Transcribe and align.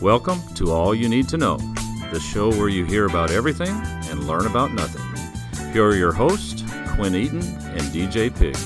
Welcome 0.00 0.42
to 0.56 0.72
All 0.72 0.92
You 0.92 1.08
Need 1.08 1.28
to 1.28 1.36
Know, 1.36 1.56
the 2.10 2.18
show 2.18 2.50
where 2.50 2.68
you 2.68 2.84
hear 2.84 3.06
about 3.06 3.30
everything 3.30 3.70
and 4.10 4.26
learn 4.26 4.46
about 4.46 4.72
nothing. 4.72 5.02
Here 5.72 5.84
are 5.84 5.94
your 5.94 6.12
hosts, 6.12 6.64
Quinn 6.94 7.14
Eaton 7.14 7.42
and 7.42 7.82
DJ 7.92 8.36
Pig. 8.36 8.56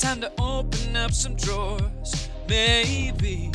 Time 0.00 0.22
to 0.22 0.32
open 0.40 0.96
up 0.96 1.12
some 1.12 1.34
drawers. 1.34 2.30
Maybe 2.48 3.52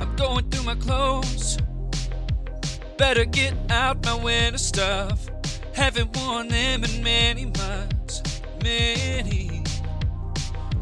I'm 0.00 0.16
going 0.16 0.48
through 0.48 0.64
my 0.64 0.76
clothes. 0.76 1.58
Better 2.96 3.26
get 3.26 3.52
out 3.70 4.02
my 4.06 4.14
winter 4.14 4.56
stuff. 4.56 5.28
Haven't 5.74 6.16
worn 6.16 6.48
them 6.48 6.84
in 6.84 7.02
many 7.02 7.44
months. 7.44 8.40
Many. 8.62 9.62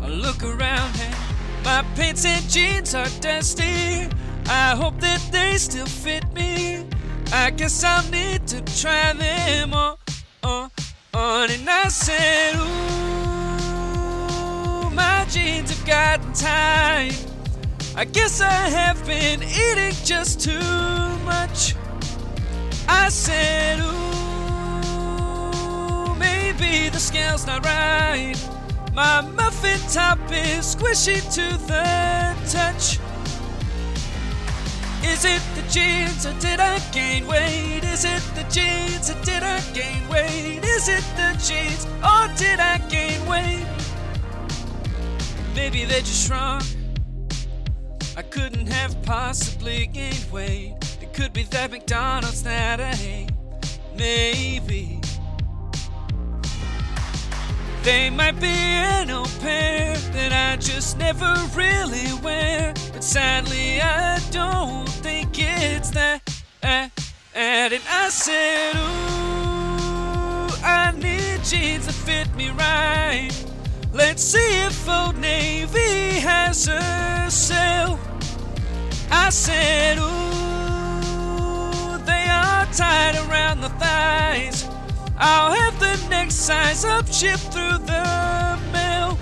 I 0.00 0.08
look 0.08 0.40
around 0.44 0.92
and 1.00 1.16
my 1.64 1.82
pants 1.96 2.24
and 2.24 2.48
jeans 2.48 2.94
are 2.94 3.08
dusty. 3.20 4.08
I 4.46 4.76
hope 4.76 5.00
that 5.00 5.20
they 5.32 5.58
still 5.58 5.86
fit 5.86 6.32
me. 6.32 6.86
I 7.32 7.50
guess 7.50 7.82
I'll 7.82 8.08
need 8.12 8.46
to 8.46 8.60
try 8.80 9.12
them 9.14 9.74
on, 9.74 9.96
on, 10.44 10.70
on. 11.12 11.50
And 11.50 11.68
I 11.68 11.88
said, 11.88 12.54
Ooh, 12.54 13.05
jeans 15.36 15.68
have 15.70 15.84
gotten 15.86 16.32
tight. 16.32 17.14
I 17.94 18.06
guess 18.06 18.40
I 18.40 18.70
have 18.80 19.04
been 19.06 19.42
eating 19.42 19.92
just 20.02 20.40
too 20.40 21.18
much. 21.24 21.74
I 22.88 23.10
said, 23.10 23.80
Ooh, 23.80 23.84
maybe 26.14 26.88
the 26.88 26.98
scale's 26.98 27.46
not 27.46 27.66
right. 27.66 28.36
My 28.94 29.20
muffin 29.20 29.80
top 29.92 30.18
is 30.30 30.74
squishy 30.74 31.20
to 31.36 31.46
the 31.66 32.34
touch. 32.50 32.98
Is 35.04 35.24
it 35.26 35.42
the 35.54 35.62
jeans 35.68 36.24
or 36.24 36.32
did 36.40 36.60
I 36.60 36.78
gain 36.92 37.26
weight? 37.26 37.84
Is 37.84 38.06
it 38.06 38.22
the 38.34 38.44
jeans 38.48 39.10
or 39.10 39.20
did 39.22 39.42
I 39.42 39.60
gain 39.74 40.08
weight? 40.08 40.64
Is 40.64 40.88
it 40.88 41.04
the 41.20 41.36
jeans 41.46 41.84
or 42.02 42.28
did 42.36 42.58
I 42.58 42.78
gain 42.88 43.26
weight? 43.26 43.75
Maybe 45.56 45.86
they 45.86 46.00
just 46.00 46.26
shrunk. 46.26 46.62
I 48.14 48.20
couldn't 48.20 48.66
have 48.66 49.02
possibly 49.02 49.86
gained 49.86 50.30
weight. 50.30 50.74
It 51.00 51.14
could 51.14 51.32
be 51.32 51.44
that 51.44 51.70
McDonald's 51.70 52.42
that 52.42 52.78
I 52.78 52.94
hate. 52.94 53.30
Maybe. 53.96 55.00
They 57.82 58.10
might 58.10 58.38
be 58.38 58.48
an 58.48 59.10
old 59.10 59.32
pair 59.40 59.96
that 59.96 60.32
I 60.32 60.56
just 60.56 60.98
never 60.98 61.34
really 61.54 62.12
wear. 62.22 62.74
But 62.92 63.02
sadly, 63.02 63.80
I 63.80 64.18
don't 64.30 64.86
think 64.86 65.38
it's 65.38 65.90
that. 65.90 66.20
And 66.62 66.92
I 67.34 68.08
said, 68.10 68.74
Ooh, 68.76 70.48
I 70.62 70.92
need 70.92 71.42
jeans 71.44 71.86
that 71.86 71.94
fit 71.94 72.34
me 72.34 72.50
right. 72.50 73.45
Let's 73.92 74.22
see 74.22 74.66
if 74.66 74.88
Old 74.88 75.16
Navy 75.18 76.20
has 76.20 76.68
a 76.68 77.30
sale. 77.30 77.98
I 79.10 79.30
said, 79.30 79.98
Ooh, 79.98 80.04
they 82.04 82.28
are 82.28 82.66
tied 82.72 83.16
around 83.28 83.60
the 83.60 83.70
thighs. 83.80 84.68
I'll 85.18 85.52
have 85.52 85.78
the 85.80 85.96
next 86.10 86.34
size 86.34 86.84
up 86.84 87.06
shipped 87.06 87.52
through 87.52 87.78
the 87.86 88.58
mail. 88.72 89.16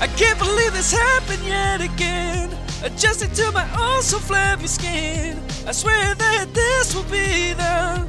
I 0.00 0.06
can't 0.16 0.38
believe 0.38 0.72
this 0.72 0.92
happened 0.92 1.44
yet 1.44 1.80
again. 1.80 2.56
Adjusting 2.82 3.32
to 3.32 3.52
my 3.52 3.68
oh 3.74 4.00
so 4.00 4.18
flabby 4.18 4.66
skin. 4.68 5.42
I 5.66 5.72
swear 5.72 6.14
that 6.14 6.46
this 6.54 6.94
will 6.94 7.02
be 7.04 7.52
the 7.52 8.06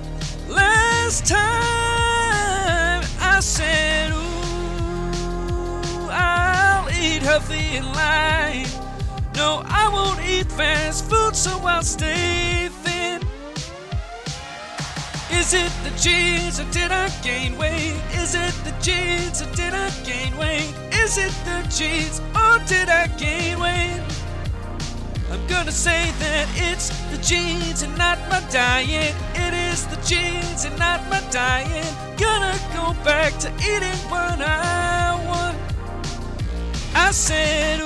last 0.48 1.26
time. 1.26 3.04
I 3.20 3.40
said, 3.42 4.12
Ooh, 4.14 4.39
eat 7.00 7.22
healthy 7.22 7.78
and 7.78 7.86
light. 7.88 8.68
No, 9.36 9.64
I 9.66 9.90
won't 9.92 10.20
eat 10.28 10.52
fast 10.52 11.10
food, 11.10 11.36
so 11.36 11.52
I'll 11.64 11.84
stay 11.84 12.70
thin. 12.84 13.22
Is 15.32 15.54
it 15.54 15.72
the 15.84 15.92
jeans 15.98 16.60
or 16.60 16.66
did 16.72 16.92
I 16.92 17.10
gain 17.24 17.58
weight? 17.58 18.02
Is 18.14 18.36
it 18.36 18.54
the 18.66 18.74
jeans 18.82 19.42
or 19.42 19.50
did 19.56 19.74
I 19.74 19.90
gain 20.04 20.36
weight? 20.38 20.74
Is 20.92 21.18
it 21.18 21.34
the 21.46 21.60
jeans 21.70 22.20
or 22.36 22.60
did 22.68 22.90
I 22.90 23.08
gain 23.18 23.60
weight? 23.60 24.02
I'm 25.32 25.46
gonna 25.48 25.72
say 25.72 26.12
that 26.20 26.48
it's 26.56 26.90
the 27.12 27.18
jeans 27.20 27.84
and 27.84 27.96
not 27.98 28.18
my 28.30 28.42
diet. 28.50 29.16
It 29.36 29.54
is 29.54 29.86
the 29.86 30.02
jeans 30.02 30.66
and 30.66 30.78
not 30.80 31.08
my 31.10 31.22
diet. 31.30 31.94
Gonna 32.18 32.58
go 32.74 32.94
back 33.04 33.38
to 33.40 33.50
eating 33.62 34.00
what 34.10 34.42
I 34.42 35.24
want. 35.28 35.59
I 37.02 37.12
said, 37.12 37.80
Ooh, 37.80 37.86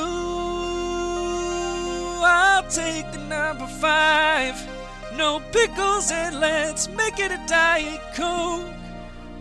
I'll 2.23 2.63
take 2.63 3.11
the 3.11 3.19
number 3.19 3.67
five. 3.67 4.55
No 5.15 5.39
pickles 5.51 6.11
and 6.11 6.39
let's 6.39 6.89
make 6.89 7.19
it 7.19 7.31
a 7.31 7.39
Diet 7.47 8.01
Coke. 8.15 8.73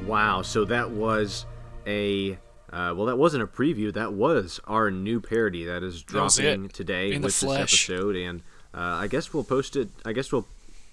Wow, 0.07 0.43
so 0.43 0.67
that 0.67 0.91
was 0.91 1.47
a 1.87 2.33
uh, 2.73 2.95
well, 2.97 3.07
that 3.07 3.17
wasn't 3.17 3.43
a 3.43 3.47
preview. 3.47 3.93
That 3.93 4.13
was 4.13 4.61
our 4.67 4.91
new 4.91 5.21
parody 5.21 5.65
that 5.65 5.83
is 5.83 6.03
dropping 6.03 6.67
it. 6.67 6.73
today 6.73 7.13
In 7.13 7.23
the 7.23 7.27
with 7.27 7.41
this 7.41 7.51
episode, 7.51 8.15
and 8.17 8.43
uh, 8.75 9.01
I 9.01 9.07
guess 9.09 9.35
we'll 9.35 9.45
post 9.45 9.75
it. 9.77 9.89
I 10.05 10.13
guess 10.13 10.31
we'll, 10.33 10.47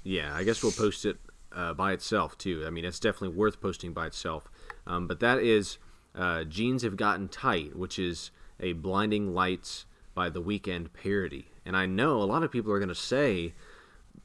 yeah, 0.03 0.33
I 0.33 0.43
guess 0.43 0.63
we'll 0.63 0.71
post 0.71 1.05
it 1.05 1.17
uh, 1.53 1.73
by 1.73 1.91
itself 1.91 2.37
too. 2.37 2.63
I 2.65 2.69
mean, 2.69 2.85
it's 2.85 2.99
definitely 2.99 3.37
worth 3.37 3.61
posting 3.61 3.93
by 3.93 4.07
itself. 4.07 4.49
Um, 4.87 5.07
but 5.07 5.19
that 5.19 5.39
is 5.39 5.77
uh, 6.15 6.43
"Jeans 6.45 6.83
Have 6.83 6.97
Gotten 6.97 7.27
Tight," 7.27 7.75
which 7.75 7.99
is 7.99 8.31
a 8.59 8.73
Blinding 8.73 9.33
Lights 9.33 9.85
by 10.13 10.29
The 10.29 10.41
Weeknd 10.41 10.87
parody, 10.93 11.47
and 11.65 11.75
I 11.77 11.85
know 11.85 12.21
a 12.21 12.25
lot 12.25 12.43
of 12.43 12.51
people 12.51 12.71
are 12.71 12.79
going 12.79 12.89
to 12.89 12.95
say 12.95 13.53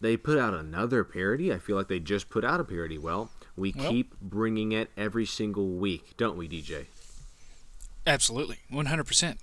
they 0.00 0.16
put 0.16 0.38
out 0.38 0.54
another 0.54 1.04
parody. 1.04 1.52
I 1.52 1.58
feel 1.58 1.76
like 1.76 1.88
they 1.88 2.00
just 2.00 2.28
put 2.30 2.44
out 2.44 2.60
a 2.60 2.64
parody. 2.64 2.98
Well, 2.98 3.30
we 3.56 3.72
Well- 3.76 3.90
keep 3.90 4.18
bringing 4.20 4.72
it 4.72 4.90
every 4.96 5.24
single 5.26 5.68
week, 5.76 6.14
don't 6.16 6.36
we, 6.36 6.48
DJ? 6.48 6.86
Absolutely, 8.06 8.58
100%. 8.70 9.38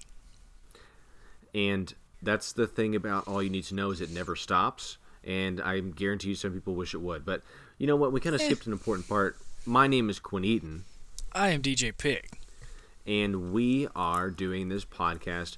And 1.55 1.93
that's 2.21 2.53
the 2.53 2.67
thing 2.67 2.95
about 2.95 3.27
all 3.27 3.41
you 3.41 3.49
need 3.49 3.63
to 3.65 3.75
know 3.75 3.91
is 3.91 4.01
it 4.01 4.09
never 4.11 4.35
stops. 4.35 4.97
And 5.23 5.61
I 5.61 5.79
guarantee 5.79 6.29
you 6.29 6.35
some 6.35 6.53
people 6.53 6.75
wish 6.75 6.93
it 6.93 7.01
would. 7.01 7.25
But 7.25 7.41
you 7.77 7.87
know 7.87 7.95
what? 7.95 8.11
We 8.11 8.19
kind 8.19 8.35
of 8.35 8.41
Eh. 8.41 8.45
skipped 8.45 8.65
an 8.67 8.73
important 8.73 9.07
part. 9.07 9.37
My 9.65 9.87
name 9.87 10.09
is 10.09 10.19
Quinn 10.19 10.43
Eaton, 10.45 10.85
I 11.33 11.49
am 11.49 11.61
DJ 11.61 11.91
Pig. 11.91 12.39
And 13.05 13.51
we 13.51 13.87
are 13.95 14.29
doing 14.29 14.69
this 14.69 14.85
podcast 14.85 15.57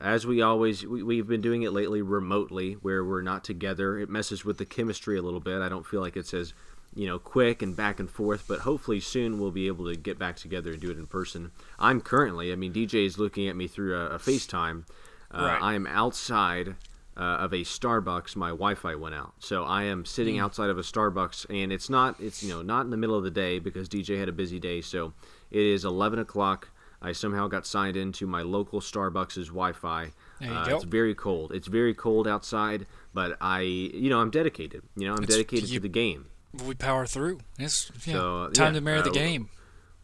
as 0.00 0.26
we 0.26 0.42
always 0.42 0.84
we, 0.84 1.02
we've 1.02 1.28
been 1.28 1.40
doing 1.40 1.62
it 1.62 1.72
lately 1.72 2.02
remotely 2.02 2.72
where 2.74 3.04
we're 3.04 3.22
not 3.22 3.44
together. 3.44 3.98
It 3.98 4.08
messes 4.10 4.44
with 4.44 4.58
the 4.58 4.64
chemistry 4.64 5.16
a 5.16 5.22
little 5.22 5.40
bit. 5.40 5.60
I 5.62 5.68
don't 5.68 5.86
feel 5.86 6.00
like 6.00 6.16
it's 6.16 6.34
as 6.34 6.54
you 6.94 7.06
know 7.06 7.18
quick 7.18 7.62
and 7.62 7.74
back 7.74 7.98
and 7.98 8.10
forth 8.10 8.44
but 8.46 8.60
hopefully 8.60 9.00
soon 9.00 9.40
we'll 9.40 9.50
be 9.50 9.66
able 9.66 9.86
to 9.86 9.96
get 9.96 10.18
back 10.18 10.36
together 10.36 10.72
and 10.72 10.80
do 10.80 10.90
it 10.90 10.98
in 10.98 11.06
person. 11.06 11.50
I'm 11.78 12.00
currently 12.02 12.52
i 12.52 12.56
mean 12.56 12.72
dj 12.74 13.06
is 13.06 13.18
looking 13.18 13.48
at 13.48 13.56
me 13.56 13.66
through 13.66 13.96
a, 13.96 14.06
a 14.10 14.18
facetime. 14.18 14.84
Uh, 15.32 15.42
Right. 15.44 15.62
i 15.62 15.74
am 15.74 15.86
outside 15.86 16.74
uh, 17.16 17.20
of 17.20 17.52
a 17.52 17.58
starbucks 17.62 18.34
my 18.36 18.48
wi-fi 18.48 18.94
went 18.94 19.14
out 19.14 19.34
so 19.38 19.64
i 19.64 19.82
am 19.82 20.04
sitting 20.04 20.38
outside 20.38 20.70
of 20.70 20.78
a 20.78 20.82
starbucks 20.82 21.44
and 21.50 21.70
it's 21.72 21.90
not 21.90 22.14
it's 22.18 22.42
you 22.42 22.48
know 22.48 22.62
not 22.62 22.84
in 22.84 22.90
the 22.90 22.96
middle 22.96 23.16
of 23.16 23.22
the 23.24 23.30
day 23.30 23.58
because 23.58 23.88
dj 23.88 24.18
had 24.18 24.28
a 24.28 24.32
busy 24.32 24.58
day 24.58 24.80
so 24.80 25.12
it 25.50 25.60
is 25.62 25.84
11 25.84 26.18
o'clock 26.18 26.68
I 27.04 27.10
somehow 27.10 27.48
got 27.48 27.66
signed 27.66 27.96
into 27.96 28.28
my 28.28 28.42
local 28.42 28.78
Starbucks' 28.80 29.46
Wi-Fi. 29.48 30.12
There 30.38 30.48
you 30.48 30.54
Uh, 30.54 30.68
go. 30.68 30.76
It's 30.76 30.84
very 30.84 31.16
cold. 31.16 31.50
It's 31.50 31.66
very 31.66 31.94
cold 31.94 32.28
outside, 32.28 32.86
but 33.12 33.36
I, 33.40 33.62
you 33.62 34.08
know, 34.08 34.20
I'm 34.20 34.30
dedicated. 34.30 34.84
You 34.94 35.08
know, 35.08 35.14
I'm 35.14 35.24
It's- 35.24 35.36
dedicated 35.36 35.68
you- 35.70 35.80
to 35.80 35.82
the 35.82 35.88
game. 35.88 36.26
We 36.64 36.76
power 36.76 37.04
through. 37.04 37.40
It's 37.58 37.90
you 38.06 38.12
So, 38.12 38.50
time 38.50 38.66
yeah, 38.74 38.78
to 38.78 38.80
marry 38.82 39.02
the 39.02 39.10
uh, 39.10 39.14
game. 39.14 39.48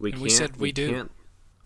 We 0.01 0.09
And 0.11 0.15
can't. 0.15 0.23
we 0.25 0.29
said 0.31 0.57
we 0.57 0.73
do. 0.73 0.91
Can't, 0.91 1.13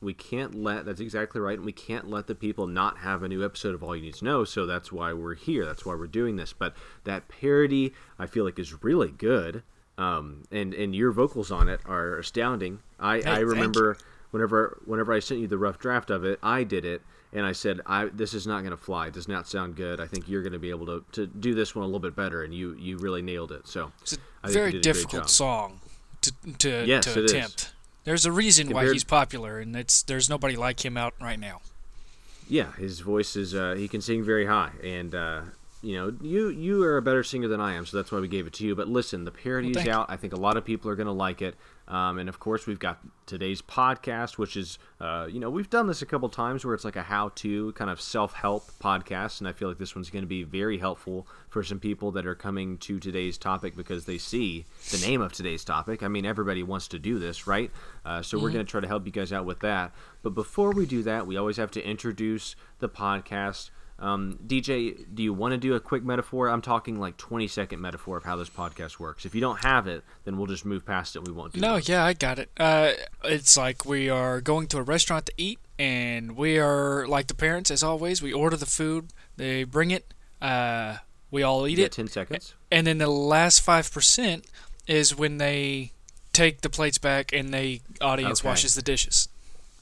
we 0.02 0.12
can't 0.12 0.54
let 0.54 0.84
that's 0.84 1.00
exactly 1.00 1.40
right 1.40 1.56
and 1.58 1.64
we 1.64 1.72
can't 1.72 2.10
let 2.10 2.26
the 2.26 2.34
people 2.34 2.66
not 2.66 2.99
have 2.99 3.22
a 3.22 3.28
new 3.28 3.44
episode 3.44 3.75
of 3.75 3.82
all 3.82 3.94
you 3.94 4.02
need 4.02 4.14
to 4.14 4.25
know 4.25 4.44
so 4.44 4.66
that's 4.66 4.90
why 4.90 5.12
we're 5.12 5.34
here 5.34 5.64
that's 5.64 5.87
why 5.87 5.94
we're 5.94 6.06
doing 6.06 6.37
this 6.37 6.52
but 6.52 6.75
that 7.04 7.28
parody 7.28 7.93
i 8.19 8.26
feel 8.26 8.44
like 8.44 8.58
is 8.58 8.82
really 8.82 9.10
good 9.10 9.62
um, 9.99 10.43
and 10.50 10.75
and 10.75 10.94
your 10.96 11.12
vocals 11.12 11.50
on 11.50 11.69
it 11.69 11.81
are 11.87 12.19
astounding 12.19 12.81
i 12.99 13.19
Hey, 13.19 13.25
i 13.31 13.38
remember 13.38 13.96
whenever 14.31 14.81
whenever 14.87 15.12
i 15.12 15.19
sent 15.20 15.40
you 15.40 15.46
the 15.46 15.58
rough 15.58 15.78
draft 15.78 16.10
of 16.10 16.25
it 16.25 16.38
i 16.43 16.64
did 16.64 16.84
it 16.84 17.02
and 17.32 17.44
i 17.46 17.52
said 17.52 17.81
i 17.87 18.06
this 18.06 18.34
is 18.34 18.46
not 18.46 18.60
going 18.60 18.70
to 18.70 18.76
fly 18.76 19.06
it 19.08 19.12
does 19.14 19.28
not 19.28 19.46
sound 19.46 19.76
good 19.76 20.00
i 20.00 20.06
think 20.06 20.28
you're 20.28 20.43
going 20.43 20.52
to 20.52 20.58
be 20.58 20.70
able 20.70 20.87
to, 20.87 21.05
to 21.12 21.26
do 21.26 21.55
this 21.55 21.75
one 21.75 21.82
a 21.82 21.87
little 21.87 22.00
bit 22.00 22.16
better 22.16 22.43
and 22.43 22.55
you 22.55 22.75
you 22.78 22.96
really 22.98 23.22
nailed 23.22 23.52
it 23.52 23.69
so 23.69 23.93
It's 24.00 24.19
a 24.43 24.48
very 24.48 24.72
you 24.72 24.81
did 24.81 24.87
a 24.87 24.93
great 24.93 24.94
difficult 24.94 25.22
job. 25.25 25.31
song 25.31 25.81
to 26.22 26.32
to, 26.58 26.84
Yes, 26.87 27.05
to 27.05 27.25
it 27.25 27.31
is. 27.32 27.72
There's 28.04 28.26
a 28.26 28.32
reason 28.32 28.70
why 28.70 28.90
he's 28.90 29.04
popular, 29.04 29.60
and 29.60 29.76
it's 29.76 30.02
there's 30.02 30.28
nobody 30.28 30.56
like 30.56 30.84
him 30.84 30.96
out 30.96 31.14
right 31.20 31.38
now. 31.38 31.60
Yeah, 32.49 32.72
his 32.72 33.00
voice 33.00 33.37
is 33.37 33.54
uh, 33.54 33.75
he 33.76 33.87
can 33.88 34.00
sing 34.00 34.25
very 34.25 34.46
high, 34.46 34.72
and 34.82 35.14
uh, 35.14 35.40
you 35.82 35.96
know 35.96 36.14
you 36.23 36.49
you 36.49 36.82
are 36.84 36.96
a 36.96 37.02
better 37.02 37.23
singer 37.23 37.49
than 37.49 37.61
I 37.61 37.75
am, 37.75 37.84
so 37.84 37.96
that's 37.96 38.12
why 38.12 38.20
we 38.20 38.29
gave 38.29 38.46
it 38.46 38.52
to 38.55 38.64
you. 38.67 38.75
But 38.75 38.88
listen, 38.88 39.25
the 39.25 39.31
parody 39.32 39.73
Well, 39.73 39.82
is 39.82 39.88
out. 39.88 40.06
I 40.08 40.17
think 40.17 40.32
a 40.32 40.37
lot 40.37 40.56
of 40.56 40.64
people 40.64 40.90
are 40.90 40.94
going 40.94 41.06
to 41.06 41.12
like 41.12 41.43
it, 41.43 41.56
um, 41.88 42.19
and 42.19 42.29
of 42.29 42.38
course 42.38 42.67
we've 42.67 42.79
got 42.79 43.00
today's 43.26 43.61
podcast, 43.61 44.38
which 44.38 44.56
is 44.56 44.79
uh, 45.00 45.26
you 45.29 45.40
know 45.40 45.50
we've 45.50 45.69
done 45.69 45.88
this 45.88 46.00
a 46.00 46.06
couple 46.06 46.29
times 46.29 46.64
where 46.64 46.75
it's 46.75 46.84
like 46.84 46.94
a 46.96 47.02
how-to 47.02 47.73
kind 47.73 47.90
of 47.90 48.00
self-help 48.00 48.70
podcast, 48.81 49.40
and 49.40 49.49
I 49.49 49.52
feel 49.52 49.69
like 49.69 49.79
this 49.79 49.94
one's 49.96 50.08
going 50.08 50.23
to 50.23 50.29
be 50.29 50.44
very 50.44 50.79
helpful 50.79 51.26
for 51.49 51.62
some 51.64 51.81
people 51.81 52.12
that 52.12 52.26
are 52.26 52.37
coming 52.37 52.79
to 52.79 53.00
today's 53.00 53.37
topic 53.37 53.76
because 53.76 54.05
they 54.05 54.19
see 54.19 54.64
the 54.90 55.05
name 55.05 55.20
of 55.20 55.32
today's 55.32 55.64
topic. 55.64 56.02
I 56.02 56.08
mean, 56.08 56.25
everybody 56.25 56.62
wants 56.62 56.87
to 56.88 56.99
do 56.99 57.19
this, 57.19 57.46
right? 57.46 57.70
Uh, 58.05 58.23
so 58.23 58.38
we're 58.38 58.50
going 58.50 58.64
to 58.64 58.70
try 58.70 58.81
to 58.81 58.87
help 58.88 59.05
you 59.05 59.12
guys 59.12 59.32
out 59.32 59.44
with 59.44 59.61
that. 59.61 59.93
But 60.23 60.31
before 60.31 60.70
we 60.70 60.87
do 60.87 61.02
that, 61.02 61.26
we 61.26 61.37
always 61.37 61.56
have 61.56 61.73
to 61.73 61.84
introduce 61.84 62.55
the 62.79 62.88
podcast. 62.88 63.70
Um, 64.02 64.38
DJ, 64.46 64.96
do 65.14 65.22
you 65.22 65.32
want 65.32 65.52
to 65.52 65.58
do 65.58 65.75
a 65.75 65.81
quick 65.81 66.02
metaphor? 66.04 66.49
I'm 66.49 66.60
talking 66.60 66.99
like 66.99 67.16
20 67.16 67.46
second 67.46 67.81
metaphor 67.81 68.16
of 68.16 68.25
how 68.25 68.34
this 68.37 68.50
podcast 68.50 68.99
works. 68.99 69.25
If 69.25 69.34
you 69.34 69.40
don't 69.40 69.62
have 69.64 69.87
it, 69.87 70.02
then 70.25 70.37
we'll 70.37 70.49
just 70.49 70.64
move 70.64 70.84
past 70.84 71.14
it. 71.14 71.25
We 71.25 71.32
won't 71.32 71.52
do 71.52 71.60
that. 71.60 71.66
No, 71.66 71.75
that. 71.76 71.88
yeah, 71.88 72.04
I 72.04 72.12
got 72.12 72.38
it. 72.40 72.50
Uh, 72.56 72.93
it's 73.22 73.56
like 73.56 73.84
we 73.87 74.10
are 74.10 74.40
going 74.40 74.66
to 74.69 74.78
a 74.78 74.82
restaurant 74.82 75.26
to 75.26 75.32
eat, 75.37 75.60
and 75.78 76.37
we 76.37 76.58
are 76.58 77.06
like 77.06 77.28
the 77.28 77.34
parents, 77.34 77.70
as 77.70 77.82
always. 77.84 78.20
We 78.20 78.32
order 78.32 78.56
the 78.56 78.66
food, 78.66 79.12
they 79.37 79.62
bring 79.62 79.93
it, 79.93 80.12
uh, 80.40 80.96
we 81.31 81.44
all 81.44 81.66
eat 81.69 81.78
it, 81.78 81.93
10 81.93 82.08
seconds. 82.08 82.55
and 82.72 82.87
then 82.87 82.98
the 82.98 83.08
last 83.08 83.60
five 83.60 83.90
percent 83.93 84.46
is 84.88 85.16
when 85.16 85.38
they 85.38 85.93
take 86.32 86.62
the 86.62 86.69
plates 86.69 86.98
back 86.98 87.32
and 87.32 87.55
the 87.55 87.81
audience 88.00 88.40
Okay. 88.40 88.48
washes 88.48 88.75
the 88.75 88.82
dishes. 88.82 89.28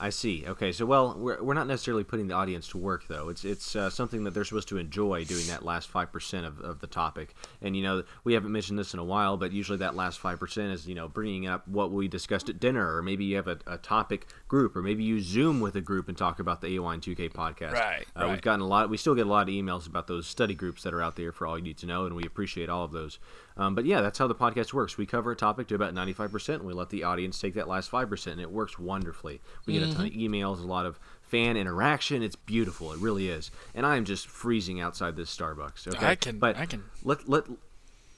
I 0.01 0.09
see. 0.11 0.45
Okay, 0.47 0.73
so 0.73 0.87
well, 0.87 1.15
we're, 1.19 1.43
we're 1.43 1.55
not 1.55 1.67
necessarily 1.67 2.05
putting 2.05 2.27
the 2.29 2.35
audience 2.35 2.67
to 2.69 2.79
work 2.79 3.07
though. 3.07 3.29
It's 3.29 3.45
it's 3.45 3.77
uh, 3.77 3.91
something 3.91 4.25
that 4.25 4.33
they're 4.33 4.45
supposed 4.45 4.69
to 4.69 4.79
enjoy 4.79 5.25
doing 5.25 5.47
that 5.49 5.63
last 5.63 5.89
five 5.89 6.11
percent 6.11 6.47
of, 6.47 6.59
of 6.61 6.81
the 6.81 6.87
topic. 6.87 7.35
And 7.61 7.77
you 7.77 7.83
know, 7.83 8.03
we 8.25 8.33
haven't 8.33 8.51
mentioned 8.51 8.79
this 8.79 8.95
in 8.95 8.99
a 8.99 9.05
while, 9.05 9.37
but 9.37 9.53
usually 9.53 9.79
that 9.79 9.95
last 9.95 10.19
five 10.19 10.41
percent 10.41 10.73
is 10.73 10.89
you 10.89 10.95
know 10.95 11.07
bringing 11.07 11.47
up 11.47 11.69
what 11.69 11.93
we 11.93 12.09
discussed 12.09 12.49
at 12.49 12.59
dinner, 12.59 12.97
or 12.97 13.03
maybe 13.03 13.25
you 13.27 13.37
have 13.37 13.47
a, 13.47 13.59
a 13.67 13.77
topic 13.77 14.27
group, 14.49 14.75
or 14.75 14.83
maybe 14.83 15.05
you 15.05 15.21
Zoom 15.21 15.61
with 15.61 15.77
a 15.77 15.83
group 15.83 16.09
and 16.09 16.17
talk 16.17 16.41
about 16.41 16.63
the 16.63 16.69
AY2K 16.79 17.17
2K 17.17 17.33
podcast. 17.33 17.73
Right, 17.73 18.07
Uh, 18.17 18.29
We've 18.31 18.41
gotten 18.41 18.61
a 18.63 18.67
lot. 18.67 18.89
We 18.89 18.97
still 18.97 19.15
get 19.15 19.27
a 19.27 19.31
lot 19.31 19.49
of 19.49 19.55
emails 19.55 19.87
about 19.87 20.07
those 20.07 20.27
study 20.27 20.55
groups 20.55 20.83
that 20.85 20.95
are 20.95 21.03
out 21.03 21.17
there 21.17 21.31
for 21.31 21.47
all 21.47 21.59
you 21.59 21.65
need 21.65 21.77
to 21.79 21.87
know, 21.87 22.07
and 22.07 22.17
we 22.17 22.25
appreciate 22.25 22.69
all 22.71 22.85
of 22.85 22.93
those. 22.93 23.19
Um, 23.61 23.75
but 23.75 23.85
yeah, 23.85 24.01
that's 24.01 24.19
how 24.19 24.27
the 24.27 24.35
podcast 24.35 24.73
works. 24.73 24.97
We 24.97 25.05
cover 25.05 25.31
a 25.33 25.37
topic 25.37 25.69
to 25.69 25.75
about 25.75 25.95
95%, 25.95 26.55
and 26.55 26.63
we 26.65 26.73
let 26.73 26.89
the 26.89 27.05
audience 27.05 27.39
take 27.39 27.53
that 27.55 27.69
last 27.69 27.91
5%, 27.91 28.27
and 28.33 28.41
it 28.41 28.51
works 28.51 28.79
wonderfully. 28.79 29.41
We 29.67 29.75
get 29.75 29.83
a 29.83 29.93
ton 29.95 30.07
of 30.07 30.13
Mm-hmm. 30.13 30.35
emails, 30.35 30.61
a 30.63 30.67
lot 30.67 30.87
of 30.87 30.99
fan 31.21 31.57
interaction. 31.59 32.23
It's 32.23 32.37
beautiful. 32.37 32.93
It 32.93 32.99
really 33.01 33.29
is. 33.29 33.51
And 33.75 33.85
I 33.85 33.97
am 33.99 34.05
just 34.07 34.29
freezing 34.29 34.81
outside 34.81 35.15
this 35.15 35.35
Starbucks. 35.37 35.87
Okay, 35.89 36.07
I 36.07 36.15
can- 36.15 36.39
But 36.39 36.57
I 36.57 36.65
can- 36.65 36.85
let 37.05 37.29
let. 37.29 37.45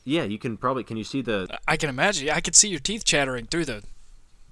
Yeah, 0.05 0.23
you 0.25 0.39
can 0.39 0.57
probably. 0.57 0.85
Can 0.85 0.97
you 0.97 1.05
see 1.05 1.23
the? 1.23 1.49
I 1.69 1.77
can 1.77 1.89
imagine. 1.89 2.31
I 2.31 2.41
can 2.41 2.55
see 2.55 2.69
your 2.69 2.81
teeth 2.81 3.05
chattering 3.05 3.47
through 3.47 3.65
the 3.67 3.83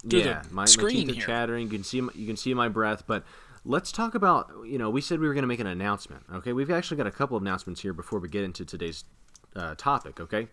through 0.08 0.20
yeah, 0.20 0.42
my, 0.50 0.62
my 0.62 0.64
screen 0.64 1.06
teeth 1.06 1.10
are 1.10 1.14
here. 1.14 1.26
chattering. 1.26 1.64
You 1.66 1.70
can 1.72 1.84
see 1.84 2.00
my, 2.00 2.12
you 2.14 2.26
can 2.26 2.36
see 2.36 2.52
my 2.54 2.68
breath, 2.68 3.04
but 3.06 3.24
let's 3.64 3.90
talk 3.92 4.14
about. 4.14 4.50
You 4.66 4.78
know, 4.78 4.90
we 4.90 5.00
said 5.00 5.20
we 5.20 5.26
were 5.28 5.34
going 5.34 5.42
to 5.42 5.48
make 5.48 5.60
an 5.60 5.66
announcement. 5.66 6.22
Okay, 6.34 6.52
we've 6.52 6.70
actually 6.70 6.96
got 6.98 7.06
a 7.06 7.10
couple 7.12 7.36
of 7.36 7.42
announcements 7.42 7.80
here 7.80 7.92
before 7.92 8.18
we 8.20 8.28
get 8.28 8.44
into 8.44 8.64
today's 8.64 9.04
uh, 9.56 9.74
topic. 9.76 10.18
Okay. 10.20 10.48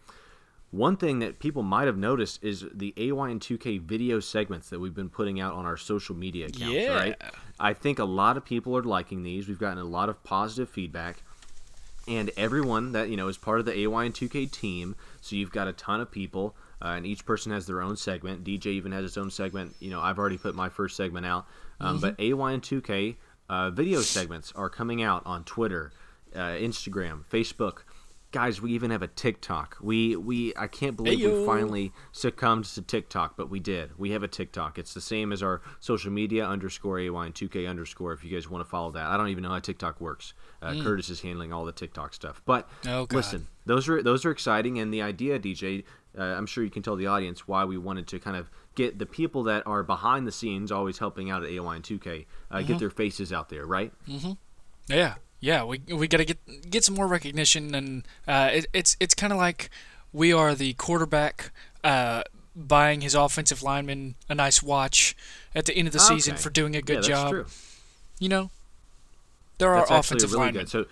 One 0.71 0.97
thing 0.97 1.19
that 1.19 1.39
people 1.39 1.63
might 1.63 1.85
have 1.85 1.97
noticed 1.97 2.43
is 2.43 2.65
the 2.73 2.93
AY 2.97 3.29
and 3.29 3.39
2K 3.39 3.81
video 3.81 4.19
segments 4.19 4.69
that 4.69 4.79
we've 4.79 4.93
been 4.93 5.09
putting 5.09 5.39
out 5.39 5.53
on 5.53 5.65
our 5.65 5.77
social 5.77 6.15
media 6.15 6.47
accounts. 6.47 6.73
Yeah. 6.73 6.93
Right. 6.93 7.15
I 7.59 7.73
think 7.73 7.99
a 7.99 8.05
lot 8.05 8.35
of 8.35 8.43
people 8.43 8.75
are 8.77 8.83
liking 8.83 9.23
these. 9.23 9.47
We've 9.47 9.59
gotten 9.59 9.79
a 9.79 9.85
lot 9.85 10.09
of 10.09 10.23
positive 10.23 10.69
feedback 10.69 11.23
and 12.07 12.31
everyone 12.37 12.93
that 12.93 13.09
you 13.09 13.17
know 13.17 13.27
is 13.27 13.37
part 13.37 13.59
of 13.59 13.65
the 13.65 13.73
AY 13.73 14.05
and 14.05 14.13
2K 14.13 14.49
team. 14.51 14.95
So 15.21 15.35
you've 15.35 15.51
got 15.51 15.67
a 15.67 15.73
ton 15.73 15.99
of 15.99 16.09
people, 16.09 16.55
uh, 16.81 16.89
and 16.89 17.05
each 17.05 17.25
person 17.25 17.51
has 17.51 17.67
their 17.67 17.81
own 17.81 17.97
segment. 17.97 18.43
DJ 18.43 18.67
even 18.67 18.91
has 18.93 19.05
its 19.05 19.17
own 19.17 19.29
segment. 19.29 19.75
You 19.79 19.89
know, 19.89 19.99
I've 19.99 20.17
already 20.17 20.37
put 20.37 20.55
my 20.55 20.69
first 20.69 20.95
segment 20.95 21.25
out, 21.25 21.45
um, 21.79 21.99
but 21.99 22.15
AY 22.19 22.31
and 22.31 22.61
2K 22.61 23.15
uh, 23.49 23.69
video 23.71 24.01
segments 24.01 24.53
are 24.55 24.69
coming 24.69 25.03
out 25.03 25.23
on 25.25 25.43
Twitter, 25.43 25.91
uh, 26.35 26.39
Instagram, 26.39 27.23
Facebook. 27.31 27.79
Guys, 28.33 28.61
we 28.61 28.73
even 28.73 28.91
have 28.91 29.01
a 29.01 29.07
TikTok. 29.07 29.77
We 29.81 30.15
we 30.17 30.53
I 30.57 30.67
can't 30.67 30.97
believe 30.97 31.19
we 31.39 31.45
finally 31.45 31.93
succumbed 32.11 32.65
to 32.65 32.81
TikTok, 32.81 33.37
but 33.37 33.49
we 33.49 33.61
did. 33.61 33.97
We 33.97 34.11
have 34.11 34.21
a 34.21 34.27
TikTok. 34.27 34.77
It's 34.77 34.93
the 34.93 34.99
same 35.01 35.31
as 35.31 35.41
our 35.41 35.61
social 35.79 36.11
media 36.11 36.45
underscore 36.45 36.99
AY 36.99 37.07
and 37.25 37.33
2K 37.33 37.69
underscore. 37.69 38.11
If 38.11 38.25
you 38.25 38.31
guys 38.31 38.49
want 38.49 38.63
to 38.65 38.69
follow 38.69 38.91
that, 38.91 39.05
I 39.05 39.15
don't 39.15 39.29
even 39.29 39.43
know 39.43 39.49
how 39.51 39.59
TikTok 39.59 40.01
works. 40.01 40.33
Uh, 40.61 40.75
Curtis 40.83 41.09
is 41.09 41.21
handling 41.21 41.53
all 41.53 41.63
the 41.63 41.71
TikTok 41.71 42.13
stuff. 42.13 42.41
But 42.45 42.67
Oh, 42.85 43.07
listen, 43.17 43.47
those 43.65 43.87
are 43.87 44.03
those 44.03 44.25
are 44.25 44.31
exciting, 44.31 44.77
and 44.79 44.93
the 44.93 45.01
idea, 45.01 45.39
DJ, 45.39 45.85
uh, 46.17 46.21
I'm 46.23 46.47
sure 46.47 46.65
you 46.65 46.69
can 46.69 46.83
tell 46.83 46.97
the 46.97 47.07
audience 47.07 47.47
why 47.47 47.63
we 47.63 47.77
wanted 47.77 48.07
to 48.07 48.19
kind 48.19 48.35
of 48.35 48.49
get 48.75 48.99
the 48.99 49.05
people 49.05 49.43
that 49.43 49.65
are 49.65 49.83
behind 49.83 50.27
the 50.27 50.31
scenes, 50.33 50.69
always 50.69 50.97
helping 50.97 51.31
out 51.31 51.43
at 51.43 51.49
AY 51.49 51.75
and 51.75 51.83
2K, 51.83 52.25
uh, 52.51 52.61
get 52.61 52.77
their 52.79 52.89
faces 52.89 53.31
out 53.31 53.47
there, 53.49 53.65
right? 53.65 53.93
Mm-hmm. 54.07 54.31
Yeah, 54.89 55.15
yeah. 55.39 55.63
We 55.63 55.81
we 55.93 56.07
gotta 56.07 56.25
get 56.25 56.69
get 56.69 56.83
some 56.83 56.95
more 56.95 57.07
recognition, 57.07 57.75
and 57.75 58.03
uh, 58.27 58.49
it, 58.53 58.65
it's 58.73 58.97
it's 58.99 59.13
kind 59.13 59.31
of 59.31 59.37
like 59.37 59.69
we 60.13 60.33
are 60.33 60.55
the 60.55 60.73
quarterback 60.73 61.51
uh, 61.83 62.23
buying 62.55 63.01
his 63.01 63.13
offensive 63.15 63.61
lineman 63.61 64.15
a 64.29 64.35
nice 64.35 64.63
watch 64.63 65.15
at 65.53 65.65
the 65.65 65.75
end 65.75 65.87
of 65.87 65.93
the 65.93 65.99
season 65.99 66.35
for 66.35 66.49
doing 66.49 66.75
a 66.75 66.81
good 66.81 66.93
yeah, 66.93 66.95
that's 66.99 67.07
job. 67.07 67.29
True. 67.31 67.45
You 68.19 68.29
know, 68.29 68.49
there 69.57 69.69
are 69.69 69.81
That's 69.81 69.91
actually 69.91 69.99
offensive 69.99 70.31
really 70.31 70.45
linemen. 70.45 70.63
good. 70.63 70.69
So, 70.69 70.85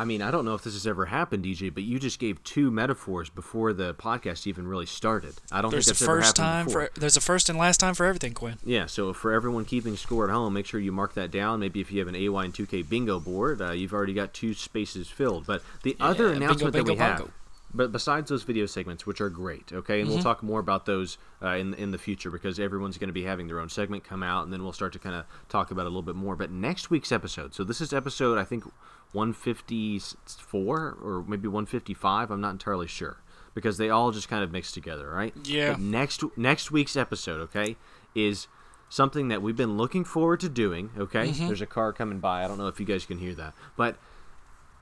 I 0.00 0.04
mean, 0.06 0.22
I 0.22 0.30
don't 0.30 0.44
know 0.46 0.54
if 0.54 0.62
this 0.62 0.72
has 0.72 0.86
ever 0.86 1.04
happened, 1.06 1.44
DJ, 1.44 1.72
but 1.72 1.82
you 1.82 1.98
just 1.98 2.18
gave 2.18 2.42
two 2.42 2.70
metaphors 2.70 3.28
before 3.28 3.72
the 3.74 3.92
podcast 3.94 4.46
even 4.46 4.66
really 4.66 4.86
started. 4.86 5.34
I 5.52 5.60
don't 5.60 5.70
There's 5.70 5.86
think 5.86 5.98
that's 5.98 6.08
ever 6.08 6.20
first 6.20 6.38
happened 6.38 6.52
time 6.52 6.66
before. 6.66 6.90
for 6.94 7.00
there's 7.00 7.16
a 7.18 7.20
first 7.20 7.48
and 7.50 7.58
last 7.58 7.80
time 7.80 7.94
for 7.94 8.06
everything, 8.06 8.32
Quinn. 8.32 8.56
Yeah, 8.64 8.86
so 8.86 9.12
for 9.12 9.30
everyone 9.32 9.66
keeping 9.66 9.96
score 9.96 10.24
at 10.28 10.32
home, 10.32 10.54
make 10.54 10.64
sure 10.64 10.80
you 10.80 10.90
mark 10.92 11.12
that 11.14 11.30
down. 11.30 11.60
Maybe 11.60 11.80
if 11.80 11.92
you 11.92 11.98
have 11.98 12.08
an 12.08 12.16
AY 12.16 12.44
and 12.44 12.54
2K 12.54 12.88
bingo 12.88 13.20
board, 13.20 13.60
uh, 13.60 13.72
you've 13.72 13.92
already 13.92 14.14
got 14.14 14.32
two 14.32 14.54
spaces 14.54 15.08
filled. 15.08 15.46
But 15.46 15.62
the 15.82 15.96
other 16.00 16.30
bingo, 16.30 16.36
announcement 16.46 16.72
that 16.72 16.84
we 16.84 16.90
bingo, 16.92 17.04
have, 17.04 17.18
bongo. 17.18 17.32
but 17.74 17.92
besides 17.92 18.30
those 18.30 18.42
video 18.44 18.64
segments, 18.64 19.06
which 19.06 19.20
are 19.20 19.28
great, 19.28 19.70
okay, 19.72 20.00
and 20.00 20.06
Mm-hmm. 20.08 20.14
we'll 20.14 20.22
talk 20.24 20.42
more 20.42 20.60
about 20.60 20.86
those 20.86 21.18
uh, 21.42 21.48
in 21.56 21.74
in 21.74 21.90
the 21.90 21.98
future 21.98 22.30
because 22.30 22.58
everyone's 22.58 22.96
going 22.96 23.08
to 23.10 23.14
be 23.14 23.24
having 23.24 23.48
their 23.48 23.60
own 23.60 23.68
segment 23.68 24.02
come 24.04 24.22
out, 24.22 24.44
and 24.44 24.52
then 24.52 24.62
we'll 24.62 24.72
start 24.72 24.92
to 24.94 24.98
kind 24.98 25.14
of 25.14 25.26
talk 25.50 25.70
about 25.70 25.82
it 25.82 25.86
a 25.86 25.90
little 25.90 26.02
bit 26.02 26.16
more. 26.16 26.36
But 26.36 26.50
next 26.50 26.88
week's 26.90 27.12
episode, 27.12 27.54
so 27.54 27.64
this 27.64 27.80
is 27.82 27.92
episode 27.92 28.38
I 28.38 28.44
think 28.44 28.64
154 29.12 30.96
or 31.02 31.24
maybe 31.26 31.48
155. 31.48 32.30
I'm 32.30 32.40
not 32.40 32.50
entirely 32.50 32.86
sure 32.86 33.18
because 33.54 33.78
they 33.78 33.90
all 33.90 34.10
just 34.12 34.28
kind 34.28 34.42
of 34.44 34.52
mix 34.52 34.72
together, 34.72 35.08
right? 35.10 35.34
Yeah. 35.44 35.72
But 35.72 35.80
next 35.80 36.22
next 36.36 36.70
week's 36.70 36.96
episode, 36.96 37.40
okay, 37.42 37.76
is 38.14 38.46
something 38.88 39.28
that 39.28 39.42
we've 39.42 39.56
been 39.56 39.76
looking 39.76 40.04
forward 40.04 40.40
to 40.40 40.48
doing. 40.48 40.90
Okay, 40.98 41.28
Mm-hmm. 41.28 41.46
there's 41.46 41.60
a 41.60 41.66
car 41.66 41.92
coming 41.92 42.18
by. 42.20 42.44
I 42.44 42.48
don't 42.48 42.58
know 42.58 42.66
if 42.68 42.80
you 42.80 42.86
guys 42.86 43.06
can 43.06 43.18
hear 43.18 43.34
that, 43.34 43.54
but 43.76 43.96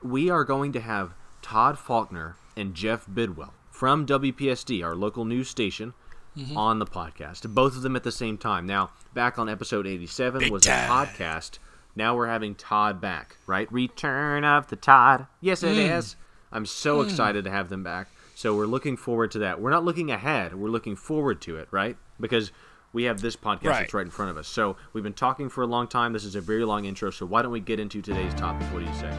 we 0.01 0.29
are 0.29 0.43
going 0.43 0.71
to 0.73 0.79
have 0.79 1.13
Todd 1.41 1.77
Faulkner 1.77 2.35
and 2.55 2.73
Jeff 2.73 3.05
Bidwell 3.11 3.53
from 3.69 4.05
WPSD, 4.05 4.83
our 4.83 4.95
local 4.95 5.25
news 5.25 5.49
station, 5.49 5.93
Mm-hmm. 6.37 6.55
on 6.55 6.77
the 6.77 6.85
podcast. 6.85 7.51
Both 7.53 7.75
of 7.75 7.81
them 7.81 7.95
at 7.95 8.03
the 8.03 8.11
same 8.11 8.37
time. 8.37 8.67
Now, 8.67 8.91
back 9.15 9.39
on 9.39 9.49
episode 9.49 9.87
87 9.87 10.39
Big 10.39 10.51
was 10.51 10.61
time. 10.63 10.89
a 10.89 10.93
podcast. 11.05 11.57
Now 11.99 12.15
we're 12.15 12.27
having 12.27 12.55
Todd 12.55 13.01
back, 13.01 13.35
right? 13.45 13.69
Return 13.73 14.45
of 14.45 14.67
the 14.67 14.77
Todd. 14.77 15.27
Yes, 15.41 15.63
it 15.63 15.75
Mm. 15.75 15.97
is. 15.97 16.15
I'm 16.49 16.65
so 16.65 17.01
excited 17.01 17.43
to 17.43 17.51
have 17.51 17.67
them 17.67 17.83
back. 17.83 18.07
So 18.35 18.55
we're 18.55 18.67
looking 18.67 18.95
forward 18.95 19.31
to 19.31 19.39
that. 19.39 19.59
We're 19.59 19.69
not 19.69 19.83
looking 19.83 20.09
ahead. 20.09 20.55
We're 20.55 20.69
looking 20.69 20.95
forward 20.95 21.41
to 21.41 21.57
it, 21.57 21.67
right? 21.71 21.97
Because 22.17 22.53
we 22.93 23.03
have 23.03 23.19
this 23.19 23.35
podcast 23.35 23.65
Right. 23.65 23.79
that's 23.81 23.93
right 23.93 24.05
in 24.05 24.11
front 24.11 24.31
of 24.31 24.37
us. 24.37 24.47
So 24.47 24.77
we've 24.93 25.03
been 25.03 25.11
talking 25.11 25.49
for 25.49 25.61
a 25.61 25.67
long 25.67 25.87
time. 25.89 26.13
This 26.13 26.23
is 26.23 26.35
a 26.35 26.41
very 26.41 26.63
long 26.63 26.85
intro. 26.85 27.09
So 27.11 27.25
why 27.25 27.41
don't 27.41 27.51
we 27.51 27.59
get 27.59 27.81
into 27.81 28.01
today's 28.01 28.33
topic? 28.35 28.65
What 28.71 28.79
do 28.79 28.85
you 28.85 28.93
say? 28.95 29.11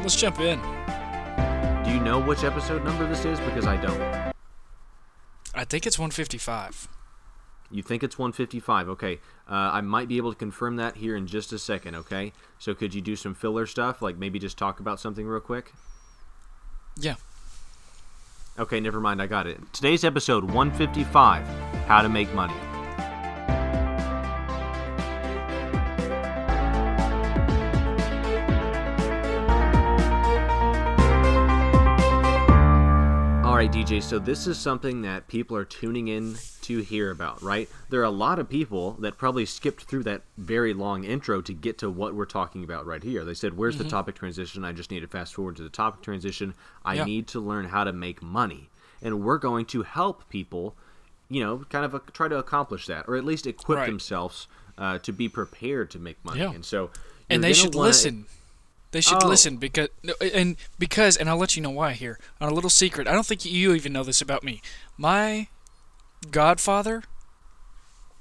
Let's 0.00 0.16
jump 0.16 0.40
in. 0.40 0.60
Do 1.84 1.92
you 1.92 2.00
know 2.00 2.18
which 2.18 2.42
episode 2.42 2.82
number 2.84 3.06
this 3.08 3.24
is? 3.24 3.38
Because 3.38 3.68
I 3.68 3.76
don't. 3.76 4.00
I 5.54 5.64
think 5.64 5.86
it's 5.86 5.96
155. 5.96 6.88
You 7.70 7.82
think 7.82 8.02
it's 8.02 8.18
155. 8.18 8.88
Okay. 8.90 9.20
Uh, 9.48 9.70
I 9.72 9.80
might 9.80 10.08
be 10.08 10.16
able 10.16 10.32
to 10.32 10.38
confirm 10.38 10.76
that 10.76 10.96
here 10.96 11.16
in 11.16 11.26
just 11.26 11.52
a 11.52 11.58
second, 11.58 11.94
okay? 11.94 12.32
So 12.58 12.74
could 12.74 12.94
you 12.94 13.00
do 13.00 13.16
some 13.16 13.34
filler 13.34 13.66
stuff, 13.66 14.02
like 14.02 14.16
maybe 14.16 14.38
just 14.38 14.58
talk 14.58 14.80
about 14.80 15.00
something 15.00 15.26
real 15.26 15.40
quick? 15.40 15.72
Yeah. 16.96 17.14
Okay, 18.58 18.80
never 18.80 19.00
mind. 19.00 19.20
I 19.20 19.26
got 19.26 19.46
it. 19.46 19.60
Today's 19.72 20.04
episode 20.04 20.44
155 20.44 21.46
How 21.86 22.02
to 22.02 22.08
Make 22.08 22.32
Money. 22.32 22.54
All 33.56 33.62
right, 33.62 33.72
DJ. 33.72 34.02
So 34.02 34.18
this 34.18 34.46
is 34.46 34.58
something 34.58 35.00
that 35.00 35.28
people 35.28 35.56
are 35.56 35.64
tuning 35.64 36.08
in 36.08 36.36
to 36.60 36.80
hear 36.82 37.10
about, 37.10 37.42
right? 37.42 37.70
There 37.88 37.98
are 38.02 38.04
a 38.04 38.10
lot 38.10 38.38
of 38.38 38.50
people 38.50 38.92
that 39.00 39.16
probably 39.16 39.46
skipped 39.46 39.84
through 39.84 40.02
that 40.02 40.24
very 40.36 40.74
long 40.74 41.04
intro 41.04 41.40
to 41.40 41.54
get 41.54 41.78
to 41.78 41.88
what 41.88 42.14
we're 42.14 42.26
talking 42.26 42.64
about 42.64 42.84
right 42.84 43.02
here. 43.02 43.24
They 43.24 43.32
said, 43.32 43.56
"Where's 43.56 43.78
the 43.78 43.84
topic 43.84 44.14
transition?" 44.14 44.62
I 44.62 44.72
just 44.72 44.90
need 44.90 45.00
to 45.00 45.06
fast 45.06 45.32
forward 45.32 45.56
to 45.56 45.62
the 45.62 45.70
topic 45.70 46.02
transition. 46.02 46.52
I 46.84 46.96
Yeah. 46.96 47.04
need 47.04 47.28
to 47.28 47.40
learn 47.40 47.64
how 47.64 47.84
to 47.84 47.94
make 47.94 48.22
money, 48.22 48.68
and 49.00 49.22
we're 49.24 49.38
going 49.38 49.64
to 49.72 49.84
help 49.84 50.28
people, 50.28 50.76
you 51.30 51.42
know, 51.42 51.64
kind 51.70 51.86
of 51.86 51.94
uh 51.94 52.00
try 52.12 52.28
to 52.28 52.36
accomplish 52.36 52.86
that, 52.88 53.06
or 53.08 53.16
at 53.16 53.24
least 53.24 53.46
equip 53.46 53.78
Right. 53.78 53.86
themselves 53.86 54.48
uh, 54.76 54.98
to 54.98 55.12
be 55.14 55.30
prepared 55.30 55.90
to 55.92 55.98
make 55.98 56.22
money. 56.22 56.40
Yeah. 56.40 56.52
And 56.52 56.62
so, 56.62 56.90
and 57.30 57.42
they 57.42 57.54
should 57.54 57.74
wanna- 57.74 57.86
listen. 57.88 58.26
They 58.96 59.02
should 59.02 59.22
Oh. 59.22 59.28
listen 59.28 59.58
because 59.58 59.88
and 60.32 60.56
because 60.78 61.18
and 61.18 61.28
I'll 61.28 61.36
let 61.36 61.54
you 61.54 61.60
know 61.62 61.68
why 61.70 61.92
here. 61.92 62.18
On 62.40 62.48
a 62.50 62.54
little 62.54 62.70
secret, 62.70 63.06
I 63.06 63.12
don't 63.12 63.26
think 63.26 63.44
you 63.44 63.74
even 63.74 63.92
know 63.92 64.02
this 64.02 64.22
about 64.22 64.42
me. 64.42 64.62
My 64.96 65.48
godfather, 66.30 67.02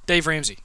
Dave 0.05 0.27
Ramsey. 0.27 0.59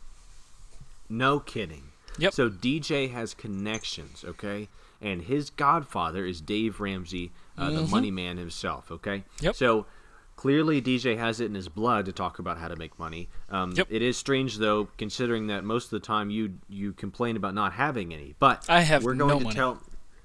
No 1.09 1.39
kidding. 1.39 1.85
Yep. 2.19 2.33
So 2.35 2.51
DJ 2.51 3.13
has 3.13 3.35
connections, 3.35 4.25
okay? 4.27 4.69
And 5.01 5.23
his 5.23 5.49
godfather 5.51 6.27
is 6.27 6.41
Dave 6.41 6.81
Ramsey, 6.81 7.31
uh, 7.57 7.71
the 7.71 7.83
money 7.83 8.11
man 8.11 8.37
himself, 8.37 8.91
okay? 8.91 9.19
Mm-hmm. 9.19 9.45
Yep. 9.47 9.55
So 9.55 9.87
clearly 10.35 10.83
DJ 10.83 11.17
has 11.19 11.41
it 11.41 11.47
in 11.47 11.55
his 11.55 11.69
blood 11.69 12.05
to 12.07 12.13
talk 12.13 12.41
about 12.41 12.59
how 12.59 12.67
to 12.67 12.75
make 12.75 12.99
money. 12.99 13.29
Um, 13.49 13.73
Yep. 13.77 13.87
It 13.91 14.03
is 14.03 14.17
strange 14.17 14.59
though, 14.59 14.89
considering 14.99 15.47
that 15.47 15.63
most 15.63 15.85
of 15.85 15.91
the 15.91 16.01
time 16.05 16.31
you 16.31 16.55
you 16.69 16.93
complain 16.95 17.37
about 17.37 17.55
not 17.55 17.75
having 17.75 18.13
any. 18.13 18.35
But 18.41 18.67
I 18.69 18.81
have 18.81 19.05
we're 19.05 19.15
going 19.15 19.29
no 19.29 19.39
to 19.39 19.45
money. 19.45 19.55
tell. 19.57 19.79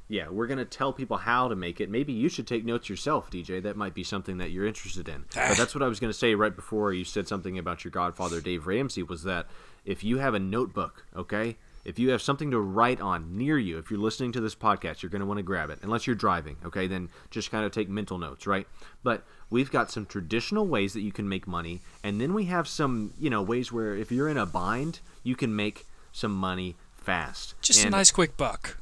Yeah, 0.07 0.29
we're 0.29 0.47
going 0.47 0.59
to 0.59 0.65
tell 0.65 0.93
people 0.93 1.17
how 1.17 1.47
to 1.47 1.55
make 1.55 1.81
it. 1.81 1.89
Maybe 1.89 2.13
you 2.13 2.29
should 2.29 2.45
take 2.45 2.63
notes 2.63 2.89
yourself, 2.89 3.31
DJ. 3.31 3.61
That 3.61 3.75
might 3.75 3.95
be 3.95 4.03
something 4.03 4.37
that 4.37 4.51
you're 4.51 4.67
interested 4.67 5.09
in. 5.09 5.25
Ah. 5.35 5.47
But 5.49 5.57
that's 5.57 5.73
what 5.73 5.81
I 5.81 5.87
was 5.87 5.99
going 5.99 6.11
to 6.11 6.17
say 6.17 6.35
right 6.35 6.55
before 6.55 6.93
you 6.93 7.03
said 7.03 7.27
something 7.27 7.57
about 7.57 7.83
your 7.83 7.91
godfather, 7.91 8.39
Dave 8.39 8.67
Ramsey, 8.67 9.01
was 9.01 9.23
that 9.23 9.47
if 9.83 10.03
you 10.03 10.19
have 10.19 10.35
a 10.35 10.39
notebook, 10.39 11.05
okay, 11.15 11.57
if 11.85 11.99
you 11.99 12.09
have 12.09 12.21
something 12.21 12.51
to 12.51 12.59
write 12.59 12.99
on 13.01 13.37
near 13.37 13.57
you, 13.57 13.77
if 13.77 13.89
you're 13.89 13.99
listening 13.99 14.31
to 14.33 14.41
this 14.41 14.55
podcast, 14.55 15.01
you're 15.01 15.09
going 15.11 15.21
to 15.21 15.25
want 15.25 15.37
to 15.37 15.43
grab 15.43 15.69
it. 15.69 15.79
Unless 15.81 16.07
you're 16.07 16.15
driving, 16.15 16.57
okay, 16.65 16.87
then 16.87 17.09
just 17.29 17.51
kind 17.51 17.65
of 17.65 17.71
take 17.71 17.89
mental 17.89 18.17
notes, 18.17 18.45
right? 18.47 18.67
But 19.03 19.23
we've 19.49 19.71
got 19.71 19.91
some 19.91 20.05
traditional 20.05 20.67
ways 20.67 20.93
that 20.93 21.01
you 21.01 21.11
can 21.11 21.29
make 21.29 21.47
money, 21.47 21.81
and 22.03 22.19
then 22.19 22.33
we 22.33 22.45
have 22.45 22.67
some, 22.67 23.13
you 23.19 23.29
know, 23.29 23.41
ways 23.41 23.71
where 23.71 23.95
if 23.95 24.11
you're 24.11 24.29
in 24.29 24.37
a 24.37 24.47
bind, 24.47 24.99
you 25.23 25.35
can 25.35 25.55
make 25.55 25.85
some 26.11 26.33
money 26.33 26.75
fast. 26.95 27.53
Just 27.61 27.85
a 27.85 27.89
nice 27.89 28.11
quick 28.11 28.35
buck. 28.35 28.77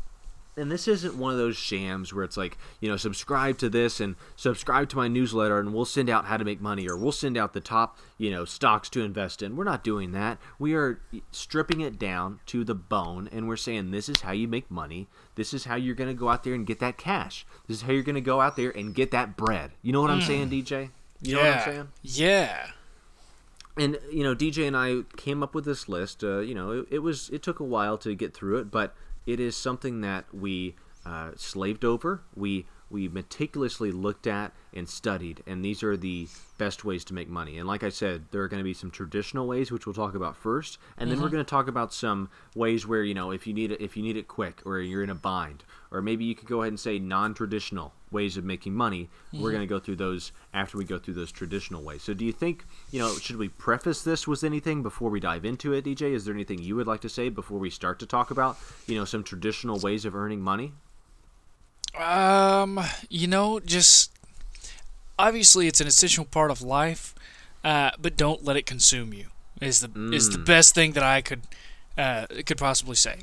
And 0.56 0.72
this 0.72 0.88
isn't 0.88 1.16
one 1.16 1.32
of 1.32 1.38
those 1.38 1.58
shams 1.58 2.14
where 2.14 2.24
it's 2.24 2.38
like 2.38 2.58
you 2.80 2.90
know 2.90 2.98
subscribe 2.98 3.58
to 3.58 3.70
this 3.70 4.00
and 4.00 4.16
subscribe 4.36 4.90
to 4.90 4.98
my 4.98 5.08
newsletter 5.08 5.60
and 5.60 5.74
we'll 5.74 5.86
send 5.86 6.10
out 6.10 6.26
how 6.26 6.38
to 6.38 6.46
make 6.46 6.62
money 6.62 6.88
or 6.88 6.96
we'll 6.96 7.12
send 7.12 7.38
out 7.38 7.54
the 7.54 7.60
top 7.60 7.98
you 8.18 8.30
know 8.32 8.46
stocks 8.46 8.90
to 8.90 9.02
invest 9.02 9.42
in. 9.42 9.56
We're 9.56 9.64
not 9.64 9.84
doing 9.84 10.12
that. 10.12 10.38
We 10.60 10.74
are 10.76 11.02
stripping 11.32 11.82
it 11.82 11.98
down 11.98 12.40
to 12.48 12.64
the 12.64 12.76
bone 12.76 13.30
and 13.32 13.48
we're 13.48 13.56
saying 13.58 13.92
this 13.92 14.10
is 14.10 14.22
how 14.22 14.32
you 14.32 14.48
make 14.48 14.70
money. 14.70 15.08
This 15.36 15.54
is 15.54 15.66
how 15.66 15.76
you're 15.76 15.96
going 15.96 16.10
to 16.10 16.14
go 16.20 16.30
out 16.30 16.44
there 16.44 16.54
and 16.54 16.66
get 16.68 16.80
that 16.80 16.98
cash. 16.98 17.46
This 17.68 17.78
is 17.78 17.84
how 17.84 17.92
you're 17.92 18.04
going 18.04 18.16
to 18.16 18.22
go 18.22 18.40
out 18.42 18.56
there 18.56 18.70
and 18.72 18.94
get 18.94 19.12
that 19.12 19.36
bread. 19.36 19.72
You 19.82 19.92
know 19.92 20.02
what 20.02 20.12
i'm 20.12 20.22
saying 20.22 20.50
dj 20.50 20.90
you 21.22 21.36
know 21.36 21.42
what 21.42 21.58
i'm 21.58 21.64
saying? 21.74 21.88
Yeah. 22.02 22.68
and 23.78 23.98
you 24.12 24.24
know 24.24 24.36
dj 24.36 24.68
and 24.68 24.78
i 24.78 25.02
came 25.18 25.42
up 25.42 25.56
with 25.56 25.66
this 25.66 25.88
list 25.90 26.24
uh, 26.24 26.40
you 26.40 26.54
know 26.54 26.72
it, 26.72 26.88
it 26.92 27.00
was 27.00 27.30
it 27.30 27.42
took 27.42 27.60
a 27.60 27.64
while 27.64 27.98
to 28.00 28.14
get 28.14 28.34
through 28.34 28.58
it 28.60 28.70
but 28.70 28.94
it 29.26 29.40
is 29.40 29.56
something 29.56 30.02
that 30.02 30.26
we 30.34 30.76
uh, 31.06 31.32
slaved 31.36 31.84
over 31.84 32.22
we 32.36 32.66
we 32.90 33.10
meticulously 33.10 33.92
looked 33.92 34.28
at 34.28 34.54
and 34.74 34.88
studied 34.88 35.44
and 35.48 35.66
these 35.66 35.82
are 35.82 35.98
the 35.98 36.28
best 36.60 36.86
ways 36.86 37.04
to 37.04 37.14
make 37.14 37.28
money. 37.28 37.58
And 37.58 37.68
like 37.68 37.84
i 37.84 37.90
said 37.90 38.26
there 38.32 38.42
are 38.44 38.48
going 38.48 38.60
to 38.60 38.64
be 38.64 38.74
some 38.74 38.92
traditional 38.92 39.48
ways 39.48 39.72
which 39.72 39.86
we'll 39.86 39.96
talk 39.96 40.16
about 40.16 40.38
first 40.38 40.78
and 40.98 41.10
then 41.10 41.20
we're 41.20 41.30
going 41.30 41.44
to 41.44 41.50
talk 41.50 41.68
about 41.68 41.94
some 41.94 42.30
ways 42.56 42.86
where 42.88 43.04
you 43.04 43.14
know 43.14 43.32
if 43.32 43.48
you 43.48 43.54
need 43.54 43.72
it 43.72 43.82
if 43.82 43.98
you 43.98 44.04
need 44.04 44.16
it 44.16 44.28
quick 44.28 44.62
or 44.66 44.80
you're 44.80 45.04
in 45.04 45.10
a 45.10 45.16
bind 45.16 45.64
or 45.94 46.02
maybe 46.02 46.26
you 46.26 46.34
could 46.34 46.48
go 46.48 46.64
ahead 46.64 46.72
and 46.72 46.80
say 46.80 46.98
non-traditional 46.98 47.94
ways 48.12 48.36
of 48.36 48.44
making 48.44 48.74
money. 48.74 49.10
We're 49.32 49.52
going 49.52 49.62
to 49.62 49.68
go 49.68 49.80
through 49.80 49.98
those 49.98 50.32
after 50.54 50.78
we 50.78 50.86
go 50.86 50.98
through 50.98 51.14
those 51.14 51.32
traditional 51.32 51.84
ways. 51.84 52.02
So 52.02 52.14
do 52.14 52.26
you 52.26 52.32
think 52.32 52.66
you 52.92 53.00
know 53.00 53.14
should 53.16 53.38
we 53.38 53.48
preface 53.48 54.04
this 54.04 54.28
with 54.28 54.44
anything 54.44 54.84
before 54.84 55.10
we 55.10 55.20
dive 55.20 55.46
into 55.46 55.72
it 55.74 55.86
dj 55.86 56.02
is 56.02 56.26
there 56.26 56.34
anything 56.34 56.60
you 56.60 56.76
would 56.76 56.88
like 56.88 57.02
to 57.02 57.10
say 57.10 57.30
before 57.30 57.60
we 57.60 57.70
start 57.70 58.00
to 58.00 58.06
talk 58.06 58.32
about 58.32 58.58
you 58.88 58.96
know 58.96 59.06
some 59.06 59.24
traditional 59.24 59.80
ways 59.80 60.04
of 60.04 60.16
earning 60.16 60.42
money? 60.42 60.74
Um, 61.98 62.80
you 63.10 63.28
know, 63.28 63.60
just 63.60 64.12
obviously 65.20 65.68
it's 65.68 65.80
an 65.80 65.88
essential 65.88 66.26
part 66.26 66.50
of 66.50 66.62
life, 66.62 67.14
uh, 67.64 67.92
but 68.02 68.18
don't 68.18 68.44
let 68.44 68.58
it 68.58 68.66
consume 68.66 69.14
you. 69.14 69.28
Is 69.62 69.82
the 69.82 70.12
is 70.12 70.30
the 70.32 70.40
best 70.40 70.76
thing 70.76 70.94
that 70.94 71.04
I 71.04 71.22
could 71.22 71.44
uh, 71.98 72.26
could 72.46 72.58
possibly 72.58 72.96
say. 72.96 73.20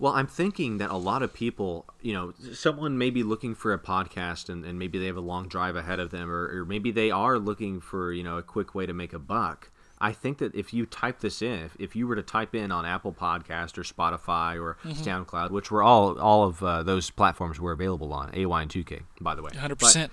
Well, 0.00 0.12
I'm 0.12 0.28
thinking 0.28 0.78
that 0.78 0.90
a 0.90 0.96
lot 0.96 1.22
of 1.24 1.34
people, 1.34 1.84
you 2.00 2.12
know, 2.12 2.32
someone 2.52 2.98
may 2.98 3.10
be 3.10 3.24
looking 3.24 3.56
for 3.56 3.72
a 3.72 3.78
podcast 3.78 4.48
and, 4.48 4.64
and 4.64 4.78
maybe 4.78 4.96
they 4.98 5.06
have 5.06 5.16
a 5.16 5.20
long 5.20 5.48
drive 5.48 5.74
ahead 5.74 5.98
of 5.98 6.10
them, 6.10 6.30
or, 6.30 6.60
or 6.60 6.64
maybe 6.64 6.92
they 6.92 7.10
are 7.10 7.36
looking 7.36 7.80
for, 7.80 8.12
you 8.12 8.22
know, 8.22 8.38
a 8.38 8.42
quick 8.42 8.76
way 8.76 8.86
to 8.86 8.92
make 8.92 9.12
a 9.12 9.18
buck. 9.18 9.70
I 10.00 10.12
think 10.12 10.38
that 10.38 10.54
if 10.54 10.72
you 10.72 10.86
type 10.86 11.20
this 11.20 11.42
in, 11.42 11.60
if, 11.60 11.76
if 11.78 11.96
you 11.96 12.06
were 12.06 12.14
to 12.16 12.22
type 12.22 12.54
in 12.54 12.70
on 12.70 12.86
Apple 12.86 13.12
Podcast 13.12 13.76
or 13.78 13.82
Spotify 13.82 14.60
or 14.60 14.76
SoundCloud, 14.84 15.50
which 15.50 15.70
were 15.70 15.82
all 15.82 16.18
all 16.18 16.44
of 16.44 16.62
uh, 16.62 16.82
those 16.82 17.10
platforms 17.10 17.58
were 17.60 17.72
available 17.72 18.12
on 18.12 18.30
AY 18.34 18.42
and 18.62 18.70
2K, 18.70 19.02
by 19.20 19.34
the 19.34 19.42
way, 19.42 19.50
100%. 19.50 20.10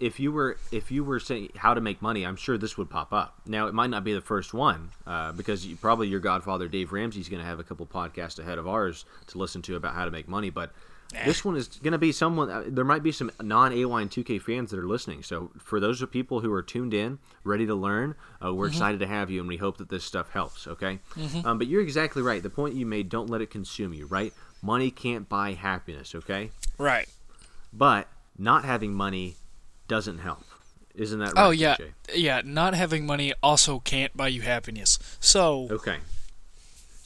If 0.00 0.18
you 0.18 0.32
were 0.32 0.56
if 0.72 0.90
you 0.90 1.04
were 1.04 1.20
saying 1.20 1.50
how 1.56 1.72
to 1.74 1.80
make 1.80 2.02
money, 2.02 2.26
I'm 2.26 2.34
sure 2.36 2.58
this 2.58 2.76
would 2.76 2.90
pop 2.90 3.12
up. 3.12 3.40
Now 3.46 3.68
it 3.68 3.74
might 3.74 3.90
not 3.90 4.02
be 4.02 4.12
the 4.12 4.20
first 4.20 4.52
one 4.52 4.90
uh, 5.06 5.30
because 5.32 5.64
you, 5.64 5.76
probably 5.76 6.08
your 6.08 6.18
godfather 6.20 6.66
Dave 6.66 6.90
Ramsey's 6.92 7.28
going 7.28 7.40
to 7.40 7.46
have 7.46 7.60
a 7.60 7.64
couple 7.64 7.86
podcasts 7.86 8.40
ahead 8.40 8.58
of 8.58 8.66
ours 8.66 9.04
to 9.28 9.38
listen 9.38 9.62
to 9.62 9.76
about 9.76 9.94
how 9.94 10.04
to 10.04 10.10
make 10.10 10.28
money, 10.28 10.50
but. 10.50 10.72
This 11.24 11.44
one 11.44 11.56
is 11.56 11.68
going 11.68 11.92
to 11.92 11.98
be 11.98 12.12
someone. 12.12 12.50
Uh, 12.50 12.64
there 12.66 12.84
might 12.84 13.02
be 13.02 13.12
some 13.12 13.30
non 13.40 13.72
AY 13.72 13.82
and 14.02 14.10
2K 14.10 14.40
fans 14.42 14.70
that 14.70 14.78
are 14.78 14.86
listening. 14.86 15.22
So 15.22 15.50
for 15.58 15.80
those 15.80 16.02
of 16.02 16.10
people 16.10 16.40
who 16.40 16.52
are 16.52 16.62
tuned 16.62 16.92
in, 16.92 17.18
ready 17.44 17.66
to 17.66 17.74
learn, 17.74 18.14
uh, 18.44 18.54
we're 18.54 18.68
excited 18.68 19.00
to 19.00 19.06
have 19.06 19.30
you, 19.30 19.40
and 19.40 19.48
we 19.48 19.56
hope 19.56 19.78
that 19.78 19.88
this 19.88 20.04
stuff 20.04 20.30
helps. 20.32 20.66
Okay. 20.66 20.98
Um, 21.44 21.58
but 21.58 21.66
you're 21.66 21.80
exactly 21.82 22.20
right. 22.22 22.42
The 22.42 22.50
point 22.50 22.74
you 22.74 22.84
made. 22.84 23.08
Don't 23.08 23.30
let 23.30 23.40
it 23.40 23.50
consume 23.50 23.94
you. 23.94 24.06
Right. 24.06 24.32
Money 24.60 24.90
can't 24.90 25.28
buy 25.28 25.54
happiness. 25.54 26.14
Okay. 26.14 26.50
Right. 26.76 27.08
But 27.72 28.08
not 28.38 28.64
having 28.64 28.92
money 28.92 29.36
doesn't 29.88 30.18
help. 30.18 30.44
Isn't 30.94 31.20
that 31.20 31.34
right? 31.34 31.46
Oh 31.46 31.50
yeah, 31.50 31.76
DJ? 31.76 31.92
yeah. 32.16 32.42
Not 32.44 32.74
having 32.74 33.06
money 33.06 33.32
also 33.42 33.78
can't 33.78 34.14
buy 34.16 34.28
you 34.28 34.42
happiness. 34.42 34.98
So 35.20 35.68
Okay. 35.70 35.98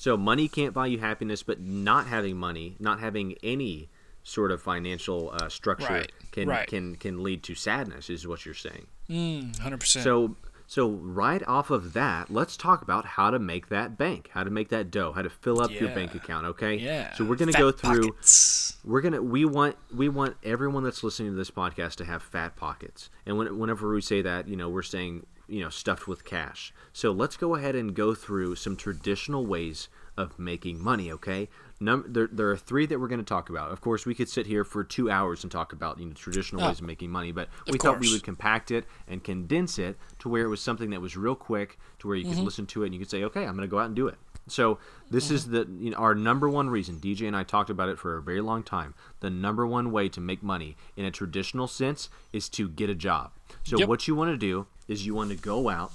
So 0.02 0.16
money 0.16 0.48
can't 0.48 0.74
buy 0.74 0.88
you 0.88 0.98
happiness, 0.98 1.44
but 1.44 1.60
not 1.60 2.08
having 2.08 2.36
money, 2.36 2.74
not 2.80 2.98
having 2.98 3.36
any 3.40 3.88
sort 4.24 4.50
of 4.50 4.60
financial 4.60 5.30
uh, 5.32 5.48
structure 5.48 5.92
Right, 5.92 6.12
can 6.32 6.48
right. 6.48 6.66
can 6.66 6.96
can 6.96 7.22
lead 7.22 7.44
to 7.44 7.54
sadness. 7.54 8.10
Is 8.10 8.26
what 8.26 8.44
you're 8.44 8.52
saying. 8.52 8.88
mm, 9.08 9.56
hundred 9.60 9.78
percent. 9.78 10.02
So 10.02 10.34
so 10.66 10.88
right 10.88 11.40
off 11.46 11.70
of 11.70 11.92
that, 11.92 12.30
let's 12.32 12.56
talk 12.56 12.82
about 12.82 13.04
how 13.04 13.30
to 13.30 13.38
make 13.38 13.68
that 13.68 13.96
bank, 13.96 14.30
how 14.32 14.42
to 14.42 14.50
make 14.50 14.70
that 14.70 14.90
dough, 14.90 15.12
how 15.12 15.22
to 15.22 15.30
fill 15.30 15.60
up 15.62 15.70
your 15.70 15.90
bank 15.90 16.16
account. 16.16 16.46
Okay. 16.46 16.74
yeah. 16.78 17.12
So 17.14 17.24
we're 17.24 17.36
gonna 17.36 17.52
Fat 17.52 17.60
go 17.60 17.70
through. 17.70 18.08
pockets. 18.10 18.78
we're 18.84 19.02
gonna 19.02 19.22
we 19.22 19.44
want 19.44 19.76
we 19.94 20.08
want 20.08 20.36
everyone 20.42 20.82
that's 20.82 21.04
listening 21.04 21.30
to 21.30 21.36
this 21.36 21.52
podcast 21.52 21.94
to 21.96 22.04
have 22.04 22.24
fat 22.24 22.56
pockets 22.56 23.08
and 23.24 23.38
when, 23.38 23.56
whenever 23.56 23.88
we 23.94 24.00
say 24.00 24.20
that 24.22 24.48
you 24.48 24.56
know 24.56 24.68
we're 24.68 24.82
saying 24.82 25.26
you 25.52 25.60
know 25.60 25.68
stuffed 25.68 26.08
with 26.08 26.24
cash. 26.24 26.72
So 26.92 27.12
let's 27.12 27.36
go 27.36 27.54
ahead 27.54 27.76
and 27.76 27.94
go 27.94 28.14
through 28.14 28.56
some 28.56 28.76
traditional 28.76 29.46
ways 29.46 29.88
of 30.16 30.38
making 30.38 30.82
money 30.82 31.10
okay 31.10 31.48
Num- 31.80 32.04
there, 32.06 32.28
there 32.30 32.50
are 32.50 32.56
three 32.56 32.84
that 32.86 33.00
we're 33.00 33.08
going 33.08 33.18
to 33.20 33.24
talk 33.24 33.48
about 33.48 33.70
of 33.72 33.80
course 33.80 34.04
we 34.04 34.14
could 34.14 34.28
sit 34.28 34.46
here 34.46 34.62
for 34.64 34.84
two 34.84 35.10
hours 35.10 35.42
and 35.42 35.50
talk 35.50 35.72
about 35.72 35.98
you 35.98 36.06
know 36.06 36.12
traditional 36.12 36.62
Oh. 36.62 36.68
ways 36.68 36.80
of 36.80 36.86
making 36.86 37.10
money 37.10 37.32
but 37.32 37.48
we 37.66 37.78
thought 37.78 37.98
we 37.98 38.10
would 38.12 38.22
compact 38.22 38.70
it 38.70 38.84
and 39.08 39.24
condense 39.24 39.78
it 39.78 39.96
to 40.18 40.28
where 40.28 40.44
it 40.44 40.48
was 40.48 40.60
something 40.60 40.90
that 40.90 41.00
was 41.00 41.16
real 41.16 41.34
quick 41.34 41.78
to 42.00 42.08
where 42.08 42.16
you 42.16 42.24
Mm-hmm. 42.26 42.34
could 42.36 42.44
listen 42.44 42.66
to 42.66 42.82
it 42.82 42.86
and 42.86 42.94
you 42.94 43.00
could 43.00 43.10
say 43.10 43.24
okay 43.24 43.44
i'm 43.44 43.56
going 43.56 43.66
to 43.68 43.70
go 43.70 43.78
out 43.78 43.86
and 43.86 43.96
do 43.96 44.06
it 44.08 44.16
so 44.48 44.78
this 45.08 45.30
is 45.30 45.46
the 45.48 45.68
you 45.78 45.90
know, 45.90 45.96
our 45.98 46.16
number 46.16 46.48
one 46.48 46.68
reason. 46.68 46.96
DJ 46.98 47.28
and 47.28 47.36
I 47.36 47.44
talked 47.44 47.70
about 47.70 47.88
it 47.88 47.96
for 47.96 48.16
a 48.16 48.22
very 48.22 48.40
long 48.40 48.64
time. 48.64 48.92
The 49.20 49.30
number 49.30 49.64
one 49.64 49.92
way 49.92 50.08
to 50.08 50.20
make 50.20 50.42
money 50.42 50.76
in 50.96 51.04
a 51.04 51.12
traditional 51.12 51.68
sense 51.68 52.08
is 52.32 52.48
to 52.48 52.68
get 52.68 52.90
a 52.90 52.94
job. 52.96 53.30
So 53.62 53.78
Yep. 53.78 53.88
what 53.88 54.08
you 54.08 54.16
want 54.16 54.32
to 54.32 54.36
do 54.36 54.66
is 54.88 55.06
you 55.06 55.14
want 55.14 55.30
to 55.30 55.36
go 55.36 55.68
out 55.68 55.92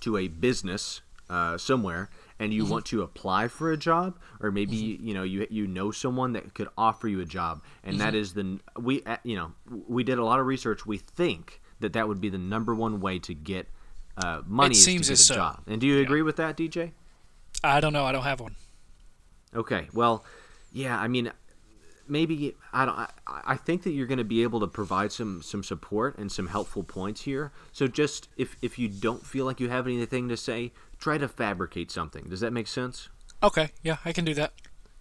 to 0.00 0.18
a 0.18 0.28
business 0.28 1.00
uh, 1.30 1.56
somewhere 1.56 2.10
and 2.42 2.52
you 2.52 2.64
want 2.64 2.84
to 2.86 3.02
apply 3.02 3.48
for 3.48 3.72
a 3.72 3.76
job 3.76 4.18
or 4.40 4.50
maybe 4.50 4.76
you 4.76 5.14
know 5.14 5.22
you 5.22 5.46
you 5.50 5.66
know 5.66 5.90
someone 5.90 6.32
that 6.32 6.54
could 6.54 6.68
offer 6.76 7.08
you 7.08 7.20
a 7.20 7.24
job 7.24 7.62
and 7.84 8.00
that 8.00 8.14
is 8.14 8.34
the 8.34 8.58
we 8.78 9.02
uh, 9.04 9.16
you 9.22 9.36
know 9.36 9.52
we 9.88 10.02
did 10.02 10.18
a 10.18 10.24
lot 10.24 10.40
of 10.40 10.46
research 10.46 10.84
we 10.86 10.98
think 10.98 11.60
that 11.80 11.92
that 11.92 12.08
would 12.08 12.20
be 12.20 12.28
the 12.28 12.38
number 12.38 12.74
one 12.74 13.00
way 13.00 13.18
to 13.18 13.34
get 13.34 13.68
uh, 14.18 14.42
money 14.46 14.72
is 14.72 14.84
seems 14.84 15.06
to 15.06 15.12
get 15.12 15.20
a 15.20 15.22
so. 15.22 15.34
job 15.34 15.62
and 15.66 15.80
do 15.80 15.86
you 15.86 16.00
agree 16.00 16.22
with 16.22 16.36
that 16.36 16.56
dj 16.56 16.92
I 17.64 17.80
don't 17.80 17.92
know. 17.92 18.04
I 18.04 18.12
don't 18.12 18.24
have 18.24 18.40
one. 18.40 18.56
Okay. 19.54 19.88
Well, 19.92 20.24
yeah. 20.72 20.98
I 20.98 21.08
mean, 21.08 21.30
maybe 22.08 22.54
I 22.72 22.84
don't. 22.84 22.98
I, 22.98 23.08
I 23.26 23.56
think 23.56 23.82
that 23.84 23.90
you're 23.90 24.06
going 24.06 24.18
to 24.18 24.24
be 24.24 24.42
able 24.42 24.60
to 24.60 24.66
provide 24.66 25.12
some 25.12 25.42
some 25.42 25.62
support 25.62 26.18
and 26.18 26.30
some 26.30 26.48
helpful 26.48 26.82
points 26.82 27.22
here. 27.22 27.52
So 27.72 27.86
just 27.86 28.28
if 28.36 28.56
if 28.62 28.78
you 28.78 28.88
don't 28.88 29.24
feel 29.24 29.44
like 29.44 29.60
you 29.60 29.68
have 29.68 29.86
anything 29.86 30.28
to 30.28 30.36
say, 30.36 30.72
try 30.98 31.18
to 31.18 31.28
fabricate 31.28 31.90
something. 31.90 32.24
Does 32.28 32.40
that 32.40 32.52
make 32.52 32.68
sense? 32.68 33.08
Okay, 33.42 33.70
yeah, 33.82 33.96
I 34.04 34.12
can 34.12 34.24
do 34.24 34.34
that. 34.34 34.52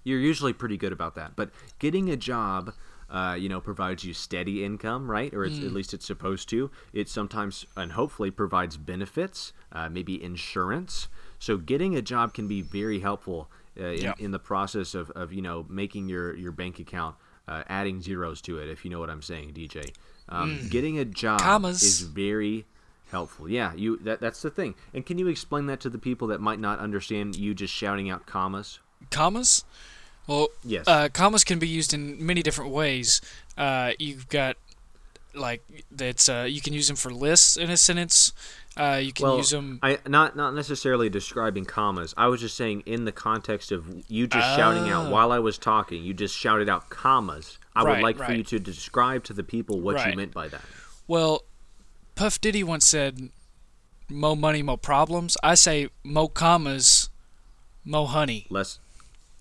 You're 0.04 0.20
usually 0.20 0.54
pretty 0.54 0.78
good 0.78 0.94
about 0.94 1.16
that. 1.16 1.36
But 1.36 1.52
getting 1.80 2.10
a 2.10 2.18
job. 2.18 2.74
Uh, 3.10 3.36
you 3.36 3.50
know, 3.50 3.60
provides 3.60 4.06
you 4.06 4.14
steady 4.14 4.64
income, 4.64 5.12
right? 5.12 5.34
Or 5.34 5.44
it's, 5.44 5.58
at 5.58 5.74
least 5.74 5.94
it's 5.94 6.06
supposed 6.06 6.48
to. 6.48 6.72
It 6.94 7.10
sometimes 7.10 7.66
and 7.76 7.92
hopefully 7.92 8.32
provides 8.32 8.78
benefits, 8.78 9.52
uh, 9.74 9.90
maybe 9.90 10.24
insurance. 10.24 11.10
So 11.38 11.58
getting 11.58 11.94
a 11.94 12.02
job 12.02 12.34
can 12.34 12.48
be 12.48 12.62
very 12.62 13.02
helpful 13.02 13.50
uh, 13.80 13.86
in, 13.86 14.02
Yeah. 14.02 14.14
in 14.20 14.32
the 14.32 14.40
process 14.40 14.94
of, 14.96 15.10
of 15.12 15.32
you 15.34 15.42
know 15.42 15.66
making 15.70 16.10
your 16.10 16.36
your 16.36 16.52
bank 16.52 16.80
account 16.80 17.16
uh, 17.48 17.64
adding 17.68 18.02
zeros 18.02 18.42
to 18.42 18.58
it 18.60 18.70
if 18.70 18.84
you 18.86 18.92
know 18.92 19.00
what 19.00 19.10
i'm 19.10 19.22
saying 19.22 19.54
dj 19.54 19.92
um, 20.30 20.68
getting 20.70 20.98
a 21.00 21.06
job 21.06 21.42
Commas. 21.42 21.82
is 21.84 22.02
very 22.02 22.66
helpful 23.12 23.50
yeah 23.50 23.74
you 23.74 23.98
that, 23.98 24.22
that's 24.22 24.42
the 24.42 24.50
thing 24.50 24.76
and 24.94 25.06
can 25.06 25.18
you 25.18 25.28
explain 25.28 25.66
that 25.66 25.80
to 25.82 25.90
the 25.90 25.98
people 25.98 26.28
that 26.28 26.40
might 26.40 26.60
not 26.60 26.80
understand 26.80 27.36
you 27.36 27.54
just 27.54 27.74
shouting 27.74 28.10
out 28.10 28.26
commas 28.26 28.80
Commas? 29.10 29.66
Well, 30.28 30.50
Yes. 30.64 30.88
uh, 30.88 31.10
commas 31.12 31.44
can 31.44 31.58
be 31.58 31.68
used 31.68 31.92
in 31.94 32.24
many 32.24 32.44
different 32.44 32.70
ways. 32.72 33.20
Uh, 33.58 33.94
you've 33.98 34.30
got 34.30 34.56
like 35.34 35.64
that's 35.92 36.28
uh, 36.30 36.46
you 36.50 36.62
can 36.62 36.74
use 36.74 36.88
them 36.88 36.96
for 36.98 37.12
lists 37.12 37.58
in 37.58 37.70
a 37.70 37.78
sentence. 37.78 38.34
Uh, 38.78 39.00
you 39.04 39.12
can 39.12 39.26
well 39.26 39.38
use 39.38 39.50
them. 39.50 39.80
i 39.84 39.98
not 40.08 40.38
not 40.38 40.54
necessarily 40.56 41.10
describing 41.10 41.66
commas 41.66 42.14
i 42.16 42.26
was 42.28 42.40
just 42.40 42.56
saying 42.56 42.82
in 42.86 43.04
the 43.04 43.12
context 43.12 43.70
of 43.70 43.86
you 44.08 44.26
just 44.28 44.56
shouting 44.56 44.90
out 44.90 45.08
Ah. 45.08 45.10
while 45.12 45.34
i 45.34 45.40
was 45.40 45.58
talking 45.58 46.02
you 46.06 46.14
just 46.14 46.34
shouted 46.34 46.70
out 46.70 46.90
commas 46.90 47.60
i 47.76 47.84
would 47.84 47.90
Right, 47.90 48.02
like 48.02 48.16
for 48.18 48.32
you 48.32 48.44
to 48.46 48.60
describe 48.60 49.26
to 49.26 49.34
the 49.34 49.44
people 49.44 49.82
what 49.82 50.08
you 50.08 50.16
meant 50.16 50.34
by 50.34 50.48
that 50.48 50.62
Well, 51.06 51.44
Puff 52.16 52.40
Diddy 52.40 52.64
once 52.64 52.86
said, 52.86 53.30
"Mo 54.08 54.36
money, 54.36 54.62
mo 54.64 54.78
problems." 54.78 55.36
I 55.44 55.56
say, 55.56 55.90
"Mo 56.06 56.30
commas, 56.30 57.10
mo 57.84 58.06
honey." 58.06 58.48
less 58.50 58.80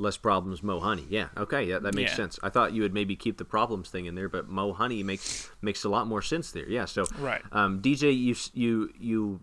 less 0.01 0.17
problems 0.17 0.63
mo 0.63 0.81
honey 0.81 1.05
yeah 1.11 1.29
okay 1.37 1.63
yeah 1.63 1.79
that 1.79 1.95
makes 1.95 2.13
Yeah. 2.13 2.17
sense 2.17 2.39
i 2.43 2.49
thought 2.49 2.73
you 2.73 2.81
would 2.83 2.95
maybe 2.95 3.15
keep 3.15 3.37
the 3.37 3.45
problems 3.45 3.91
thing 3.91 4.07
in 4.07 4.15
there 4.15 4.29
but 4.29 4.49
mo 4.49 4.73
honey 4.73 5.03
makes 5.03 5.51
makes 5.61 5.85
a 5.85 5.89
lot 5.91 6.07
more 6.07 6.23
sense 6.23 6.51
there 6.53 6.69
yeah 6.69 6.87
so 6.87 7.05
Right. 7.19 7.43
um, 7.53 7.81
dj 7.83 8.03
you 8.17 8.35
you 8.55 8.91
you 8.99 9.41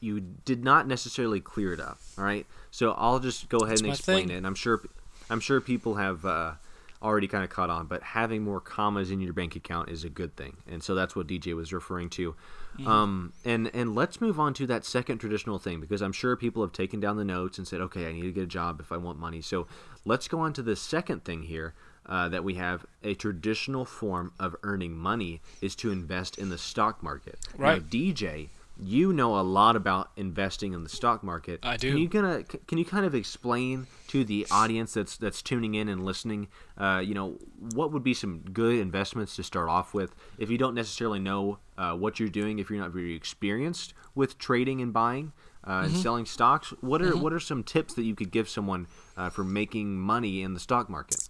you 0.00 0.20
did 0.20 0.64
not 0.64 0.86
necessarily 0.88 1.40
clear 1.40 1.72
it 1.72 1.80
up 1.80 1.98
all 2.18 2.24
right 2.24 2.44
so 2.70 2.92
i'll 2.92 3.20
just 3.20 3.48
go 3.48 3.58
ahead 3.58 3.70
That's 3.78 3.82
and 3.82 3.92
explain 3.92 4.28
thing. 4.28 4.34
it 4.34 4.38
and 4.38 4.46
i'm 4.46 4.54
sure 4.56 4.82
i'm 5.30 5.40
sure 5.40 5.60
people 5.60 5.94
have 5.94 6.24
uh, 6.24 6.52
already 7.00 7.28
kind 7.28 7.44
of 7.44 7.50
caught 7.50 7.70
on 7.70 7.86
but 7.86 8.02
having 8.02 8.42
more 8.42 8.60
commas 8.60 9.10
in 9.12 9.20
your 9.20 9.32
bank 9.32 9.54
account 9.54 9.88
is 9.88 10.02
a 10.04 10.10
good 10.10 10.34
thing 10.36 10.56
and 10.68 10.82
so 10.82 10.94
that's 10.94 11.14
what 11.14 11.26
dj 11.28 11.54
was 11.54 11.72
referring 11.72 12.10
to 12.10 12.34
Mm-hmm. 12.78 12.88
um, 12.88 13.32
and 13.44 13.70
and 13.74 13.94
let's 13.94 14.20
move 14.20 14.40
on 14.40 14.54
to 14.54 14.66
that 14.66 14.84
second 14.86 15.18
traditional 15.18 15.58
thing 15.58 15.78
because 15.78 16.00
i'm 16.00 16.12
sure 16.12 16.36
people 16.36 16.62
have 16.62 16.72
taken 16.72 17.00
down 17.00 17.16
the 17.18 17.24
notes 17.24 17.58
and 17.58 17.68
said 17.68 17.80
okay 17.82 18.08
i 18.08 18.12
need 18.12 18.22
to 18.22 18.32
get 18.32 18.44
a 18.44 18.46
job 18.46 18.80
if 18.80 18.90
i 18.90 18.96
want 18.96 19.18
money 19.18 19.42
so 19.42 19.66
let's 20.06 20.26
go 20.26 20.40
on 20.40 20.54
to 20.54 20.62
the 20.62 20.74
second 20.74 21.22
thing 21.22 21.42
here 21.42 21.74
uh, 22.06 22.28
that 22.30 22.42
we 22.42 22.54
have 22.54 22.84
a 23.04 23.14
traditional 23.14 23.84
form 23.84 24.32
of 24.40 24.56
earning 24.62 24.96
money 24.96 25.40
is 25.60 25.76
to 25.76 25.92
invest 25.92 26.38
in 26.38 26.48
the 26.48 26.58
stock 26.58 27.02
market 27.02 27.38
Now, 27.58 27.64
Right. 27.64 27.82
dj 27.90 28.48
you 28.84 29.12
know 29.12 29.38
a 29.38 29.42
lot 29.42 29.76
about 29.76 30.10
investing 30.16 30.72
in 30.72 30.82
the 30.82 30.88
stock 30.88 31.22
market. 31.22 31.60
I 31.62 31.76
do. 31.76 31.90
can 31.90 31.98
you 31.98 32.08
gonna 32.08 32.42
can 32.42 32.78
you 32.78 32.84
kind 32.84 33.04
of 33.04 33.14
explain 33.14 33.86
to 34.08 34.24
the 34.24 34.46
audience 34.50 34.94
that's 34.94 35.16
that's 35.16 35.42
tuning 35.42 35.74
in 35.74 35.88
and 35.88 36.04
listening 36.04 36.48
uh, 36.78 37.02
you 37.04 37.14
know 37.14 37.38
what 37.74 37.92
would 37.92 38.02
be 38.02 38.14
some 38.14 38.40
good 38.52 38.78
investments 38.78 39.36
to 39.36 39.42
start 39.42 39.68
off 39.68 39.94
with? 39.94 40.14
If 40.38 40.50
you 40.50 40.58
don't 40.58 40.74
necessarily 40.74 41.18
know 41.18 41.58
uh, 41.78 41.94
what 41.94 42.20
you're 42.20 42.28
doing 42.28 42.58
if 42.58 42.70
you're 42.70 42.80
not 42.80 42.90
very 42.90 43.14
experienced 43.14 43.94
with 44.14 44.38
trading 44.38 44.80
and 44.80 44.92
buying 44.92 45.32
uh, 45.66 45.82
and 45.84 45.96
selling 45.96 46.26
stocks 46.26 46.74
what 46.80 47.00
are 47.00 47.16
what 47.16 47.32
are 47.32 47.40
some 47.40 47.62
tips 47.62 47.94
that 47.94 48.02
you 48.02 48.14
could 48.14 48.30
give 48.30 48.48
someone 48.48 48.86
uh, 49.16 49.30
for 49.30 49.44
making 49.44 49.98
money 49.98 50.42
in 50.42 50.54
the 50.54 50.60
stock 50.60 50.88
market? 50.88 51.28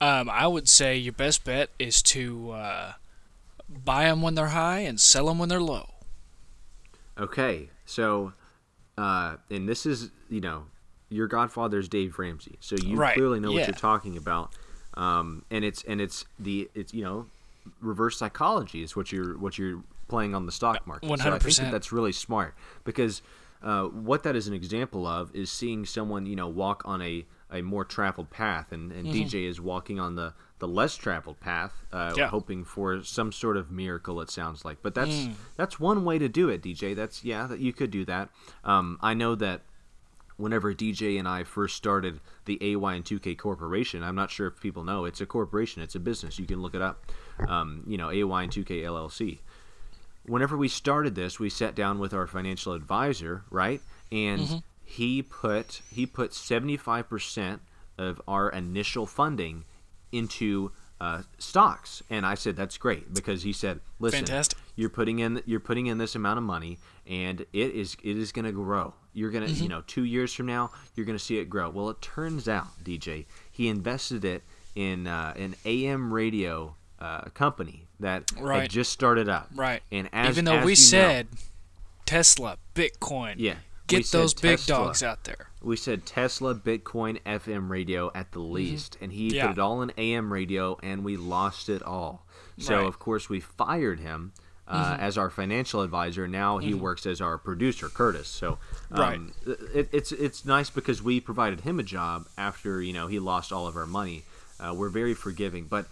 Um, 0.00 0.28
I 0.28 0.46
would 0.46 0.68
say 0.68 0.96
your 0.96 1.12
best 1.12 1.44
bet 1.44 1.70
is 1.78 2.02
to 2.02 2.50
uh, 2.50 2.92
buy 3.68 4.04
them 4.04 4.22
when 4.22 4.34
they're 4.34 4.48
high 4.48 4.80
and 4.80 5.00
sell 5.00 5.26
them 5.26 5.38
when 5.38 5.48
they're 5.48 5.62
low. 5.62 5.93
Okay, 7.18 7.70
so, 7.84 8.32
uh, 8.98 9.36
and 9.50 9.68
this 9.68 9.86
is, 9.86 10.10
you 10.28 10.40
know, 10.40 10.64
your 11.10 11.28
Godfather's 11.28 11.88
Dave 11.88 12.18
Ramsey, 12.18 12.56
so 12.60 12.76
you 12.82 12.96
Right, 12.96 13.14
clearly 13.14 13.38
know 13.40 13.52
what 13.52 13.66
you're 13.68 13.74
talking 13.76 14.16
about, 14.16 14.52
um, 14.94 15.44
and 15.50 15.64
it's 15.64 15.84
and 15.84 16.00
it's 16.00 16.24
the 16.38 16.68
it's 16.74 16.92
you 16.92 17.04
know, 17.04 17.26
reverse 17.80 18.18
psychology 18.18 18.82
is 18.82 18.96
what 18.96 19.12
you're 19.12 19.38
what 19.38 19.58
you're 19.58 19.82
playing 20.08 20.34
on 20.34 20.46
the 20.46 20.52
stock 20.52 20.86
market. 20.86 21.06
So 21.06 21.14
I 21.14 21.38
think 21.38 21.42
100%. 21.42 21.56
that 21.58 21.70
that's 21.70 21.92
really 21.92 22.12
smart 22.12 22.54
because 22.84 23.22
uh, 23.62 23.84
what 23.84 24.24
that 24.24 24.34
is 24.34 24.48
an 24.48 24.54
example 24.54 25.06
of 25.06 25.34
is 25.34 25.50
seeing 25.52 25.86
someone 25.86 26.26
you 26.26 26.36
know 26.36 26.48
walk 26.48 26.82
on 26.84 27.00
a, 27.00 27.24
a 27.50 27.62
more 27.62 27.84
traveled 27.84 28.30
path, 28.30 28.72
and, 28.72 28.90
and 28.90 29.06
DJ 29.06 29.48
is 29.48 29.60
walking 29.60 30.00
on 30.00 30.16
the 30.16 30.34
the 30.64 30.68
less 30.80 30.96
traveled 30.96 31.38
path, 31.40 31.72
uh, 31.92 31.96
Mm-hmm. 32.10 32.18
Yeah. 32.20 32.28
hoping 32.28 32.64
for 32.64 33.02
some 33.02 33.30
sort 33.32 33.56
of 33.58 33.70
miracle. 33.70 34.20
It 34.22 34.30
sounds 34.30 34.64
like, 34.64 34.78
but 34.82 34.94
that's 34.94 35.16
Mm. 35.26 35.34
that's 35.56 35.78
one 35.78 36.04
way 36.04 36.18
to 36.18 36.28
do 36.28 36.48
it, 36.48 36.62
DJ. 36.62 36.94
That's 36.94 37.22
yeah, 37.24 37.46
that 37.46 37.58
you 37.60 37.72
could 37.72 37.90
do 37.90 38.04
that. 38.06 38.28
Um, 38.64 38.98
I 39.02 39.12
know 39.14 39.34
that 39.34 39.60
whenever 40.36 40.72
DJ 40.74 41.18
and 41.18 41.28
I 41.28 41.44
first 41.44 41.76
started 41.76 42.18
the 42.46 42.56
AY 42.62 42.94
and 42.94 43.04
2K 43.04 43.36
Corporation, 43.36 44.02
I'm 44.02 44.14
not 44.16 44.30
sure 44.30 44.46
if 44.48 44.58
people 44.60 44.82
know 44.84 45.04
it's 45.04 45.20
a 45.20 45.26
corporation, 45.26 45.82
it's 45.82 45.94
a 45.94 46.00
business. 46.00 46.38
You 46.38 46.46
can 46.46 46.60
look 46.62 46.74
it 46.74 46.82
up. 46.82 47.04
Um, 47.46 47.84
you 47.86 47.96
know, 47.98 48.10
AY 48.10 48.42
and 48.42 48.50
2K 48.52 48.82
LLC. 48.82 49.38
Whenever 50.26 50.56
we 50.56 50.68
started 50.68 51.14
this, 51.14 51.38
we 51.38 51.50
sat 51.50 51.74
down 51.74 51.98
with 51.98 52.14
our 52.14 52.26
financial 52.26 52.72
advisor, 52.72 53.44
right? 53.50 53.80
And 54.10 54.62
he 54.82 55.22
put 55.22 55.82
he 55.90 56.06
put 56.06 56.30
75% 56.32 57.60
of 57.98 58.20
our 58.26 58.48
initial 58.50 59.06
funding 59.06 59.64
into 60.14 60.72
uh, 61.00 61.22
stocks, 61.38 62.02
and 62.08 62.24
I 62.24 62.34
said 62.34 62.56
that's 62.56 62.78
great 62.78 63.12
because 63.12 63.42
he 63.42 63.52
said, 63.52 63.80
"Listen, 63.98 64.20
Fantastic. 64.20 64.58
you're 64.76 64.88
putting 64.90 65.18
in 65.18 65.42
you're 65.44 65.60
putting 65.60 65.86
in 65.86 65.98
this 65.98 66.14
amount 66.14 66.38
of 66.38 66.44
money 66.44 66.78
and 67.06 67.40
it 67.52 67.72
is 67.74 67.96
it 68.02 68.16
is 68.16 68.32
going 68.32 68.44
to 68.46 68.52
grow 68.52 68.94
you're 69.12 69.30
going 69.30 69.44
to 69.44 69.50
Mm-hmm. 69.52 69.62
you 69.64 69.68
know 69.68 69.82
2 69.86 70.04
years 70.04 70.32
from 70.32 70.46
now 70.46 70.70
you're 70.94 71.04
going 71.04 71.18
to 71.18 71.22
see 71.22 71.36
it 71.38 71.50
grow 71.50 71.68
well 71.68 71.90
it 71.90 72.00
turns 72.00 72.48
out 72.48 72.68
DJ 72.82 73.26
he 73.50 73.68
invested 73.68 74.24
it 74.24 74.42
in 74.74 75.06
uh, 75.06 75.34
an 75.36 75.54
AM 75.66 76.10
radio 76.14 76.74
uh, 77.00 77.22
company 77.34 77.86
that 78.00 78.30
had 78.38 78.70
just 78.70 78.90
started 78.90 79.28
up 79.28 79.50
Right. 79.54 79.82
and 79.92 80.08
as 80.14 80.30
Even 80.30 80.46
though 80.46 80.56
as 80.60 80.64
we 80.64 80.72
you 80.72 80.76
know- 80.76 80.80
said 80.80 81.26
Tesla, 82.06 82.56
Bitcoin, 82.74 83.34
yeah 83.38 83.56
get 83.86 84.06
those 84.10 84.34
big 84.34 84.58
Tesla. 84.58 84.74
dogs 84.86 85.02
out 85.02 85.24
there. 85.24 85.48
we 85.62 85.76
said 85.76 86.06
Tesla, 86.06 86.54
Bitcoin, 86.54 87.20
FM 87.22 87.68
radio 87.68 88.10
at 88.14 88.32
the 88.32 88.40
least, 88.40 88.96
and 89.00 89.12
he 89.12 89.28
Mm-hmm. 89.28 89.36
Yeah. 89.36 89.46
put 89.48 89.52
it 89.52 89.58
all 89.58 89.82
in 89.82 89.92
AM 89.96 90.32
radio, 90.32 90.78
and 90.82 91.04
we 91.04 91.16
lost 91.16 91.68
it 91.68 91.82
all. 91.82 92.26
So 92.58 92.72
Right. 92.74 92.78
Mm-hmm. 92.80 92.88
of 92.88 92.98
course 92.98 93.28
we 93.28 93.40
fired 93.40 94.00
him 94.00 94.32
uh, 94.66 94.96
as 94.98 95.18
our 95.18 95.28
financial 95.28 95.82
advisor. 95.82 96.26
Now 96.28 96.58
he 96.58 96.72
works 96.72 97.04
as 97.04 97.20
our 97.20 97.36
producer, 97.36 97.88
Curtis. 97.88 98.28
So 98.28 98.58
um, 98.92 99.32
it, 99.74 99.88
it's 99.92 100.10
it's 100.12 100.44
nice 100.46 100.70
because 100.70 101.02
we 101.02 101.20
provided 101.20 101.60
him 101.62 101.78
a 101.78 101.82
job 101.82 102.26
after 102.38 102.80
you 102.80 102.92
know 102.94 103.06
he 103.08 103.18
lost 103.18 103.52
all 103.52 103.66
of 103.66 103.76
our 103.76 103.86
money. 103.86 104.22
Uh, 104.60 104.72
we're 104.74 104.88
very 104.88 105.12
forgiving, 105.14 105.64
but 105.66 105.86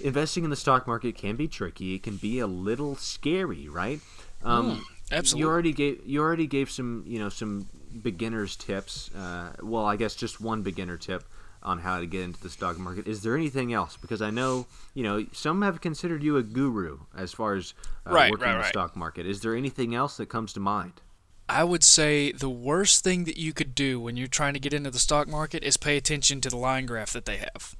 investing 0.00 0.44
in 0.44 0.50
the 0.50 0.56
stock 0.56 0.86
market 0.86 1.14
can 1.16 1.36
be 1.36 1.48
tricky. 1.48 1.94
It 1.94 2.02
can 2.02 2.16
be 2.16 2.38
a 2.38 2.46
little 2.46 2.96
scary, 2.96 3.68
right? 3.68 4.00
Um, 4.42 4.86
absolutely. 5.12 5.40
You 5.46 5.50
already 5.52 5.72
gave 5.72 6.00
you 6.06 6.20
already 6.20 6.46
gave 6.46 6.70
some 6.70 7.04
you 7.06 7.18
know 7.18 7.28
some 7.28 7.68
beginners 8.02 8.56
tips. 8.56 9.10
Uh, 9.14 9.52
well, 9.62 9.84
I 9.84 9.96
guess 9.96 10.14
just 10.14 10.40
one 10.40 10.62
beginner 10.62 10.96
tip 10.96 11.24
on 11.62 11.78
how 11.80 12.00
to 12.00 12.06
get 12.06 12.22
into 12.22 12.40
the 12.42 12.48
stock 12.48 12.78
market. 12.78 13.06
Is 13.06 13.22
there 13.22 13.36
anything 13.36 13.72
else? 13.72 13.96
Because 13.96 14.22
I 14.22 14.30
know 14.30 14.66
you 14.94 15.02
know 15.02 15.26
some 15.32 15.62
have 15.62 15.80
considered 15.80 16.22
you 16.22 16.36
a 16.36 16.42
guru 16.42 17.00
as 17.16 17.32
far 17.32 17.54
as 17.54 17.74
uh, 18.06 18.12
Right, 18.12 18.30
working 18.30 18.46
right, 18.46 18.52
the 18.54 18.58
right. 18.60 18.68
stock 18.68 18.96
market. 18.96 19.26
Is 19.26 19.40
there 19.40 19.54
anything 19.54 19.94
else 19.94 20.16
that 20.16 20.26
comes 20.28 20.52
to 20.54 20.60
mind? 20.60 20.94
I 21.48 21.64
would 21.64 21.82
say 21.82 22.30
the 22.30 22.48
worst 22.48 23.02
thing 23.02 23.24
that 23.24 23.36
you 23.36 23.52
could 23.52 23.74
do 23.74 23.98
when 24.00 24.16
you're 24.16 24.28
trying 24.28 24.54
to 24.54 24.60
get 24.60 24.72
into 24.72 24.90
the 24.90 25.00
stock 25.00 25.26
market 25.26 25.64
is 25.64 25.76
pay 25.76 25.96
attention 25.96 26.40
to 26.42 26.48
the 26.48 26.56
line 26.56 26.86
graph 26.86 27.12
that 27.12 27.24
they 27.24 27.38
have. 27.38 27.74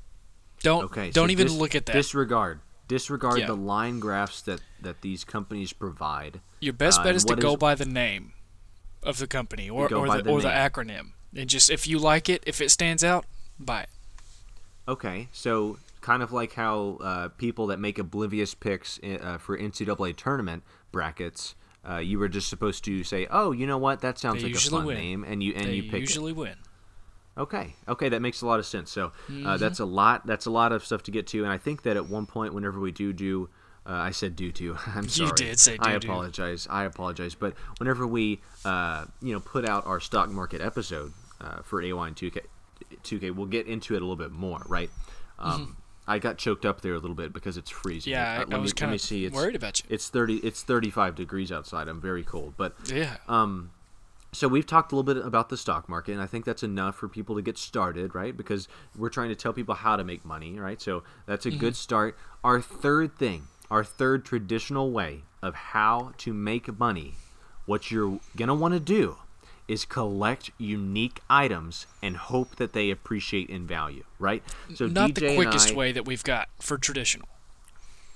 Don't 0.63 0.85
Okay, 0.87 1.11
don't 1.11 1.29
so 1.29 1.33
even 1.33 1.47
dis- 1.47 1.57
look 1.57 1.75
at 1.77 1.87
that. 1.87 1.93
Disregard 1.93 2.59
disregard 2.91 3.39
Yeah. 3.39 3.47
the 3.47 3.57
line 3.57 4.01
graphs 4.01 4.43
that 4.43 4.61
that 4.83 5.01
these 5.01 5.25
companies 5.25 5.73
provide. 5.73 6.41
Your 6.61 6.73
best 6.75 7.01
uh, 7.01 7.05
bet 7.05 7.15
is 7.15 7.25
to 7.25 7.37
go 7.37 7.53
is- 7.53 7.57
by 7.59 7.75
the 7.75 7.87
name. 7.87 8.33
of 9.03 9.17
the 9.17 9.27
company 9.27 9.71
or, 9.71 9.85
or 9.95 10.07
the, 10.17 10.23
the 10.23 10.31
or 10.31 10.41
the 10.43 10.49
acronym. 10.49 11.13
And 11.35 11.49
just 11.49 11.71
if 11.71 11.87
you 11.89 11.99
like 11.99 12.29
it, 12.29 12.43
if 12.47 12.61
it 12.61 12.71
stands 12.71 13.03
out, 13.03 13.25
buy 13.59 13.83
it. 13.85 13.89
Okay, 14.87 15.29
so 15.33 15.79
kind 16.03 16.23
of 16.23 16.33
like 16.33 16.53
how 16.55 16.99
uh, 17.01 17.29
people 17.39 17.69
that 17.69 17.79
make 17.79 17.99
oblivious 17.99 18.53
picks 18.55 18.99
uh, 19.03 19.39
for 19.39 19.57
NCAA 19.57 20.17
tournament 20.17 20.63
brackets, 20.93 21.55
uh, 21.89 21.97
you 21.97 22.19
were 22.19 22.29
just 22.29 22.49
supposed 22.49 22.85
to 22.85 23.03
say, 23.05 23.27
"Oh, 23.31 23.53
you 23.53 23.67
know 23.67 23.79
what? 23.79 24.01
That 24.01 24.19
sounds 24.19 24.43
They 24.43 24.49
like 24.49 24.57
a 24.57 24.71
fun 24.71 24.85
win. 24.87 24.97
name," 24.99 25.25
and 25.25 25.43
you 25.43 25.55
and 25.55 25.67
they 25.67 25.75
you 25.77 25.83
pick 25.85 25.95
it. 26.03 26.09
usually 26.11 26.33
win. 26.35 26.57
Okay, 27.41 27.75
okay, 27.89 28.09
that 28.11 28.21
makes 28.21 28.43
a 28.43 28.47
lot 28.47 28.59
of 28.61 28.67
sense. 28.67 28.91
So 28.93 29.07
uh, 29.07 29.11
Mm-hmm. 29.33 29.57
that's 29.57 29.81
a 29.81 29.85
lot. 29.85 30.27
That's 30.27 30.47
a 30.47 30.51
lot 30.51 30.73
of 30.73 30.85
stuff 30.85 31.03
to 31.05 31.11
get 31.11 31.27
to, 31.29 31.43
and 31.43 31.51
I 31.53 31.59
think 31.59 31.83
that 31.83 31.97
at 31.97 32.07
one 32.07 32.27
point, 32.27 32.53
whenever 32.55 32.79
we 32.79 32.93
do 32.93 33.13
do, 33.13 33.49
uh, 33.87 33.93
I 33.93 34.11
said 34.11 34.37
do 34.37 34.53
to. 34.53 34.77
I'm 34.95 35.09
sorry. 35.09 35.29
You 35.31 35.35
did 35.35 35.59
say 35.59 35.79
do-do. 35.79 35.97
apologize. 36.09 36.67
I 36.71 36.85
apologize. 36.85 37.35
But 37.35 37.55
whenever 37.79 38.07
we, 38.07 38.41
uh, 38.65 39.07
you 39.23 39.33
know, 39.33 39.41
put 39.41 39.67
out 39.67 39.87
our 39.87 40.01
stock 40.01 40.29
market 40.31 40.61
episode 40.61 41.13
uh, 41.41 41.63
for 41.63 41.81
AY 41.83 41.91
and 42.07 42.15
2K, 42.15 42.41
2K, 43.05 43.35
we'll 43.35 43.47
get 43.47 43.67
into 43.67 43.95
it 43.95 44.03
a 44.03 44.05
little 44.05 44.17
bit 44.17 44.33
more, 44.33 44.63
right? 44.69 44.91
Um, 45.39 45.79
I 46.07 46.19
got 46.19 46.37
choked 46.37 46.67
up 46.67 46.83
there 46.83 46.93
a 46.95 46.99
little 46.99 47.17
bit 47.17 47.33
because 47.33 47.57
it's 47.57 47.71
freezing. 47.71 48.13
Mm-hmm. 48.13 48.23
Yeah, 48.23 48.33
Uh, 48.33 48.43
I- 48.43 48.45
let 48.45 48.55
I 48.55 48.59
was 48.59 48.71
let 48.73 48.77
kinda 48.77 48.93
me 48.93 48.99
see. 48.99 49.25
It's, 49.25 49.35
worried 49.35 49.57
about 49.57 49.81
you. 49.81 49.87
It's 49.89 50.09
thirty. 50.11 50.37
It's 50.39 50.63
thirty-five 50.63 51.15
degrees 51.15 51.51
outside. 51.51 51.89
I'm 51.89 52.01
very 52.03 52.23
cold, 52.23 52.55
but 52.59 52.75
Yeah. 52.87 53.17
um, 53.29 53.71
so 54.33 54.47
we've 54.47 54.67
talked 54.67 54.93
a 54.93 54.97
little 54.97 55.15
bit 55.15 55.25
about 55.25 55.49
the 55.49 55.57
stock 55.57 55.89
market, 55.89 56.13
and 56.13 56.23
I 56.23 56.27
think 56.27 56.45
that's 56.45 56.63
enough 56.63 56.97
for 56.97 57.09
people 57.09 57.35
to 57.37 57.43
get 57.43 57.59
started, 57.59 58.15
right? 58.15 58.37
Because 58.37 58.69
we're 58.97 59.09
trying 59.09 59.31
to 59.31 59.35
tell 59.35 59.53
people 59.53 59.75
how 59.75 59.97
to 59.97 60.05
make 60.05 60.25
money, 60.25 60.59
right? 60.59 60.81
So 60.81 61.03
that's 61.27 61.47
a 61.47 61.51
good 61.51 61.73
mm-hmm. 61.73 61.75
start. 61.75 62.17
Our 62.45 62.61
third 62.61 63.17
thing, 63.17 63.49
our 63.71 63.83
third 63.83 64.25
traditional 64.25 64.93
way 64.93 65.23
of 65.43 65.55
how 65.55 66.13
to 66.19 66.33
make 66.33 66.79
money, 66.79 67.15
what 67.67 67.91
you're 67.91 68.21
gonna 68.37 68.55
want 68.55 68.75
to 68.75 68.81
do 68.81 69.17
is 69.67 69.85
collect 69.85 70.51
unique 70.59 71.21
items 71.31 71.87
and 72.03 72.17
hope 72.17 72.57
that 72.57 72.73
they 72.73 72.91
appreciate 72.91 73.49
in 73.49 73.67
value, 73.67 74.05
right? 74.19 74.43
So 74.75 74.87
Not 74.89 75.11
DJ 75.11 75.15
the 75.15 75.35
quickest 75.37 75.71
I- 75.71 75.75
way 75.75 75.93
that 75.93 76.07
we've 76.07 76.25
got 76.25 76.49
for 76.61 76.79
traditional. 76.79 77.29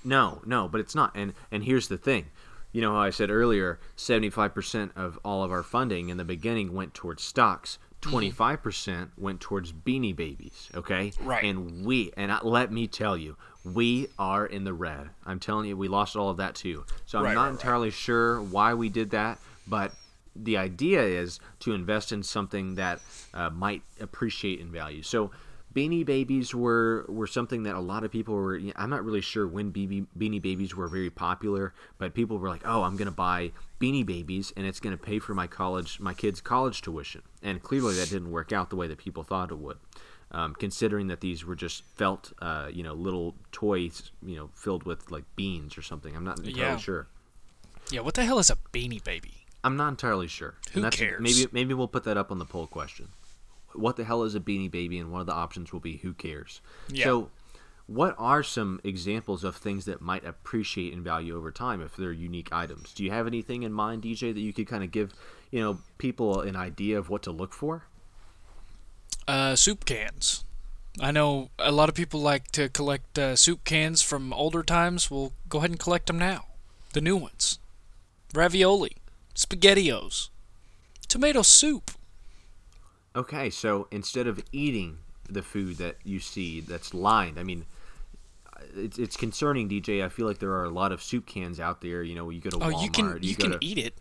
no, 0.03 0.41
no, 0.45 0.67
but 0.67 0.79
it's 0.79 0.95
not. 0.95 1.11
And 1.15 1.33
and 1.51 1.63
here's 1.63 1.87
the 1.89 1.97
thing. 1.97 2.27
You 2.75 2.81
know 2.81 2.91
how 2.91 2.99
I 2.99 3.09
said 3.09 3.29
earlier, 3.31 3.79
75% 3.95 4.97
of 4.97 5.17
all 5.23 5.45
of 5.45 5.51
our 5.53 5.63
funding 5.63 6.09
in 6.09 6.17
the 6.17 6.25
beginning 6.25 6.73
went 6.73 6.93
towards 6.93 7.23
stocks. 7.23 7.79
25% 8.01 9.11
went 9.17 9.39
towards 9.39 9.71
beanie 9.71 10.13
babies, 10.13 10.69
okay? 10.75 11.13
Right. 11.21 11.41
And 11.45 11.85
we 11.85 12.11
and 12.17 12.33
I, 12.33 12.39
let 12.43 12.73
me 12.73 12.87
tell 12.87 13.15
you, 13.15 13.37
we 13.63 14.09
are 14.19 14.45
in 14.45 14.65
the 14.65 14.73
red. 14.73 15.09
I'm 15.25 15.39
telling 15.39 15.69
you, 15.69 15.77
we 15.77 15.87
lost 15.87 16.17
all 16.17 16.29
of 16.29 16.35
that 16.35 16.53
too. 16.53 16.83
So 17.05 17.19
I'm 17.19 17.23
Right, 17.23 17.33
not 17.33 17.41
right, 17.43 17.45
right. 17.47 17.51
entirely 17.53 17.91
sure 17.91 18.41
why 18.41 18.73
we 18.73 18.89
did 18.89 19.11
that, 19.11 19.39
but 19.65 19.93
the 20.35 20.57
idea 20.57 21.01
is 21.01 21.39
to 21.61 21.71
invest 21.71 22.11
in 22.11 22.23
something 22.23 22.75
that 22.75 22.99
uh, 23.33 23.51
might 23.51 23.83
appreciate 24.01 24.59
in 24.59 24.69
value. 24.69 25.01
So 25.01 25.31
Beanie 25.75 26.05
Babies 26.05 26.55
were, 26.55 27.05
were 27.09 27.27
something 27.27 27.63
that 27.63 27.75
a 27.75 27.79
lot 27.81 28.05
of 28.05 28.11
people 28.11 28.33
were. 28.33 28.59
I'm 28.77 28.89
not 28.89 29.03
really 29.03 29.19
sure 29.21 29.45
when 29.45 29.73
BB, 29.73 30.07
Beanie 30.17 30.41
Babies 30.41 30.73
were 30.73 30.87
very 30.87 31.09
popular, 31.09 31.73
but 31.97 32.13
people 32.13 32.37
were 32.37 32.47
like, 32.47 32.61
"Oh, 32.65 32.83
I'm 32.83 32.95
gonna 32.95 33.11
buy 33.11 33.51
Beanie 33.79 34.05
Babies, 34.05 34.53
and 34.55 34.65
it's 34.65 34.79
gonna 34.79 34.97
pay 34.97 35.19
for 35.19 35.33
my 35.33 35.47
college, 35.47 35.99
my 35.99 36.13
kids' 36.13 36.39
college 36.39 36.81
tuition." 36.81 37.23
And 37.43 37.61
clearly, 37.61 37.95
that 37.95 38.09
didn't 38.09 38.31
work 38.31 38.53
out 38.53 38.69
the 38.69 38.77
way 38.77 38.87
that 38.87 38.99
people 38.99 39.23
thought 39.23 39.51
it 39.51 39.57
would. 39.57 39.77
Um, 40.31 40.55
considering 40.55 41.07
that 41.07 41.19
these 41.21 41.45
were 41.45 41.55
just 41.55 41.83
felt, 41.83 42.31
uh, 42.41 42.69
you 42.73 42.81
know, 42.81 42.93
little 42.93 43.35
toys, 43.51 44.11
you 44.25 44.35
know, 44.37 44.49
filled 44.53 44.83
with 44.83 45.11
like 45.11 45.23
beans 45.35 45.77
or 45.77 45.81
something. 45.81 46.15
I'm 46.15 46.23
not 46.23 46.39
entirely 46.39 46.59
Yeah. 46.59 46.77
sure. 46.77 47.07
Yeah, 47.91 47.99
what 47.99 48.15
the 48.15 48.25
hell 48.25 48.39
is 48.39 48.49
a 48.49 48.55
beanie 48.73 49.03
baby? 49.03 49.45
I'm 49.63 49.75
not 49.77 49.89
entirely 49.89 50.27
sure. 50.27 50.55
Who 50.73 50.89
cares? 50.89 51.21
Maybe 51.21 51.47
maybe 51.51 51.73
we'll 51.73 51.87
put 51.87 52.05
that 52.05 52.17
up 52.17 52.31
on 52.31 52.39
the 52.39 52.45
poll 52.45 52.65
question. 52.67 53.09
What 53.77 53.95
the 53.95 54.03
hell 54.03 54.23
is 54.23 54.35
a 54.35 54.39
beanie 54.39 54.71
baby? 54.71 54.99
And 54.99 55.11
one 55.11 55.21
of 55.21 55.27
the 55.27 55.33
options 55.33 55.71
will 55.71 55.79
be 55.79 55.97
who 55.97 56.13
cares. 56.13 56.61
Yeah. 56.89 57.05
So, 57.05 57.29
what 57.87 58.15
are 58.17 58.41
some 58.41 58.81
examples 58.83 59.43
of 59.43 59.55
things 59.55 59.85
that 59.85 60.01
might 60.01 60.25
appreciate 60.25 60.93
in 60.93 61.03
value 61.03 61.37
over 61.37 61.51
time 61.51 61.81
if 61.81 61.95
they're 61.95 62.11
unique 62.11 62.49
items? 62.51 62.93
Do 62.93 63.03
you 63.03 63.11
have 63.11 63.27
anything 63.27 63.63
in 63.63 63.71
mind, 63.71 64.03
DJ, 64.03 64.33
that 64.33 64.39
you 64.39 64.53
could 64.53 64.67
kind 64.67 64.83
of 64.83 64.91
give, 64.91 65.13
you 65.51 65.61
know, 65.61 65.79
people 65.97 66.41
an 66.41 66.55
idea 66.55 66.97
of 66.97 67.09
what 67.09 67.21
to 67.23 67.31
look 67.31 67.53
for? 67.53 67.83
Uh, 69.27 69.55
soup 69.55 69.85
cans. 69.85 70.43
I 70.99 71.11
know 71.11 71.49
a 71.59 71.71
lot 71.71 71.89
of 71.89 71.95
people 71.95 72.21
like 72.21 72.51
to 72.53 72.69
collect 72.69 73.19
uh, 73.19 73.35
soup 73.35 73.63
cans 73.65 74.01
from 74.01 74.31
older 74.33 74.63
times. 74.63 75.11
We'll 75.11 75.33
go 75.49 75.57
ahead 75.59 75.71
and 75.71 75.79
collect 75.79 76.07
them 76.07 76.17
now. 76.17 76.45
The 76.93 77.01
new 77.01 77.17
ones. 77.17 77.59
Ravioli, 78.33 78.97
SpaghettiOs, 79.35 80.29
tomato 81.07 81.41
soup. 81.41 81.91
Okay, 83.15 83.49
so 83.49 83.87
instead 83.91 84.27
of 84.27 84.43
eating 84.51 84.97
the 85.29 85.41
food 85.41 85.77
that 85.77 85.97
you 86.03 86.19
see 86.19 86.59
that's 86.59 86.93
lined, 86.93 87.39
I 87.39 87.43
mean, 87.43 87.65
it's, 88.75 88.97
it's 88.97 89.15
concerning, 89.15 89.69
DJ. 89.69 90.03
I 90.03 90.09
feel 90.09 90.27
like 90.27 90.39
there 90.39 90.51
are 90.51 90.65
a 90.65 90.69
lot 90.69 90.91
of 90.91 91.01
soup 91.01 91.25
cans 91.25 91.59
out 91.59 91.81
there. 91.81 92.03
You 92.03 92.15
know, 92.15 92.29
you 92.29 92.41
go 92.41 92.49
to 92.49 92.57
Oh, 92.57 92.59
Walmart. 92.71 92.83
you 92.83 92.89
can 92.89 93.19
you, 93.21 93.35
go 93.35 93.43
can 93.43 93.51
to, 93.59 93.65
eat 93.65 93.77
it. 93.77 93.93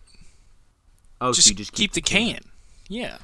Oh, 1.20 1.32
so 1.32 1.48
you 1.48 1.54
just 1.54 1.72
keep, 1.72 1.92
the 1.92 2.00
can. 2.00 2.40
Yeah. 2.88 3.18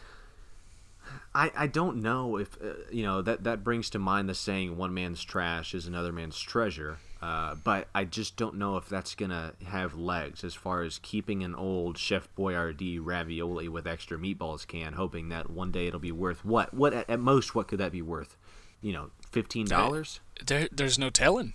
I, 1.34 1.50
I 1.56 1.66
don't 1.66 1.98
know 2.02 2.36
if 2.38 2.56
uh, 2.62 2.74
you 2.90 3.04
know 3.04 3.22
that 3.22 3.44
that 3.44 3.62
brings 3.62 3.88
to 3.90 3.98
mind 4.00 4.28
the 4.28 4.34
saying 4.34 4.76
one 4.76 4.92
man's 4.92 5.22
trash 5.22 5.74
is 5.74 5.86
another 5.86 6.12
man's 6.12 6.40
treasure 6.40 6.98
uh, 7.22 7.54
but 7.62 7.88
I 7.94 8.04
just 8.04 8.36
don't 8.36 8.56
know 8.56 8.76
if 8.76 8.88
that's 8.88 9.14
gonna 9.14 9.52
have 9.66 9.94
legs 9.94 10.42
as 10.44 10.54
far 10.54 10.82
as 10.82 10.98
keeping 11.02 11.42
an 11.42 11.54
old 11.54 11.98
Chef 11.98 12.28
Boyardee 12.36 12.98
ravioli 13.02 13.68
with 13.68 13.86
extra 13.86 14.16
meatballs 14.18 14.66
can 14.66 14.94
hoping 14.94 15.28
that 15.28 15.50
one 15.50 15.70
day 15.70 15.86
it'll 15.86 16.00
be 16.00 16.12
worth 16.12 16.44
what 16.44 16.72
what 16.72 16.92
at, 16.94 17.08
at 17.10 17.20
most 17.20 17.54
what 17.54 17.68
could 17.68 17.78
that 17.78 17.92
be 17.92 18.02
worth 18.02 18.36
you 18.80 18.92
know 18.92 19.10
fifteen 19.30 19.66
dollars 19.66 20.20
There, 20.44 20.68
there's 20.72 20.98
no 20.98 21.10
telling. 21.10 21.52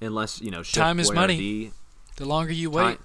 unless 0.00 0.40
you 0.40 0.50
know 0.50 0.62
Chef 0.62 0.82
Time 0.82 1.00
is 1.00 1.12
money. 1.12 1.72
The 2.16 2.24
longer 2.24 2.52
you 2.52 2.70
Time, 2.72 2.86
wait, 2.86 2.98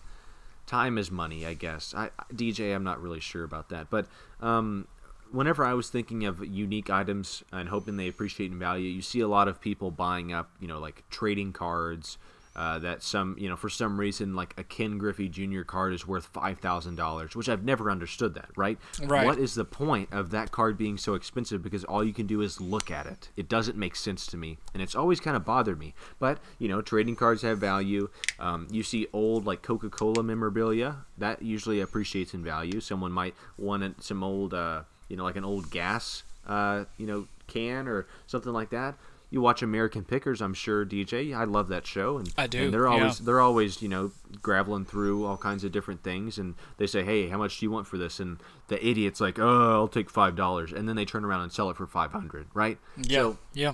time 0.66 0.98
is 0.98 1.12
money, 1.12 1.46
I 1.46 1.54
guess. 1.54 1.94
I 1.96 2.10
DJ, 2.34 2.74
I'm 2.76 2.84
not 2.84 3.00
really 3.00 3.20
sure 3.20 3.44
about 3.44 3.70
that, 3.70 3.92
but 3.92 4.08
um, 4.42 4.88
whenever 5.34 5.66
I 5.66 5.74
was 5.74 5.90
thinking 5.90 6.26
of 6.26 6.46
unique 6.46 6.90
items 6.90 7.44
and 7.52 7.68
hoping 7.68 7.98
they 7.98 8.08
appreciate 8.08 8.52
in 8.52 8.60
value, 8.60 8.88
you 8.88 9.02
see 9.02 9.20
a 9.20 9.28
lot 9.28 9.48
of 9.48 9.60
people 9.60 9.92
buying 9.92 10.32
up, 10.32 10.52
you 10.60 10.68
know, 10.68 10.80
like 10.80 11.04
trading 11.10 11.52
cards. 11.52 12.18
Uh, 12.56 12.78
that 12.78 13.02
some, 13.02 13.36
you 13.40 13.50
know, 13.50 13.56
for 13.56 13.68
some 13.68 14.00
reason, 14.00 14.36
like 14.36 14.54
a 14.60 14.64
Ken 14.64 15.00
Griffey 15.00 15.28
Jr. 15.28 15.64
card 15.64 15.92
is 15.92 16.08
worth 16.08 16.28
five 16.28 16.60
thousand 16.60 16.98
dollars, 16.98 17.36
which 17.36 17.50
I've 17.50 17.64
never 17.64 17.90
understood 17.90 18.36
that. 18.36 18.50
Right? 18.56 18.78
Right. 19.02 19.26
What 19.26 19.40
is 19.40 19.56
the 19.56 19.66
point 19.66 20.10
of 20.12 20.30
that 20.30 20.52
card 20.52 20.78
being 20.78 21.00
so 21.00 21.16
expensive? 21.16 21.64
Because 21.64 21.84
all 21.84 22.04
you 22.04 22.14
can 22.14 22.28
do 22.28 22.42
is 22.42 22.62
look 22.62 22.92
at 22.92 23.08
it. 23.08 23.32
It 23.36 23.50
doesn't 23.50 23.76
make 23.76 23.96
sense 23.96 24.28
to 24.28 24.38
me, 24.38 24.60
and 24.72 24.84
it's 24.84 24.94
always 24.94 25.20
kind 25.20 25.36
of 25.36 25.44
bothered 25.44 25.80
me. 25.80 25.96
But 26.20 26.38
you 26.60 26.68
know, 26.68 26.80
trading 26.84 27.16
cards 27.16 27.42
have 27.42 27.58
value. 27.58 28.12
Um, 28.38 28.68
you 28.70 28.84
see 28.84 29.08
old 29.14 29.48
like 29.48 29.64
Coca-Cola 29.64 30.22
memorabilia 30.22 30.98
that 31.18 31.42
usually 31.42 31.80
appreciates 31.80 32.36
in 32.36 32.44
value. 32.44 32.82
Someone 32.82 33.12
might 33.12 33.34
want 33.58 34.04
some 34.04 34.24
old, 34.24 34.54
uh, 34.54 34.84
you 35.10 35.16
know, 35.18 35.24
like 35.24 35.36
an 35.36 35.46
old 35.46 35.70
gas, 35.72 36.24
uh, 36.48 36.86
you 36.98 37.06
know, 37.08 37.28
can 37.48 37.88
or 37.88 38.08
something 38.28 38.54
like 38.54 38.70
that. 38.72 38.96
You 39.30 39.42
watch 39.42 39.64
American 39.64 40.04
Pickers, 40.04 40.44
I'm 40.44 40.54
sure, 40.54 40.86
DJ. 40.86 41.36
I 41.36 41.46
love 41.46 41.68
that 41.70 41.88
show, 41.88 42.20
and 42.20 42.32
I 42.38 42.46
do, 42.46 42.66
And 42.66 42.74
they're 42.74 42.86
yeah. 42.88 42.92
always 42.94 43.18
they're 43.20 43.42
always 43.42 43.82
you 43.82 43.90
know 43.90 44.12
graveling 44.44 44.86
through 44.86 45.26
all 45.26 45.38
kinds 45.38 45.64
of 45.64 45.72
different 45.72 46.04
things, 46.04 46.38
and 46.38 46.54
they 46.78 46.86
say, 46.86 47.04
"Hey, 47.04 47.30
how 47.30 47.40
much 47.40 47.60
do 47.60 47.66
you 47.66 47.72
want 47.72 47.88
for 47.88 47.98
this?" 47.98 48.20
And 48.20 48.38
the 48.68 48.86
idiot's 48.86 49.20
like, 49.20 49.40
"Oh, 49.40 49.72
I'll 49.74 49.88
take 49.88 50.12
five 50.12 50.36
dollars," 50.36 50.72
and 50.72 50.88
then 50.88 50.96
they 50.96 51.06
turn 51.06 51.26
around 51.26 51.42
and 51.42 51.52
sell 51.52 51.72
it 51.72 51.78
for 51.78 51.88
five 51.88 52.12
hundred, 52.12 52.46
right? 52.54 52.78
yeah, 52.96 53.20
So 53.22 53.38
yeah. 53.56 53.74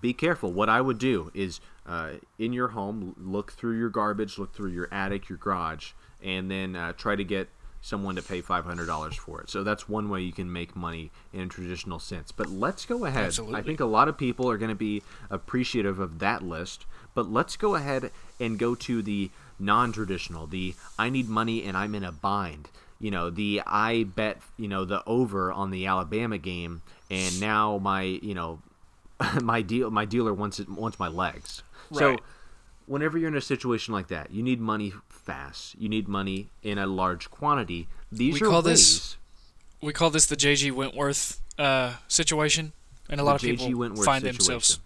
be 0.00 0.12
careful. 0.12 0.52
What 0.52 0.68
I 0.68 0.80
would 0.80 0.98
do 0.98 1.32
is 1.34 1.60
uh, 1.86 2.12
in 2.38 2.52
your 2.52 2.68
home, 2.68 3.16
look 3.18 3.50
through 3.50 3.76
your 3.76 3.90
garbage, 3.90 4.38
look 4.38 4.54
through 4.54 4.70
your 4.70 4.88
attic, 4.94 5.28
your 5.28 5.38
garage, 5.38 5.90
and 6.22 6.48
then 6.48 6.76
uh, 6.76 6.92
try 6.92 7.16
to 7.16 7.24
get 7.24 7.48
someone 7.84 8.16
to 8.16 8.22
pay 8.22 8.40
$500 8.40 9.14
for 9.16 9.42
it. 9.42 9.50
So 9.50 9.62
that's 9.62 9.86
one 9.86 10.08
way 10.08 10.22
you 10.22 10.32
can 10.32 10.50
make 10.50 10.74
money 10.74 11.10
in 11.34 11.40
a 11.40 11.46
traditional 11.46 11.98
sense. 11.98 12.32
But 12.32 12.48
let's 12.48 12.86
go 12.86 13.04
ahead. 13.04 13.26
Absolutely. 13.26 13.60
I 13.60 13.62
think 13.62 13.78
a 13.78 13.84
lot 13.84 14.08
of 14.08 14.16
people 14.16 14.50
are 14.50 14.56
going 14.56 14.70
to 14.70 14.74
be 14.74 15.02
appreciative 15.28 15.98
of 15.98 16.18
that 16.20 16.42
list. 16.42 16.86
But 17.12 17.30
let's 17.30 17.56
go 17.58 17.74
ahead 17.74 18.10
and 18.40 18.58
go 18.58 18.74
to 18.74 19.02
the 19.02 19.30
non 19.58 19.92
traditional, 19.92 20.46
the 20.46 20.74
I 20.98 21.10
need 21.10 21.28
money 21.28 21.62
and 21.62 21.76
I'm 21.76 21.94
in 21.94 22.04
a 22.04 22.10
bind. 22.10 22.70
You 22.98 23.10
know, 23.10 23.28
the 23.28 23.60
I 23.66 24.04
bet, 24.04 24.38
you 24.56 24.66
know, 24.66 24.86
the 24.86 25.02
over 25.06 25.52
on 25.52 25.70
the 25.70 25.86
Alabama 25.86 26.38
game, 26.38 26.80
and 27.10 27.38
now 27.38 27.76
my, 27.76 28.02
you 28.02 28.32
know, 28.32 28.60
my 29.42 29.60
deal 29.60 29.90
my 29.90 30.06
dealer 30.06 30.32
wants 30.32 30.58
it 30.58 30.70
wants 30.70 30.98
my 30.98 31.08
legs. 31.08 31.62
So 31.92 32.10
Right. 32.12 32.20
Whenever 32.86 33.18
you're 33.18 33.28
in 33.28 33.36
a 33.36 33.40
situation 33.40 33.94
like 33.94 34.08
that, 34.08 34.30
you 34.30 34.42
need 34.42 34.60
money 34.60 34.92
fast. 35.08 35.74
You 35.78 35.88
need 35.88 36.08
money 36.08 36.48
in 36.62 36.78
a 36.78 36.86
large 36.86 37.30
quantity. 37.30 37.88
These 38.12 38.34
We 38.40 38.46
are 38.46 38.50
call 38.50 38.62
ways. 38.62 38.64
this 38.64 39.16
We 39.80 39.92
call 39.92 40.10
this 40.10 40.26
the 40.26 40.36
JG 40.36 40.72
Wentworth 40.72 41.40
uh, 41.58 41.94
situation, 42.08 42.72
and 43.08 43.20
a 43.20 43.24
lot 43.24 43.36
of 43.36 43.40
The 43.42 43.56
people 43.56 43.78
Wentworth 43.78 44.04
find 44.04 44.22
situation. 44.22 44.38
themselves 44.38 44.80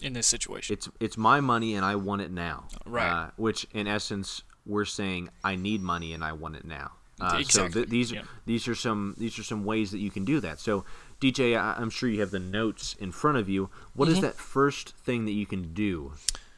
in 0.00 0.12
this 0.12 0.26
situation. 0.26 0.74
It's 0.74 0.88
it's 1.00 1.16
my 1.16 1.40
money 1.40 1.74
and 1.74 1.84
I 1.84 1.96
want 1.96 2.22
it 2.22 2.30
now. 2.30 2.68
Right. 2.86 3.08
Uh, 3.10 3.30
which 3.36 3.66
in 3.72 3.86
essence 3.86 4.42
we're 4.66 4.84
saying 4.84 5.30
I 5.42 5.56
need 5.56 5.80
money 5.82 6.12
and 6.12 6.22
I 6.22 6.32
want 6.32 6.56
it 6.56 6.64
now. 6.64 6.92
Uh, 7.20 7.38
Exactly, 7.40 7.70
So 7.72 7.74
th- 7.80 7.88
these 7.88 8.12
yeah. 8.12 8.22
these 8.46 8.68
are 8.68 8.74
some 8.76 9.14
these 9.18 9.38
are 9.38 9.42
some 9.42 9.64
ways 9.64 9.90
that 9.90 9.98
you 9.98 10.10
can 10.10 10.24
do 10.24 10.38
that. 10.40 10.60
So 10.60 10.84
DJ, 11.20 11.56
I- 11.58 11.74
I'm 11.80 11.90
sure 11.90 12.08
you 12.08 12.20
have 12.20 12.30
the 12.30 12.38
notes 12.38 12.94
in 13.00 13.10
front 13.10 13.38
of 13.38 13.48
you. 13.48 13.70
What 13.94 14.08
is 14.08 14.16
Mm-hmm. 14.18 14.26
that 14.26 14.34
first 14.36 14.94
thing 15.04 15.24
that 15.24 15.32
you 15.32 15.46
can 15.46 15.74
do 15.74 16.12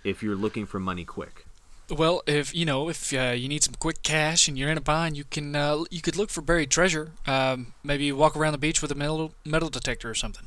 if 0.05 0.23
you're 0.23 0.37
looking 0.37 0.67
for 0.67 0.79
money 0.79 1.05
quick? 1.05 1.47
Well, 1.91 2.23
if 2.27 2.55
you 2.55 2.65
know 2.65 2.89
if 2.89 3.13
uh, 3.13 3.35
you 3.37 3.49
need 3.49 3.65
some 3.65 3.75
quick 3.75 4.03
cash 4.03 4.47
and 4.47 4.57
you're 4.57 4.71
in 4.71 4.79
a 4.79 4.81
bind, 4.81 5.17
you 5.17 5.25
can 5.25 5.57
uh, 5.57 5.85
you 5.91 6.01
could 6.01 6.17
look 6.17 6.31
for 6.31 6.41
buried 6.41 6.71
treasure. 6.71 7.13
Um, 7.27 7.75
maybe 7.83 8.13
walk 8.13 8.37
around 8.37 8.53
the 8.53 8.59
beach 8.59 8.81
with 8.81 8.93
a 8.93 8.95
metal 8.95 9.33
metal 9.45 9.69
detector 9.69 10.09
or 10.09 10.15
something. 10.15 10.47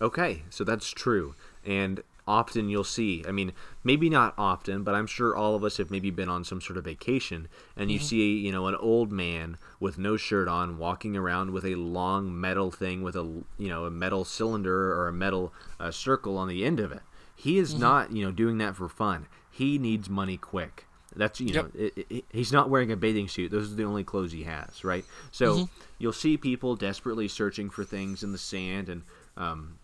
Okay, 0.00 0.42
so 0.48 0.64
that's 0.64 0.88
true. 0.90 1.34
And 1.66 2.02
often 2.26 2.68
you'll 2.68 2.84
see, 2.84 3.24
I 3.28 3.32
mean, 3.32 3.52
maybe 3.84 4.08
not 4.08 4.34
often, 4.38 4.82
but 4.82 4.94
I'm 4.94 5.06
sure 5.06 5.36
all 5.36 5.54
of 5.54 5.64
us 5.64 5.76
have 5.76 5.90
maybe 5.90 6.10
been 6.10 6.28
on 6.28 6.44
some 6.44 6.60
sort 6.60 6.78
of 6.78 6.84
vacation 6.84 7.48
and 7.76 7.90
you 7.90 7.98
see, 7.98 8.38
you 8.38 8.52
know, 8.52 8.68
an 8.68 8.76
old 8.76 9.10
man 9.10 9.58
with 9.80 9.98
no 9.98 10.16
shirt 10.16 10.48
on 10.48 10.78
walking 10.78 11.16
around 11.16 11.50
with 11.50 11.64
a 11.64 11.74
long 11.74 12.40
metal 12.40 12.70
thing 12.70 13.02
with 13.02 13.16
a, 13.16 13.24
you 13.58 13.68
know, 13.68 13.84
a 13.84 13.90
metal 13.90 14.24
cylinder 14.24 14.94
or 14.94 15.08
a 15.08 15.12
metal 15.12 15.52
uh, 15.78 15.90
circle 15.90 16.38
on 16.38 16.48
the 16.48 16.64
end 16.64 16.80
of 16.80 16.92
it. 16.92 17.02
He 17.40 17.58
is 17.58 17.74
not, 17.74 18.12
you 18.12 18.24
know, 18.24 18.30
doing 18.32 18.58
that 18.58 18.76
for 18.76 18.88
fun. 18.88 19.26
He 19.50 19.78
needs 19.78 20.08
money 20.10 20.36
quick. 20.36 20.86
That's 21.16 21.40
you 21.40 21.54
know, 21.54 21.68
Yep. 21.74 21.92
it, 21.96 22.06
it, 22.10 22.24
he's 22.30 22.52
not 22.52 22.70
wearing 22.70 22.92
a 22.92 22.96
bathing 22.96 23.26
suit. 23.28 23.50
Those 23.50 23.72
are 23.72 23.74
the 23.74 23.84
only 23.84 24.04
clothes 24.04 24.30
he 24.32 24.44
has, 24.44 24.84
right? 24.84 25.04
So 25.32 25.68
you'll 25.98 26.12
see 26.12 26.36
people 26.36 26.76
desperately 26.76 27.26
searching 27.28 27.68
for 27.70 27.82
things 27.82 28.22
in 28.22 28.30
the 28.32 28.38
sand, 28.38 28.88
and 28.88 29.02
um, 29.36 29.78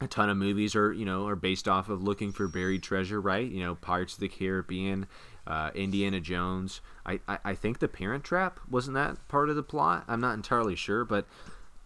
a 0.00 0.06
ton 0.06 0.30
of 0.30 0.36
movies 0.36 0.76
are 0.76 0.92
you 0.92 1.04
know 1.04 1.26
are 1.26 1.34
based 1.36 1.66
off 1.66 1.88
of 1.88 2.02
looking 2.02 2.32
for 2.32 2.46
buried 2.46 2.82
treasure, 2.82 3.20
right? 3.20 3.50
You 3.50 3.64
know, 3.64 3.74
Pirates 3.74 4.14
of 4.14 4.20
the 4.20 4.28
Caribbean, 4.28 5.06
uh, 5.46 5.70
Indiana 5.74 6.20
Jones. 6.20 6.80
I, 7.04 7.18
I 7.26 7.38
I 7.44 7.54
think 7.54 7.80
The 7.80 7.88
Parent 7.88 8.22
Trap 8.22 8.60
wasn't 8.70 8.94
that 8.94 9.26
part 9.26 9.48
of 9.50 9.56
the 9.56 9.62
plot. 9.64 10.04
I'm 10.06 10.20
not 10.20 10.34
entirely 10.34 10.76
sure, 10.76 11.04
but 11.04 11.26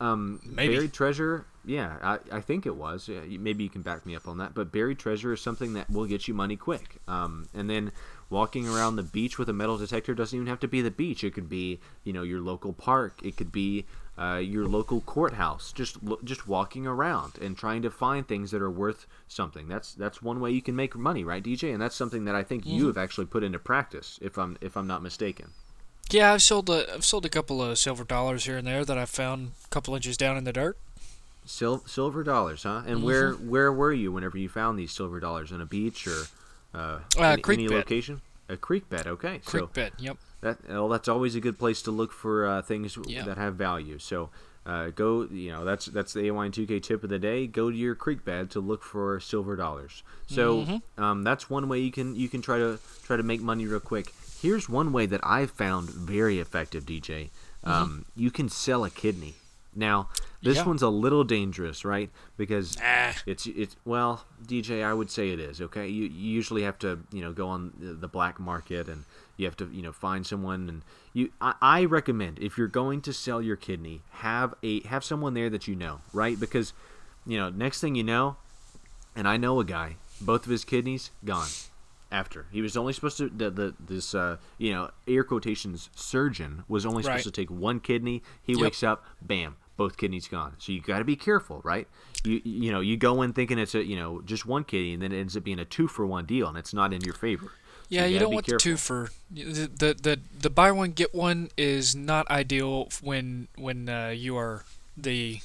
um, 0.05 0.41
Maybe. 0.45 0.75
buried 0.75 0.93
treasure. 0.93 1.47
Yeah, 1.65 1.97
I, 2.03 2.19
I 2.31 2.41
think 2.41 2.67
it 2.67 2.77
was. 2.77 3.09
Yeah, 3.09 3.21
maybe 3.39 3.65
you 3.65 3.71
can 3.71 3.81
back 3.81 4.05
me 4.05 4.15
up 4.15 4.29
on 4.29 4.39
that. 4.39 4.55
But 4.55 4.71
buried 4.71 4.99
treasure 4.99 5.33
is 5.33 5.41
something 5.41 5.73
that 5.75 5.89
will 5.89 6.05
get 6.05 6.29
you 6.29 6.35
money 6.35 6.57
quick. 6.57 6.97
Um, 7.09 7.49
and 7.55 7.71
then 7.71 7.91
walking 8.29 8.69
around 8.69 8.97
the 8.97 9.03
beach 9.03 9.39
with 9.39 9.49
a 9.49 9.55
metal 9.55 9.79
detector 9.79 10.15
doesn't 10.15 10.37
even 10.37 10.47
have 10.47 10.61
to 10.61 10.69
be 10.69 10.83
the 10.83 10.91
beach. 10.91 11.25
It 11.25 11.33
could 11.33 11.49
be 11.49 11.81
you 12.05 12.13
know 12.13 12.23
your 12.23 12.41
local 12.41 12.75
park. 12.75 13.21
It 13.23 13.39
could 13.39 13.51
be 13.51 13.87
uh, 14.19 14.43
your 14.45 14.67
local 14.67 15.01
courthouse. 15.01 15.73
Just 15.73 15.97
just 16.23 16.47
walking 16.47 16.87
around 16.87 17.39
and 17.41 17.57
trying 17.57 17.81
to 17.81 17.91
find 17.91 18.29
things 18.29 18.51
that 18.51 18.61
are 18.61 18.71
worth 18.71 19.07
something. 19.27 19.69
That's 19.69 19.95
that's 19.95 20.21
one 20.21 20.41
way 20.41 20.51
you 20.51 20.61
can 20.61 20.77
make 20.77 20.95
money, 20.95 21.25
right, 21.25 21.43
DJ? 21.43 21.73
And 21.73 21.81
that's 21.81 21.97
something 21.97 22.27
that 22.27 22.35
I 22.35 22.43
think 22.43 22.67
you 22.67 22.89
have 22.89 22.99
actually 22.99 23.27
put 23.27 23.43
into 23.43 23.59
practice, 23.59 24.19
if 24.21 24.37
I'm 24.37 24.59
if 24.61 24.77
I'm 24.77 24.87
not 24.87 25.03
mistaken. 25.03 25.53
Yeah, 26.11 26.33
I've 26.35 26.43
sold 26.43 26.69
a 26.71 26.93
I've 26.95 27.05
sold 27.05 27.25
a 27.25 27.29
couple 27.29 27.63
of 27.63 27.79
silver 27.79 28.05
dollars 28.05 28.45
here 28.45 28.57
and 28.57 28.67
there 28.67 28.85
that 28.85 28.99
I 28.99 29.05
found 29.05 29.53
a 29.65 29.69
couple 29.69 29.95
inches 29.95 30.17
down 30.17 30.37
in 30.37 30.45
the 30.45 30.53
dirt. 30.53 30.77
Sil- 31.49 31.85
silver 31.87 32.23
dollars, 32.23 32.63
huh? 32.63 32.83
And 32.87 33.03
where 33.03 33.33
where 33.33 33.73
were 33.73 33.93
you 33.93 34.13
whenever 34.13 34.39
you 34.39 34.49
found 34.49 34.79
these 34.79 34.93
silver 34.93 35.19
dollars? 35.21 35.51
On 35.53 35.61
a 35.61 35.67
beach 35.67 36.07
or 36.07 36.23
uh, 36.75 37.01
Uh, 37.19 37.23
any, 37.23 37.43
creek 37.43 37.59
any 37.59 37.69
bed. 37.69 37.75
location? 37.77 38.21
A 38.49 38.57
creek 38.57 38.89
bed. 38.89 39.07
Okay, 39.07 39.41
Creek 39.45 39.61
so 39.63 39.67
bed. 39.67 39.93
Yep. 39.99 40.17
that 40.43 40.69
well, 40.69 40.89
that's 40.89 41.09
always 41.09 41.35
a 41.35 41.41
good 41.41 41.59
place 41.59 41.83
to 41.83 41.91
look 41.91 42.13
for 42.13 42.47
uh, 42.47 42.63
things 42.63 42.95
that 43.25 43.37
have 43.39 43.55
value. 43.57 43.99
So 43.99 44.29
uh, 44.67 44.91
go, 44.91 45.23
you 45.31 45.51
know, 45.51 45.65
that's 45.65 45.87
that's 45.87 46.13
the 46.13 46.21
AY2K 46.29 46.83
tip 46.83 47.03
of 47.03 47.11
the 47.11 47.19
day. 47.19 47.47
Go 47.47 47.71
to 47.71 47.77
your 47.77 47.95
creek 47.95 48.25
bed 48.25 48.51
to 48.53 48.61
look 48.61 48.83
for 48.83 49.19
silver 49.21 49.57
dollars. 49.57 50.03
So 50.27 50.63
Mm-hmm. 50.65 51.03
um, 51.03 51.25
that's 51.25 51.49
one 51.51 51.69
way 51.69 51.81
you 51.81 51.91
can 51.91 52.15
you 52.15 52.29
can 52.29 52.41
try 52.43 52.59
to 52.59 52.79
try 53.05 53.17
to 53.17 53.23
make 53.23 53.41
money 53.41 53.67
real 53.67 53.81
quick. 53.81 54.13
Here's 54.45 54.69
one 54.69 54.93
way 54.93 55.07
that 55.07 55.23
I've 55.25 55.51
found 55.51 55.89
very 55.89 56.39
effective, 56.39 56.85
DJ. 56.85 57.31
Um, 57.65 58.05
You 58.15 58.31
can 58.31 58.51
sell 58.51 58.85
a 58.85 58.91
kidney. 58.91 59.37
Now, 59.75 60.11
this 60.43 60.59
Yeah. 60.59 60.67
one's 60.67 60.83
a 60.83 60.91
little 60.91 61.25
dangerous, 61.25 61.83
right? 61.83 62.11
Because 62.37 62.77
Ah. 62.79 63.15
it's 63.25 63.47
it's 63.47 63.75
well, 63.87 64.27
DJ, 64.47 64.85
I 64.85 64.93
would 64.93 65.11
say 65.11 65.31
it 65.31 65.41
is 65.41 65.63
okay. 65.63 65.89
You, 65.89 66.05
you 66.05 66.31
usually 66.31 66.63
have 66.63 66.79
to 66.81 67.01
you 67.11 67.23
know 67.23 67.33
go 67.33 67.49
on 67.49 67.73
the, 67.81 67.95
the 67.95 68.07
black 68.07 68.39
market 68.39 68.87
and 68.87 69.05
you 69.39 69.47
have 69.47 69.57
to 69.57 69.67
you 69.73 69.81
know 69.81 69.93
find 69.93 70.27
someone 70.27 70.69
and 70.69 70.83
you. 71.15 71.31
I, 71.41 71.55
I 71.63 71.85
recommend 71.87 72.39
if 72.39 72.59
you're 72.59 72.69
going 72.83 73.01
to 73.01 73.15
sell 73.15 73.41
your 73.41 73.57
kidney, 73.57 74.03
have 74.27 74.53
a 74.63 74.83
have 74.89 75.05
someone 75.05 75.33
there 75.33 75.49
that 75.49 75.67
you 75.67 75.75
know, 75.75 76.03
right? 76.13 76.39
Because 76.39 76.75
you 77.27 77.39
know 77.39 77.49
next 77.49 77.81
thing 77.81 77.95
you 77.95 78.05
know, 78.05 78.37
and 79.17 79.27
I 79.27 79.39
know 79.39 79.59
a 79.59 79.65
guy, 79.65 79.97
both 80.21 80.45
of 80.45 80.51
his 80.51 80.67
kidneys 80.67 81.11
gone. 81.25 81.49
After 82.15 82.47
he 82.53 82.63
was 82.63 82.77
only 82.77 82.93
supposed 82.93 83.17
to 83.19 83.29
the, 83.29 83.51
the 83.51 83.75
this 83.81 84.15
uh, 84.15 84.37
you 84.57 84.73
know 84.73 84.91
air 85.09 85.25
quotations 85.25 85.91
surgeon 85.97 86.63
was 86.69 86.87
only 86.87 87.03
supposed 87.03 87.27
Right. 87.27 87.35
to 87.35 87.41
take 87.43 87.51
one 87.51 87.81
kidney. 87.81 88.23
He 88.43 88.53
Yep. 88.53 88.61
wakes 88.63 88.83
up, 88.85 89.05
bam, 89.21 89.57
both 89.77 89.97
kidneys 89.97 90.29
gone. 90.29 90.55
So 90.59 90.71
you 90.71 90.81
got 90.81 90.99
to 90.99 91.05
be 91.05 91.17
careful, 91.17 91.61
right? 91.65 91.89
You 92.23 92.41
you 92.45 92.71
know 92.71 92.79
you 92.81 92.97
go 92.97 93.21
in 93.23 93.33
thinking 93.33 93.59
it's 93.59 93.75
a 93.75 93.85
you 93.85 93.97
know 93.97 94.21
just 94.23 94.47
one 94.47 94.63
kidney, 94.63 94.93
and 94.95 95.03
then 95.03 95.11
it 95.13 95.19
ends 95.19 95.37
up 95.37 95.43
being 95.43 95.59
a 95.59 95.65
two 95.65 95.89
for 95.89 96.07
one 96.07 96.25
deal, 96.25 96.47
and 96.49 96.57
it's 96.57 96.73
not 96.73 96.93
in 96.93 97.03
your 97.03 97.15
favor. 97.15 97.47
So 97.47 97.51
Yeah, 97.89 98.07
you 98.07 98.15
gotta 98.15 98.25
don't 98.27 98.35
want 98.35 98.47
careful. 98.47 98.59
the 98.71 98.71
two 98.71 98.77
for 98.77 99.11
the, 99.31 99.67
the 99.67 99.95
the 100.01 100.21
the 100.43 100.51
buy 100.51 100.71
one 100.71 100.93
get 100.93 101.13
one 101.15 101.51
is 101.57 101.97
not 101.97 102.31
ideal 102.31 102.89
when 103.03 103.49
when 103.57 103.89
uh, 103.89 104.09
you 104.09 104.37
are 104.37 104.65
the 104.97 105.41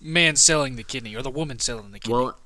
man 0.00 0.36
selling 0.36 0.76
the 0.76 0.84
kidney 0.84 1.14
or 1.16 1.22
the 1.22 1.30
woman 1.30 1.58
selling 1.58 1.90
the 1.90 1.98
kidney. 1.98 2.14
Well, 2.14 2.38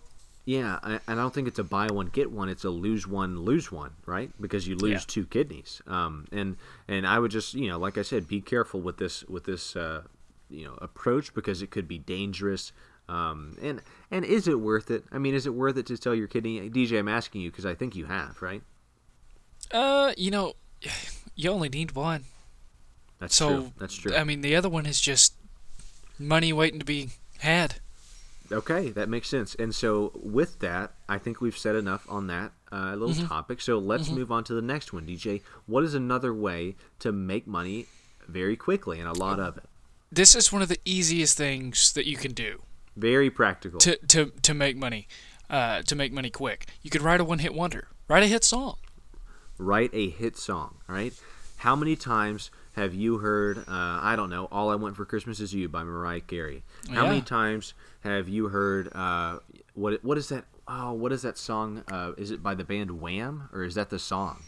yeah, 0.46 0.78
I, 0.82 1.00
I 1.08 1.14
don't 1.14 1.34
think 1.34 1.48
it's 1.48 1.58
a 1.58 1.64
buy 1.64 1.90
one 1.90 2.06
get 2.06 2.30
one. 2.30 2.48
It's 2.48 2.64
a 2.64 2.70
lose 2.70 3.06
one 3.06 3.40
lose 3.40 3.70
one, 3.70 3.90
right? 4.06 4.30
Because 4.40 4.66
you 4.66 4.76
lose 4.76 5.02
Yeah. 5.02 5.04
two 5.06 5.26
kidneys. 5.26 5.82
Um, 5.86 6.26
and 6.32 6.56
and 6.88 7.06
I 7.06 7.18
would 7.18 7.30
just 7.32 7.52
you 7.54 7.68
know, 7.68 7.78
like 7.78 7.98
I 7.98 8.02
said, 8.02 8.26
be 8.28 8.40
careful 8.40 8.80
with 8.80 8.96
this 8.96 9.24
with 9.24 9.44
this 9.44 9.76
uh, 9.76 10.02
you 10.48 10.64
know 10.64 10.78
approach 10.80 11.34
because 11.34 11.60
it 11.62 11.70
could 11.70 11.86
be 11.88 11.98
dangerous. 11.98 12.72
Um, 13.08 13.56
and 13.60 13.82
and 14.10 14.24
is 14.24 14.48
it 14.48 14.58
worth 14.60 14.90
it? 14.90 15.04
I 15.12 15.18
mean, 15.18 15.34
is 15.34 15.46
it 15.46 15.54
worth 15.54 15.76
it 15.76 15.86
to 15.86 15.96
sell 15.96 16.14
your 16.14 16.28
kidney? 16.28 16.70
DJ, 16.70 16.98
I'm 16.98 17.08
asking 17.08 17.40
you 17.42 17.50
because 17.50 17.66
I 17.66 17.74
think 17.74 17.94
you 17.94 18.06
have, 18.06 18.40
right? 18.40 18.62
uh, 19.72 20.12
you 20.16 20.30
know, 20.30 20.54
you 21.34 21.50
only 21.50 21.68
need 21.68 21.92
one. 21.92 22.24
That's 23.18 23.34
So 23.34 23.48
true. 23.48 23.72
That's 23.78 23.96
true. 23.96 24.14
I 24.14 24.24
mean, 24.24 24.42
the 24.42 24.54
other 24.56 24.68
one 24.68 24.86
is 24.86 25.00
just 25.00 25.34
money 26.18 26.52
waiting 26.52 26.78
to 26.78 26.84
be 26.84 27.10
had. 27.38 27.76
Okay, 28.52 28.90
that 28.90 29.08
makes 29.08 29.28
sense. 29.28 29.54
And 29.56 29.74
so, 29.74 30.12
with 30.14 30.60
that, 30.60 30.94
I 31.08 31.18
think 31.18 31.40
we've 31.40 31.56
said 31.58 31.74
enough 31.76 32.06
on 32.08 32.26
that 32.28 32.52
uh, 32.72 32.90
little 32.96 33.10
Mm-hmm. 33.14 33.26
topic. 33.26 33.60
So, 33.60 33.78
let's 33.78 34.10
move 34.10 34.30
on 34.32 34.44
to 34.44 34.54
the 34.54 34.62
next 34.62 34.92
one, 34.92 35.06
DJ. 35.06 35.42
What 35.66 35.84
is 35.84 35.94
another 35.94 36.32
way 36.34 36.76
to 37.00 37.12
make 37.12 37.46
money 37.46 37.86
very 38.28 38.56
quickly 38.56 39.00
and 39.00 39.08
a 39.08 39.12
lot 39.12 39.38
of 39.40 39.56
it? 39.56 39.64
This 40.12 40.34
is 40.34 40.52
one 40.52 40.62
of 40.62 40.68
the 40.68 40.78
easiest 40.84 41.36
things 41.36 41.92
that 41.94 42.06
you 42.06 42.16
can 42.16 42.32
do 42.32 42.62
Very 42.96 43.30
practical. 43.30 43.80
to 43.80 43.96
to 44.06 44.32
to 44.42 44.54
make 44.54 44.76
money, 44.76 45.08
uh, 45.50 45.82
to 45.82 45.96
make 45.96 46.12
money 46.12 46.30
quick. 46.30 46.66
You 46.82 46.90
could 46.90 47.02
write 47.02 47.20
a 47.20 47.24
one 47.24 47.40
hit 47.40 47.54
wonder, 47.54 47.88
write 48.08 48.22
a 48.22 48.26
hit 48.28 48.44
song. 48.44 48.76
Write 49.58 49.90
a 49.92 50.08
hit 50.10 50.36
song, 50.36 50.76
right? 50.86 51.12
How 51.58 51.74
many 51.74 51.96
times 51.96 52.50
have 52.76 52.94
you 52.94 53.18
heard, 53.18 53.58
uh, 53.58 53.62
I 53.68 54.14
don't 54.16 54.28
know, 54.30 54.48
All 54.52 54.70
I 54.70 54.74
Want 54.74 54.96
for 54.96 55.04
Christmas 55.06 55.40
Is 55.40 55.54
You 55.54 55.68
by 55.68 55.82
Mariah 55.82 56.20
Carey? 56.20 56.62
How 56.92 57.06
many 57.06 57.22
times 57.22 57.72
have 58.02 58.28
you 58.28 58.48
heard, 58.48 58.94
uh, 58.94 59.38
what 59.74 60.04
what 60.04 60.18
is 60.18 60.28
that? 60.28 60.44
Oh, 60.68 60.92
what 60.92 61.10
is 61.12 61.22
that 61.22 61.38
song? 61.38 61.84
Uh, 61.88 62.12
is 62.18 62.30
it 62.30 62.42
by 62.42 62.54
the 62.54 62.64
band 62.64 63.00
Wham? 63.00 63.48
Or 63.52 63.62
is 63.64 63.74
that 63.76 63.88
the 63.88 63.98
song? 63.98 64.42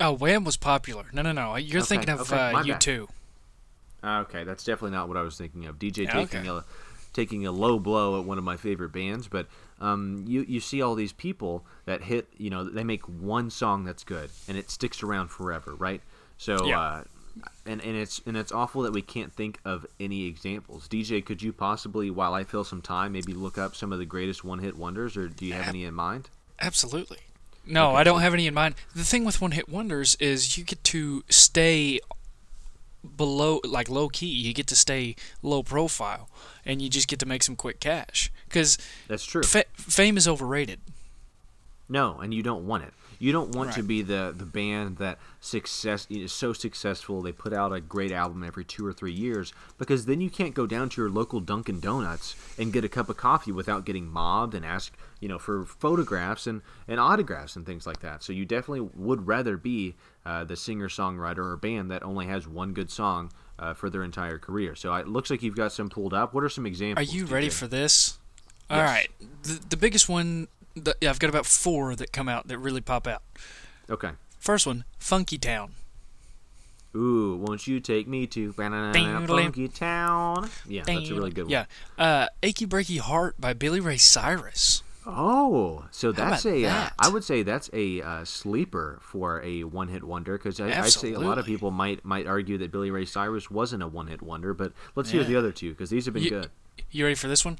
Oh, 0.00 0.12
Wham 0.12 0.44
was 0.44 0.56
popular. 0.56 1.06
No, 1.12 1.22
no, 1.22 1.32
no. 1.32 1.56
You're 1.56 1.80
Okay, 1.80 1.88
thinking 1.88 2.10
of 2.10 2.32
okay, 2.32 2.52
uh, 2.54 2.62
U2. 2.62 3.08
Okay, 4.04 4.44
that's 4.44 4.64
definitely 4.64 4.96
not 4.96 5.08
what 5.08 5.16
I 5.16 5.22
was 5.22 5.38
thinking 5.38 5.66
of. 5.66 5.78
DJ 5.78 5.98
Yeah, 6.06 6.12
taking 6.20 6.40
okay. 6.40 6.48
a 6.48 6.64
taking 7.12 7.46
a 7.46 7.52
low 7.52 7.78
blow 7.78 8.18
at 8.18 8.26
one 8.26 8.38
of 8.38 8.44
my 8.44 8.56
favorite 8.56 8.92
bands, 8.92 9.28
but 9.28 9.46
um, 9.80 10.24
you 10.26 10.44
you 10.48 10.60
see 10.60 10.82
all 10.82 10.94
these 10.94 11.12
people 11.12 11.64
that 11.86 12.02
hit, 12.02 12.28
you 12.36 12.50
know, 12.50 12.64
they 12.64 12.84
make 12.84 13.02
one 13.08 13.48
song 13.50 13.84
that's 13.84 14.02
good 14.04 14.30
and 14.48 14.56
it 14.58 14.70
sticks 14.70 15.02
around 15.02 15.28
forever, 15.28 15.74
right? 15.74 16.00
So 16.38 16.66
Yeah. 16.66 16.80
uh, 16.80 17.04
and 17.66 17.80
and 17.80 17.96
it's 17.96 18.20
and 18.26 18.36
it's 18.36 18.52
awful 18.52 18.82
that 18.82 18.92
we 18.92 19.02
can't 19.02 19.32
think 19.32 19.58
of 19.64 19.86
any 20.00 20.26
examples. 20.26 20.88
DJ, 20.88 21.24
could 21.24 21.42
you 21.42 21.52
possibly, 21.52 22.10
while 22.10 22.34
I 22.34 22.44
fill 22.44 22.64
some 22.64 22.82
time, 22.82 23.12
maybe 23.12 23.32
look 23.34 23.56
up 23.58 23.74
some 23.76 23.92
of 23.92 23.98
the 23.98 24.04
greatest 24.06 24.44
one-hit 24.44 24.76
wonders, 24.76 25.16
or 25.16 25.28
do 25.28 25.46
you 25.46 25.52
have 25.54 25.68
any 25.68 25.84
in 25.84 25.94
mind? 25.94 26.28
Absolutely. 26.60 27.18
No, 27.66 27.90
Okay, 27.90 27.98
I 27.98 28.04
don't 28.04 28.16
so- 28.18 28.22
have 28.22 28.34
any 28.34 28.46
in 28.46 28.54
mind. 28.54 28.74
The 28.94 29.04
thing 29.04 29.24
with 29.24 29.40
one 29.40 29.52
hit 29.52 29.68
wonders 29.68 30.16
is 30.16 30.56
you 30.58 30.64
get 30.64 30.82
to 30.84 31.22
stay 31.28 32.00
below, 33.16 33.60
like 33.64 33.88
low 33.88 34.08
key. 34.08 34.26
You 34.26 34.52
get 34.52 34.66
to 34.68 34.76
stay 34.76 35.16
low 35.42 35.62
profile, 35.62 36.28
and 36.64 36.80
you 36.82 36.88
just 36.88 37.08
get 37.08 37.18
to 37.20 37.26
make 37.26 37.42
some 37.42 37.56
quick 37.56 37.80
cash. 37.80 38.30
Because 38.48 38.78
That's 39.08 39.24
true. 39.24 39.42
fa- 39.42 39.64
fame 39.74 40.16
is 40.16 40.26
overrated. 40.28 40.80
No, 41.88 42.18
and 42.20 42.32
you 42.32 42.42
don't 42.42 42.66
want 42.66 42.84
it. 42.84 42.92
You 43.22 43.30
don't 43.30 43.54
want 43.54 43.72
to 43.74 43.82
be 43.84 44.02
the 44.02 44.34
the 44.36 44.44
band 44.44 44.96
that 44.96 45.18
success 45.40 46.06
is 46.10 46.32
so 46.32 46.52
successful 46.52 47.22
they 47.22 47.30
put 47.30 47.52
out 47.52 47.72
a 47.72 47.80
great 47.80 48.10
album 48.10 48.42
every 48.42 48.64
two 48.64 48.84
or 48.84 48.92
three 48.92 49.12
years 49.12 49.52
because 49.78 50.06
then 50.06 50.20
you 50.20 50.28
can't 50.28 50.54
go 50.54 50.66
down 50.66 50.88
to 50.88 51.00
your 51.00 51.10
local 51.10 51.38
Dunkin' 51.38 51.78
Donuts 51.78 52.34
and 52.58 52.72
get 52.72 52.84
a 52.84 52.88
cup 52.88 53.08
of 53.08 53.16
coffee 53.16 53.52
without 53.52 53.84
getting 53.84 54.08
mobbed 54.08 54.54
and 54.54 54.64
ask 54.66 54.92
you 55.20 55.28
know 55.28 55.38
for 55.38 55.64
photographs 55.64 56.46
and, 56.48 56.62
and 56.88 56.98
autographs 56.98 57.54
and 57.54 57.64
things 57.64 57.86
like 57.86 58.00
that. 58.00 58.22
So 58.24 58.32
you 58.32 58.44
definitely 58.44 58.88
would 58.94 59.26
rather 59.28 59.56
be 59.56 59.94
uh, 60.26 60.42
the 60.42 60.56
singer 60.56 60.88
songwriter 60.88 61.38
or 61.38 61.56
band 61.56 61.90
that 61.92 62.02
only 62.02 62.26
has 62.26 62.48
one 62.48 62.72
good 62.72 62.90
song 62.90 63.30
uh, 63.58 63.72
for 63.74 63.88
their 63.88 64.02
entire 64.02 64.38
career. 64.38 64.74
So 64.74 64.92
it 64.94 65.06
looks 65.06 65.30
like 65.30 65.42
you've 65.42 65.54
got 65.56 65.70
some 65.72 65.88
pulled 65.88 66.12
up. 66.12 66.34
What 66.34 66.42
are 66.42 66.48
some 66.48 66.66
examples? 66.66 67.08
Are 67.08 67.16
you 67.16 67.26
ready 67.26 67.50
for 67.50 67.68
this? 67.68 68.18
All 68.68 68.78
Yes. 68.78 68.88
right. 68.90 69.08
The, 69.42 69.60
the 69.70 69.76
biggest 69.76 70.08
one, 70.08 70.48
the, 70.74 70.96
yeah, 71.00 71.10
I've 71.10 71.18
got 71.18 71.30
about 71.30 71.46
four 71.46 71.94
that 71.96 72.12
come 72.12 72.28
out 72.28 72.48
that 72.48 72.58
really 72.58 72.80
pop 72.80 73.06
out. 73.06 73.22
Okay. 73.90 74.10
First 74.38 74.66
one, 74.66 74.84
Funky 74.98 75.38
Town. 75.38 75.72
Ooh, 76.94 77.36
won't 77.40 77.66
you 77.66 77.80
take 77.80 78.06
me 78.06 78.26
to 78.28 78.52
Banana 78.52 78.92
Funky 79.26 79.68
Town? 79.68 80.50
Yeah, 80.68 80.82
that's 80.84 81.08
a 81.08 81.14
really 81.14 81.30
good 81.30 81.44
one. 81.44 81.50
Yeah. 81.50 81.64
Uh, 81.96 82.26
Achy 82.42 82.66
Breaky 82.66 82.98
Heart 82.98 83.40
by 83.40 83.54
Billy 83.54 83.80
Ray 83.80 83.96
Cyrus. 83.96 84.82
Oh, 85.06 85.86
so 85.90 86.12
that's 86.12 86.46
a. 86.46 86.64
Uh. 86.64 86.88
I 86.98 87.08
would 87.08 87.24
say 87.24 87.42
that's 87.42 87.68
a 87.72 88.02
uh, 88.02 88.24
sleeper 88.24 89.00
for 89.02 89.42
a 89.42 89.64
one-hit 89.64 90.04
wonder 90.04 90.38
because 90.38 90.60
I, 90.60 90.80
I 90.82 90.86
say 90.88 91.12
a 91.12 91.18
lot 91.18 91.38
of 91.38 91.46
people 91.46 91.70
might 91.70 92.04
might 92.04 92.26
argue 92.26 92.58
that 92.58 92.70
Billy 92.70 92.90
Ray 92.90 93.04
Cyrus 93.04 93.50
wasn't 93.50 93.82
a 93.82 93.88
one-hit 93.88 94.22
wonder, 94.22 94.54
but 94.54 94.72
let's 94.94 95.10
hear 95.10 95.24
the 95.24 95.34
other 95.34 95.50
two 95.50 95.70
because 95.70 95.90
these 95.90 96.04
have 96.04 96.14
been 96.14 96.22
You- 96.22 96.30
good. 96.30 96.50
You 96.90 97.04
ready 97.04 97.14
for 97.16 97.28
this 97.28 97.44
one? 97.44 97.58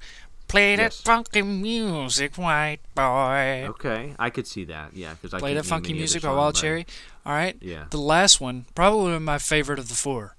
Play 0.53 0.77
that 0.77 0.83
Yes. 0.83 1.01
funky 1.01 1.41
music, 1.41 2.37
white 2.37 2.81
boy. 2.95 3.65
Okay, 3.71 4.15
I 4.19 4.29
could 4.29 4.47
see 4.47 4.65
that. 4.65 4.91
Yeah, 4.95 5.15
because 5.15 5.33
I 5.33 5.39
Play 5.39 5.55
that 5.55 5.65
funky 5.65 5.95
music 5.95 6.23
by 6.23 6.31
Wild 6.33 6.55
Cherry. 6.57 6.87
All 7.25 7.33
right. 7.33 7.57
Yeah. 7.63 7.85
The 7.89 7.97
last 7.97 8.39
one, 8.39 8.67
probably 8.75 9.19
my 9.19 9.39
favorite 9.39 9.79
of 9.79 9.89
the 9.89 9.95
four. 9.95 10.37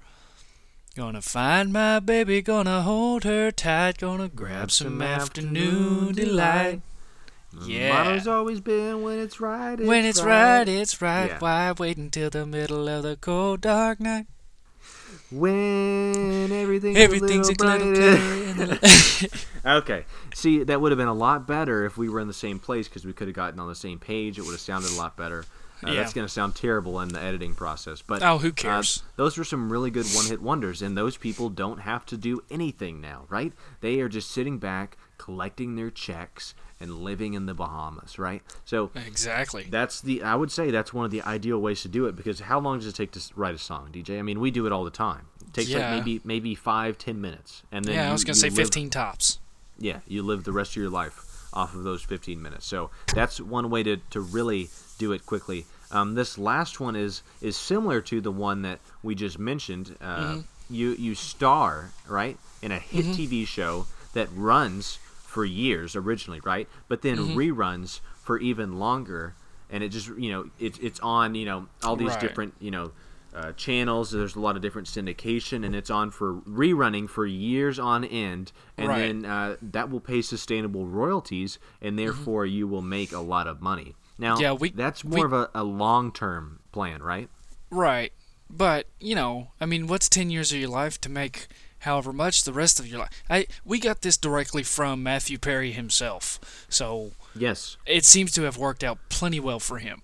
Gonna 0.95 1.23
find 1.23 1.73
my 1.73 1.99
baby, 1.99 2.43
gonna 2.43 2.83
hold 2.83 3.23
her 3.23 3.49
tight, 3.49 3.97
gonna 3.97 4.27
grab 4.29 4.69
some 4.69 5.01
afternoon 5.01 6.13
delight. 6.13 6.81
Yeah. 7.65 8.03
Motto's 8.03 8.27
always 8.27 8.59
been 8.59 9.01
when 9.01 9.17
it's 9.19 9.39
right. 9.39 9.79
It's 9.79 9.87
When 9.87 10.05
it's 10.05 10.21
right. 10.21 10.59
right, 10.59 10.67
it's 10.69 11.01
right. 11.01 11.29
Yeah. 11.31 11.39
Why 11.39 11.71
wait 11.71 11.97
until 11.97 12.29
the 12.29 12.45
middle 12.45 12.87
of 12.87 13.01
the 13.01 13.15
cold 13.15 13.61
dark 13.61 13.99
night? 13.99 14.27
When 15.39 16.51
everything's, 16.51 16.97
Everything's 16.97 17.49
a 17.49 17.51
a 17.51 17.55
little 17.55 17.77
little 17.77 17.93
brighter. 17.93 18.17
clearer 18.17 18.43
in 18.43 18.57
the 18.57 19.45
Okay. 19.65 20.05
See, 20.33 20.63
that 20.63 20.81
would 20.81 20.91
have 20.91 20.97
been 20.97 21.07
a 21.07 21.13
lot 21.13 21.47
better 21.47 21.85
if 21.85 21.97
we 21.97 22.09
were 22.09 22.19
in 22.19 22.27
the 22.27 22.33
same 22.33 22.59
place 22.59 22.87
because 22.87 23.05
we 23.05 23.13
could 23.13 23.27
have 23.27 23.35
gotten 23.35 23.59
on 23.59 23.67
the 23.67 23.75
same 23.75 23.99
page. 23.99 24.37
It 24.37 24.43
would 24.43 24.51
have 24.51 24.59
sounded 24.59 24.91
a 24.91 24.95
lot 24.95 25.15
better. 25.17 25.45
Uh, 25.85 25.91
Yeah. 25.91 25.99
That's 26.01 26.13
going 26.13 26.25
to 26.27 26.31
sound 26.33 26.55
terrible 26.55 26.99
in 27.01 27.09
the 27.09 27.19
editing 27.21 27.53
process, 27.55 28.01
but 28.01 28.21
Oh, 28.23 28.37
who 28.39 28.49
uh, 28.49 28.51
cares? 28.51 29.03
those 29.15 29.37
were 29.37 29.43
some 29.43 29.71
really 29.71 29.91
good 29.91 30.05
one-hit 30.07 30.41
wonders, 30.41 30.81
and 30.81 30.97
those 30.97 31.17
people 31.17 31.49
don't 31.49 31.79
have 31.79 32.05
to 32.07 32.17
do 32.17 32.43
anything 32.51 33.01
now, 33.01 33.25
right? 33.29 33.53
They 33.81 33.99
are 34.01 34.09
just 34.09 34.31
sitting 34.31 34.57
back, 34.59 34.97
collecting 35.17 35.75
their 35.75 35.89
checks, 35.89 36.53
and 36.79 36.99
living 36.99 37.33
in 37.33 37.45
the 37.45 37.53
Bahamas, 37.53 38.19
right? 38.19 38.41
So 38.65 38.91
Exactly. 38.95 39.67
that's 39.69 40.01
the 40.01 40.21
I 40.23 40.35
would 40.35 40.51
say 40.51 40.69
that's 40.69 40.93
one 40.93 41.05
of 41.05 41.11
the 41.11 41.21
ideal 41.21 41.59
ways 41.59 41.81
to 41.83 41.87
do 41.87 42.07
it 42.07 42.15
because 42.15 42.41
how 42.41 42.59
long 42.59 42.79
does 42.79 42.87
it 42.87 42.95
take 42.95 43.11
to 43.11 43.21
write 43.35 43.55
a 43.55 43.57
song, 43.57 43.89
DJ? 43.93 44.19
I 44.19 44.21
mean, 44.21 44.39
we 44.41 44.51
do 44.51 44.65
it 44.65 44.71
all 44.73 44.83
the 44.83 44.89
time. 44.91 45.27
It 45.47 45.53
takes 45.53 45.69
Yeah. 45.69 45.95
like 45.95 46.05
maybe 46.05 46.21
maybe 46.25 46.55
five 46.55 46.97
ten 46.97 47.21
minutes, 47.21 47.63
and 47.71 47.85
then 47.85 47.95
yeah, 47.95 48.03
you, 48.03 48.09
I 48.09 48.11
was 48.11 48.25
gonna 48.25 48.35
say 48.35 48.49
live- 48.49 48.57
15 48.57 48.89
tops. 48.89 49.39
yeah, 49.77 49.99
you 50.07 50.23
live 50.23 50.43
the 50.43 50.51
rest 50.51 50.71
of 50.71 50.77
your 50.77 50.89
life 50.89 51.47
off 51.53 51.73
of 51.75 51.83
those 51.83 52.01
15 52.01 52.41
minutes. 52.41 52.65
So 52.65 52.89
that's 53.13 53.39
one 53.39 53.69
way 53.69 53.83
to, 53.83 53.97
to 54.09 54.19
really 54.19 54.69
do 54.97 55.11
it 55.11 55.23
quickly. 55.25 55.65
Um, 55.93 56.15
this 56.15 56.37
last 56.37 56.79
one 56.79 56.95
is 56.95 57.23
is 57.39 57.55
similar 57.55 58.01
to 58.01 58.19
the 58.19 58.31
one 58.31 58.63
that 58.63 58.79
we 59.03 59.15
just 59.15 59.39
mentioned. 59.39 59.95
Uh, 60.01 60.17
Mm-hmm. 60.21 60.39
You 60.69 60.95
you 60.97 61.13
star 61.15 61.93
right 62.07 62.37
in 62.61 62.71
a 62.71 62.79
hit 62.79 63.05
TV 63.07 63.45
show 63.47 63.87
that 64.13 64.27
runs 64.33 64.99
for 65.23 65.45
years 65.45 65.95
originally, 65.95 66.41
right? 66.43 66.67
But 66.87 67.01
then 67.03 67.17
Mm-hmm. 67.19 67.35
reruns 67.37 68.01
for 68.21 68.39
even 68.39 68.79
longer, 68.79 69.35
and 69.69 69.83
it 69.83 69.89
just 69.89 70.07
you 70.17 70.31
know 70.31 70.49
it, 70.59 70.79
it's 70.81 70.99
on 71.01 71.35
you 71.35 71.45
know 71.45 71.67
all 71.83 71.95
these 71.95 72.15
Right. 72.15 72.19
different 72.21 72.53
you 72.59 72.71
know. 72.71 72.91
Uh, 73.35 73.51
channels 73.53 74.11
there's 74.11 74.35
a 74.35 74.39
lot 74.39 74.55
of 74.55 74.61
different 74.61 74.87
syndication 74.87 75.65
and 75.65 75.73
it's 75.75 75.89
on 75.89 76.11
for 76.11 76.35
rerunning 76.41 77.09
for 77.09 77.25
years 77.25 77.79
on 77.79 78.03
end 78.03 78.51
and 78.77 78.89
Right. 78.89 79.07
then 79.07 79.25
uh, 79.25 79.55
that 79.59 79.89
will 79.89 79.99
pay 79.99 80.21
sustainable 80.21 80.85
royalties, 80.85 81.57
and 81.81 81.97
therefore 81.97 82.45
you 82.45 82.67
will 82.67 82.83
make 82.83 83.11
a 83.11 83.19
lot 83.19 83.47
of 83.47 83.59
money. 83.59 83.95
Now. 84.17 84.37
Yeah, 84.39 84.53
we- 84.53 84.71
that's 84.71 85.03
we- 85.03 85.17
more 85.17 85.25
of 85.25 85.33
a, 85.33 85.49
a 85.55 85.63
long-term 85.63 86.59
plan, 86.71 87.01
right? 87.01 87.29
Right. 87.69 88.13
But, 88.49 88.87
you 88.99 89.15
know, 89.15 89.49
I 89.59 89.65
mean, 89.65 89.87
what's 89.87 90.07
10 90.09 90.29
years 90.29 90.51
of 90.51 90.59
your 90.59 90.69
life 90.69 91.01
to 91.01 91.09
make 91.09 91.47
however 91.79 92.13
much 92.13 92.43
the 92.43 92.53
rest 92.53 92.79
of 92.79 92.85
your 92.87 92.99
life? 92.99 93.23
I 93.29 93.47
we 93.65 93.79
got 93.79 94.01
this 94.03 94.15
directly 94.15 94.61
from 94.63 95.01
Matthew 95.01 95.39
Perry 95.39 95.71
himself. 95.71 96.65
So, 96.69 97.11
Yes, 97.35 97.77
it 97.87 98.05
seems 98.05 98.31
to 98.33 98.43
have 98.43 98.57
worked 98.57 98.83
out 98.83 98.99
plenty 99.09 99.39
well 99.39 99.59
for 99.59 99.79
him. 99.79 100.03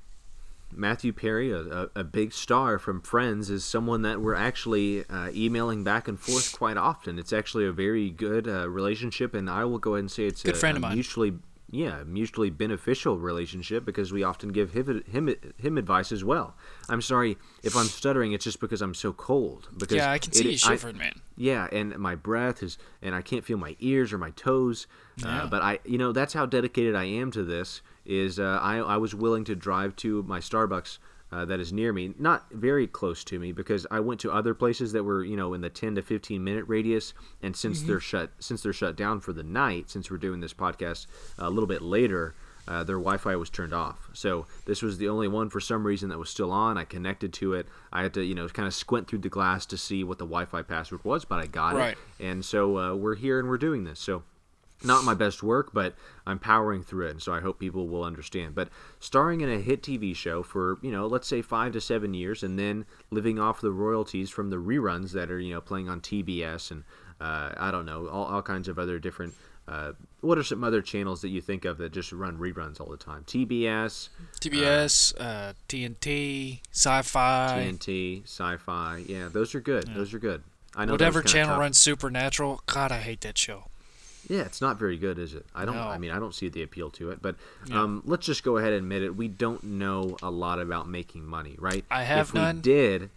Matthew 0.72 1.14
Perry, 1.14 1.52
a, 1.52 1.90
a, 1.96 2.04
big 2.04 2.32
star 2.32 2.78
from 2.78 3.02
Friends, 3.02 3.50
is 3.50 3.66
someone 3.66 4.04
that 4.04 4.22
we're 4.22 4.36
actually 4.36 5.04
uh, 5.10 5.30
emailing 5.34 5.84
back 5.84 6.08
and 6.08 6.20
forth 6.20 6.52
quite 6.52 6.78
often. 6.78 7.18
It's 7.18 7.34
actually 7.34 7.66
a 7.66 7.72
very 7.72 8.12
good 8.12 8.48
uh, 8.48 8.70
relationship, 8.70 9.34
and 9.34 9.50
I 9.50 9.66
will 9.66 9.80
go 9.80 9.96
ahead 9.96 10.02
and 10.02 10.12
say 10.12 10.26
it's 10.26 10.44
Good 10.44 10.56
a, 10.56 10.58
friend 10.58 10.78
of 10.78 10.82
mine. 10.82 10.94
mutually, 10.94 11.34
yeah, 11.72 12.04
mutually 12.06 12.50
beneficial 12.50 13.18
relationship 13.20 13.86
because 13.86 14.12
we 14.12 14.24
often 14.24 14.50
give 14.50 14.72
him, 14.72 15.04
him 15.10 15.36
him 15.58 15.78
advice 15.78 16.12
as 16.12 16.24
well. 16.24 16.56
I'm 16.88 17.02
sorry 17.02 17.38
if 17.64 17.76
I'm 17.76 17.86
stuttering; 17.86 18.32
it's 18.34 18.44
just 18.44 18.60
because 18.60 18.82
I'm 18.82 18.94
so 18.94 19.14
cold. 19.14 19.70
Because 19.78 19.98
Yeah, 19.98 20.12
I 20.12 20.18
can 20.18 20.32
see 20.34 20.46
it- 20.48 20.52
you 20.52 20.58
shivering, 20.58 20.98
man. 20.98 21.14
Yeah, 21.38 21.68
and 21.72 21.98
my 21.98 22.16
breath 22.16 22.62
is, 22.64 22.78
and 23.02 23.16
I 23.16 23.22
can't 23.22 23.46
feel 23.46 23.58
my 23.58 23.76
ears 23.80 24.12
or 24.12 24.18
my 24.18 24.32
toes. 24.32 24.88
Yeah. 25.18 25.44
Uh, 25.44 25.48
but 25.48 25.62
I, 25.62 25.80
you 25.86 25.98
know, 25.98 26.12
that's 26.12 26.34
how 26.34 26.46
dedicated 26.46 26.96
I 26.96 27.06
am 27.06 27.32
to 27.32 27.44
this. 27.44 27.82
Is 28.06 28.40
uh, 28.40 28.60
I, 28.62 28.78
I 28.78 28.98
was 28.98 29.14
willing 29.14 29.44
to 29.46 29.56
drive 29.56 29.96
to 29.98 30.24
my 30.24 30.40
Starbucks 30.40 30.98
uh, 31.32 31.46
that 31.46 31.60
is 31.60 31.72
near 31.72 31.94
me, 31.94 32.14
not 32.18 32.46
very 32.52 32.88
close 32.88 33.24
to 33.26 33.38
me, 33.40 33.52
because 33.52 33.86
I 33.92 34.00
went 34.00 34.20
to 34.22 34.32
other 34.32 34.54
places 34.54 34.92
that 34.94 35.04
were, 35.04 35.24
you 35.24 35.36
know, 35.38 35.54
in 35.54 35.62
the 35.62 35.70
10 35.70 35.96
to 35.96 36.02
15 36.02 36.44
minute 36.44 36.66
radius. 36.68 37.14
And 37.44 37.56
since 37.56 37.82
they're 37.84 38.00
shut, 38.00 38.32
since 38.40 38.64
they're 38.64 38.74
shut 38.74 38.96
down 38.96 39.20
for 39.22 39.32
the 39.34 39.44
night, 39.44 39.90
since 39.90 40.10
we're 40.10 40.18
doing 40.18 40.40
this 40.40 40.54
podcast 40.54 41.06
a 41.38 41.50
little 41.50 41.68
bit 41.68 41.82
later. 41.82 42.36
Uh, 42.68 42.84
their 42.84 42.98
Wi-Fi 42.98 43.36
was 43.36 43.50
turned 43.50 43.74
off, 43.74 44.10
so 44.14 44.46
this 44.68 44.84
was 44.84 45.00
the 45.00 45.10
only 45.10 45.28
one 45.28 45.50
for 45.50 45.60
some 45.60 45.84
reason 45.88 46.10
that 46.10 46.20
was 46.20 46.30
still 46.30 46.52
on. 46.52 46.78
I 46.78 46.84
connected 46.84 47.34
to 47.34 47.56
it. 47.56 47.66
I 47.92 48.04
had 48.04 48.14
to, 48.14 48.24
you 48.24 48.36
know, 48.36 48.48
kind 48.50 48.68
of 48.68 48.76
squint 48.76 49.08
through 49.08 49.20
the 49.20 49.30
glass 49.30 49.66
to 49.68 49.78
see 49.78 50.04
what 50.04 50.20
the 50.20 50.26
Wi-Fi 50.26 50.62
password 50.62 51.04
was, 51.04 51.26
but 51.26 51.40
I 51.40 51.48
got 51.48 51.74
Right. 51.74 51.98
it. 52.20 52.24
And 52.24 52.46
so 52.46 52.78
uh, 52.78 52.94
we're 52.96 53.16
here 53.16 53.40
and 53.40 53.50
we're 53.50 53.58
doing 53.58 53.86
this. 53.86 54.00
So 54.00 54.22
not 54.84 55.04
my 55.04 55.14
best 55.14 55.44
work, 55.44 55.74
but 55.74 55.96
I'm 56.26 56.40
powering 56.40 56.84
through 56.84 57.08
it, 57.08 57.12
and 57.12 57.22
so 57.22 57.34
I 57.34 57.42
hope 57.42 57.60
people 57.60 57.88
will 57.88 58.04
understand. 58.04 58.56
But 58.56 58.70
starring 59.00 59.42
in 59.42 59.50
a 59.50 59.60
hit 59.60 59.82
TV 59.82 60.16
show 60.16 60.44
for 60.44 60.78
you 60.82 60.92
know, 60.92 61.08
let's 61.08 61.28
say 61.28 61.42
five 61.42 61.74
to 61.74 61.82
seven 61.82 62.14
years, 62.14 62.44
and 62.44 62.58
then 62.58 62.86
living 63.12 63.40
off 63.40 63.62
the 63.62 63.72
royalties 63.72 64.30
from 64.30 64.50
the 64.50 64.58
reruns 64.58 65.12
that 65.12 65.30
are 65.32 65.40
you 65.40 65.54
know 65.54 65.62
playing 65.62 65.90
on 65.90 66.02
TBS 66.02 66.72
and 66.72 66.84
uh, 67.22 67.52
I 67.58 67.72
don't 67.72 67.86
know 67.86 68.08
all, 68.08 68.26
all 68.26 68.42
kinds 68.42 68.68
of 68.68 68.80
other 68.80 69.00
different. 69.00 69.34
Uh, 69.68 69.92
what 70.22 70.38
are 70.40 70.44
some 70.44 70.64
other 70.64 70.82
channels 70.82 71.22
that 71.22 71.30
you 71.30 71.42
think 71.42 71.64
of 71.64 71.78
that 71.78 71.92
just 71.92 72.12
run 72.12 72.38
reruns 72.38 72.82
all 72.82 72.90
the 72.90 72.98
time? 72.98 73.24
TBS, 73.26 74.10
TBS, 74.42 75.14
uh, 75.20 75.54
TNT, 75.68 76.60
Sci-Fi, 76.72 77.68
TNT, 77.68 78.24
Sci-Fi. 78.24 79.04
Yeah, 79.08 79.30
those 79.32 79.54
are 79.54 79.62
good. 79.62 79.88
Those 79.94 80.14
are 80.14 80.20
good. 80.20 80.42
I 80.76 80.86
know 80.86 80.94
whatever 80.94 81.22
channel 81.22 81.60
runs 81.60 81.78
Supernatural. 81.78 82.64
God, 82.66 82.92
I 82.92 83.00
hate 83.00 83.22
that 83.22 83.38
show. 83.38 83.66
Yeah, 84.30 84.42
it's 84.42 84.62
not 84.62 84.78
very 84.80 84.96
good, 84.98 85.18
is 85.20 85.34
it? 85.34 85.46
I 85.56 85.66
don't. 85.66 85.76
No. 85.76 85.82
I 85.88 85.98
mean, 85.98 86.12
I 86.12 86.20
don't 86.20 86.34
see 86.36 86.48
the 86.50 86.64
appeal 86.64 86.90
to 86.92 87.10
it. 87.10 87.22
But 87.22 87.36
Yeah. 87.66 87.82
um, 87.82 88.04
let's 88.06 88.26
just 88.26 88.44
go 88.44 88.58
ahead 88.58 88.74
and 88.74 88.78
admit 88.84 89.04
it. 89.04 89.16
We 89.16 89.28
don't 89.28 89.64
know 89.64 90.16
a 90.22 90.30
lot 90.30 90.60
about 90.62 90.88
making 90.88 91.26
money, 91.26 91.56
right? 91.60 91.84
I 91.92 92.04
have 92.04 92.28
if 92.30 92.34
none. 92.36 92.58
we 92.58 92.62
did, 92.62 93.10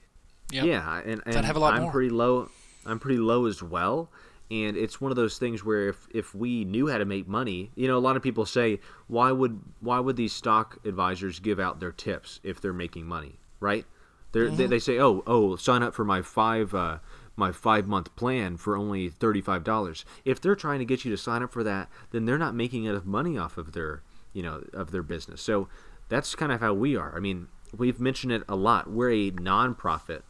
Yep. 0.51 0.65
yeah, 0.65 0.99
and, 1.05 1.23
and 1.27 1.37
I'd 1.37 1.45
have 1.45 1.57
a 1.57 1.61
lot 1.61 1.75
I'm 1.75 1.83
more. 1.83 1.93
pretty 1.93 2.11
low. 2.11 2.49
I'm 2.87 2.99
pretty 2.99 3.19
low 3.21 3.47
as 3.47 3.63
well. 3.63 4.11
And 4.51 4.77
it's 4.77 5.01
one 5.01 5.11
of 5.11 5.17
those 5.17 5.39
things 5.39 5.65
where 5.65 5.89
if, 5.89 6.07
if 6.13 6.35
we 6.35 6.65
knew 6.67 6.89
how 6.89 6.99
to 6.99 7.07
make 7.07 7.27
money, 7.27 7.71
you 7.75 7.89
know, 7.89 7.97
a 7.97 8.01
lot 8.01 8.17
of 8.17 8.23
people 8.23 8.45
say, 8.45 8.81
why 9.07 9.33
would 9.33 9.61
why 9.81 9.99
would 9.99 10.17
these 10.17 10.33
stock 10.35 10.79
advisors 10.85 11.39
give 11.41 11.59
out 11.61 11.81
their 11.81 11.93
tips 11.93 12.39
if 12.43 12.61
they're 12.61 12.75
making 12.75 13.07
money, 13.07 13.39
right? 13.61 13.87
They're, 14.33 14.47
Mm-hmm. 14.49 14.57
they 14.57 14.67
they 14.67 14.79
say, 14.79 14.99
oh 14.99 15.23
oh, 15.27 15.57
sign 15.57 15.83
up 15.83 15.95
for 15.95 16.05
my 16.05 16.21
five 16.23 16.75
uh, 16.75 16.99
my 17.37 17.53
five 17.53 17.87
month 17.87 18.15
plan 18.17 18.57
for 18.57 18.77
only 18.77 19.09
thirty 19.09 19.41
five 19.41 19.65
dollars. 19.65 20.05
If 20.25 20.41
they're 20.41 20.57
trying 20.57 20.79
to 20.81 20.85
get 20.85 21.05
you 21.05 21.11
to 21.11 21.17
sign 21.17 21.43
up 21.43 21.53
for 21.53 21.65
that, 21.65 21.89
then 22.11 22.25
they're 22.25 22.39
not 22.39 22.55
making 22.55 22.85
enough 22.85 23.05
money 23.05 23.39
off 23.39 23.57
of 23.59 23.73
their 23.73 24.03
you 24.33 24.43
know 24.43 24.65
of 24.73 24.91
their 24.91 25.03
business. 25.03 25.41
So 25.41 25.69
that's 26.09 26.35
kind 26.35 26.53
of 26.53 26.61
how 26.61 26.75
we 26.75 26.97
are. 26.97 27.15
I 27.17 27.21
mean, 27.21 27.49
we've 27.77 28.01
mentioned 28.01 28.33
it 28.33 28.43
a 28.49 28.57
lot. 28.57 28.91
We're 28.91 29.11
a 29.11 29.31
nonprofit. 29.31 30.23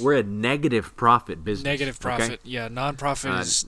We're 0.00 0.14
a 0.14 0.22
negative 0.22 0.96
profit 0.96 1.44
business. 1.44 1.64
Negative 1.64 1.96
okay? 1.96 2.02
profit. 2.02 2.40
Yeah, 2.44 2.68
non-profit 2.68 3.30
Uh, 3.30 3.38
is 3.38 3.66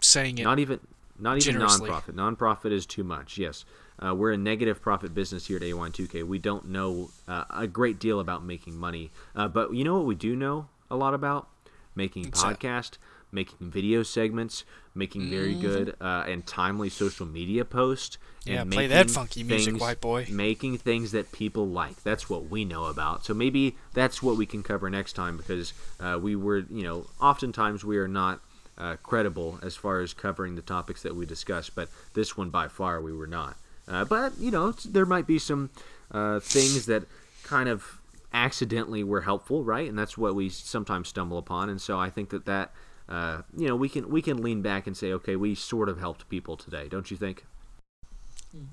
saying 0.00 0.38
it. 0.38 0.44
Not 0.44 0.58
even 0.58 0.80
not 1.18 1.38
even 1.38 1.54
generously. 1.54 1.88
nonprofit. 1.88 2.14
Nonprofit 2.14 2.72
is 2.72 2.84
too 2.84 3.04
much. 3.04 3.38
Yes, 3.38 3.64
uh, 3.98 4.14
we're 4.14 4.32
a 4.32 4.36
negative 4.36 4.82
profit 4.82 5.14
business 5.14 5.46
here 5.46 5.56
at 5.56 5.62
A12K. 5.62 6.24
We 6.24 6.38
don't 6.38 6.68
know 6.68 7.10
uh, 7.28 7.44
a 7.48 7.66
great 7.66 7.98
deal 7.98 8.20
about 8.20 8.44
making 8.44 8.76
money, 8.76 9.10
uh, 9.34 9.48
but 9.48 9.72
you 9.72 9.84
know 9.84 9.94
what 9.94 10.06
we 10.06 10.14
do 10.14 10.34
know 10.34 10.68
a 10.90 10.96
lot 10.96 11.14
about 11.14 11.48
making 11.94 12.24
that? 12.24 12.32
podcast. 12.34 12.98
making 13.34 13.70
video 13.70 14.02
segments, 14.02 14.64
making 14.94 15.30
very 15.30 15.54
good 15.54 15.96
uh, 16.02 16.24
and 16.28 16.46
timely 16.46 16.90
social 16.90 17.24
media 17.24 17.64
posts. 17.64 18.18
Yeah, 18.44 18.64
play 18.64 18.86
that 18.88 19.10
funky 19.10 19.42
music, 19.42 19.70
things- 19.70 19.80
white 19.80 20.00
boy. 20.00 20.26
Making 20.28 20.76
things 20.76 21.12
that 21.12 21.32
people 21.32 21.66
like. 21.66 22.02
That's 22.02 22.28
what 22.28 22.50
we 22.50 22.64
know 22.64 22.84
about. 22.84 23.24
So 23.24 23.32
maybe 23.32 23.76
that's 23.94 24.22
what 24.22 24.36
we 24.36 24.44
can 24.44 24.62
cover 24.62 24.90
next 24.90 25.14
time 25.14 25.36
because 25.38 25.72
uh, 25.98 26.18
we 26.20 26.36
were, 26.36 26.64
you 26.70 26.82
know, 26.82 27.06
oftentimes 27.20 27.84
we 27.84 27.96
are 27.96 28.08
not 28.08 28.40
uh, 28.76 28.96
credible 29.02 29.58
as 29.62 29.76
far 29.76 30.00
as 30.00 30.12
covering 30.12 30.56
the 30.56 30.62
topics 30.62 31.02
that 31.02 31.14
we 31.14 31.24
discuss, 31.24 31.70
but 31.70 31.88
this 32.14 32.36
one 32.36 32.50
by 32.50 32.68
far 32.68 33.00
we 33.00 33.12
were 33.12 33.26
not. 33.26 33.56
Uh, 33.88 34.04
but 34.04 34.36
you 34.38 34.50
know, 34.50 34.72
there 34.84 35.06
might 35.06 35.26
be 35.26 35.38
some 35.38 35.70
uh, 36.10 36.40
things 36.40 36.86
that 36.86 37.04
kind 37.44 37.68
of 37.68 37.98
accidentally 38.32 39.04
were 39.04 39.22
helpful, 39.22 39.64
right? 39.64 39.88
And 39.88 39.98
that's 39.98 40.16
what 40.16 40.34
we 40.34 40.48
sometimes 40.48 41.08
stumble 41.08 41.38
upon. 41.38 41.68
And 41.68 41.80
so 41.80 41.98
I 41.98 42.10
think 42.10 42.30
that 42.30 42.46
that 42.46 42.72
uh, 43.08 43.42
you 43.56 43.68
know 43.68 43.76
we 43.76 43.88
can 43.88 44.08
we 44.10 44.22
can 44.22 44.42
lean 44.42 44.62
back 44.62 44.86
and 44.86 44.96
say, 44.96 45.12
okay, 45.12 45.36
we 45.36 45.54
sort 45.54 45.88
of 45.88 45.98
helped 45.98 46.28
people 46.28 46.56
today, 46.56 46.88
don't 46.88 47.10
you 47.10 47.16
think? 47.16 47.44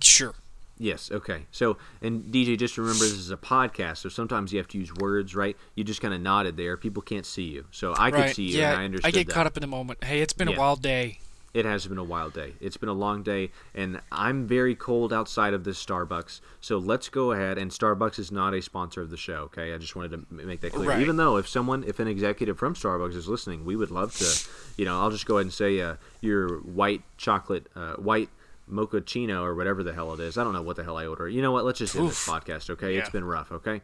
Sure. 0.01 0.33
Yes. 0.77 1.11
Okay. 1.11 1.45
So, 1.51 1.77
and 2.01 2.23
DJ, 2.33 2.57
just 2.57 2.77
remember 2.77 3.03
this 3.03 3.11
is 3.11 3.31
a 3.31 3.37
podcast, 3.37 3.97
so 3.97 4.07
sometimes 4.07 4.53
you 4.53 4.59
have 4.59 4.67
to 4.69 4.77
use 4.77 4.93
words, 4.93 5.35
right? 5.35 5.57
You 5.75 5.83
just 5.83 6.01
kind 6.01 6.13
of 6.13 6.21
nodded 6.21 6.55
there. 6.55 6.77
People 6.77 7.01
can't 7.01 7.25
see 7.25 7.43
you, 7.43 7.65
so 7.71 7.91
I 7.93 8.09
right. 8.09 8.27
could 8.27 8.35
see 8.35 8.43
you, 8.43 8.59
yeah, 8.59 8.71
and 8.71 8.81
I 8.81 8.85
understood 8.85 9.13
get 9.13 9.27
that. 9.27 9.33
caught 9.33 9.45
up 9.45 9.57
in 9.57 9.61
the 9.61 9.67
moment. 9.67 10.01
Hey, 10.03 10.21
it's 10.21 10.31
been 10.31 10.47
Yeah. 10.47 10.55
a 10.55 10.59
wild 10.59 10.81
day. 10.81 11.19
It 11.53 11.65
has 11.65 11.87
been 11.87 11.97
a 11.97 12.03
wild 12.03 12.33
day. 12.33 12.53
It's 12.59 12.77
been 12.77 12.89
a 12.89 12.93
long 12.93 13.23
day, 13.23 13.51
and 13.73 14.01
I'm 14.11 14.47
very 14.47 14.75
cold 14.75 15.11
outside 15.11 15.53
of 15.53 15.63
this 15.63 15.83
Starbucks. 15.83 16.41
So 16.61 16.77
let's 16.77 17.09
go 17.09 17.31
ahead. 17.31 17.57
And 17.57 17.71
Starbucks 17.71 18.19
is 18.19 18.31
not 18.31 18.53
a 18.53 18.61
sponsor 18.61 19.01
of 19.01 19.09
the 19.09 19.17
show. 19.17 19.43
Okay, 19.45 19.73
I 19.73 19.77
just 19.77 19.95
wanted 19.95 20.11
to 20.11 20.33
make 20.33 20.61
that 20.61 20.73
clear. 20.73 20.89
Right. 20.89 21.01
Even 21.01 21.17
though 21.17 21.37
if 21.37 21.47
someone, 21.47 21.83
if 21.83 21.99
an 21.99 22.07
executive 22.07 22.57
from 22.59 22.75
Starbucks 22.75 23.15
is 23.15 23.27
listening, 23.27 23.65
we 23.65 23.75
would 23.75 23.91
love 23.91 24.15
to. 24.17 24.49
You 24.77 24.85
know, 24.85 24.99
I'll 25.01 25.11
just 25.11 25.25
go 25.25 25.37
ahead 25.37 25.45
and 25.45 25.53
say 25.53 25.81
uh, 25.81 25.95
your 26.21 26.59
white 26.59 27.01
chocolate, 27.17 27.67
uh, 27.75 27.93
white 27.93 28.29
mochaccino 28.71 29.41
or 29.41 29.55
whatever 29.55 29.81
the 29.83 29.93
hell 29.93 30.13
it 30.13 30.19
is. 30.19 30.37
I 30.37 30.43
don't 30.43 30.53
know 30.53 30.61
what 30.61 30.75
the 30.75 30.83
hell 30.83 30.97
I 30.97 31.07
order. 31.07 31.27
You 31.27 31.41
know 31.41 31.51
what? 31.51 31.65
Let's 31.65 31.79
just 31.79 31.95
end 31.95 32.09
this 32.09 32.27
podcast. 32.27 32.69
Okay, 32.69 32.95
it's 32.95 33.09
been 33.09 33.23
rough. 33.23 33.51
Okay. 33.51 33.81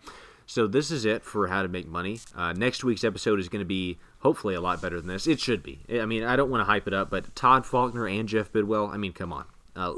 So 0.48 0.68
this 0.68 0.92
is 0.92 1.06
it 1.06 1.24
for 1.24 1.48
how 1.48 1.62
to 1.64 1.68
make 1.68 1.88
money. 1.88 2.20
Uh, 2.36 2.54
next 2.54 2.84
week's 2.84 3.04
episode 3.04 3.40
is 3.40 3.50
going 3.50 3.62
to 3.62 3.66
be 3.66 3.98
hopefully 4.20 4.54
a 4.56 4.62
lot 4.62 4.82
better 4.82 4.98
than 5.00 5.08
this. 5.08 5.26
It 5.28 5.40
should 5.40 5.64
be. 5.64 5.80
I 5.92 6.06
mean, 6.06 6.24
I 6.24 6.36
don't 6.36 6.50
want 6.52 6.62
to 6.62 6.66
hype 6.66 6.88
it 6.88 6.94
up, 6.94 7.10
but 7.10 7.36
Todd 7.36 7.66
Faulkner 7.66 8.08
and 8.08 8.30
Jeff 8.30 8.52
Bidwell. 8.52 8.88
I 8.88 8.98
mean, 8.98 9.12
come 9.14 9.34
on. 9.34 9.46
Uh, 9.76 9.94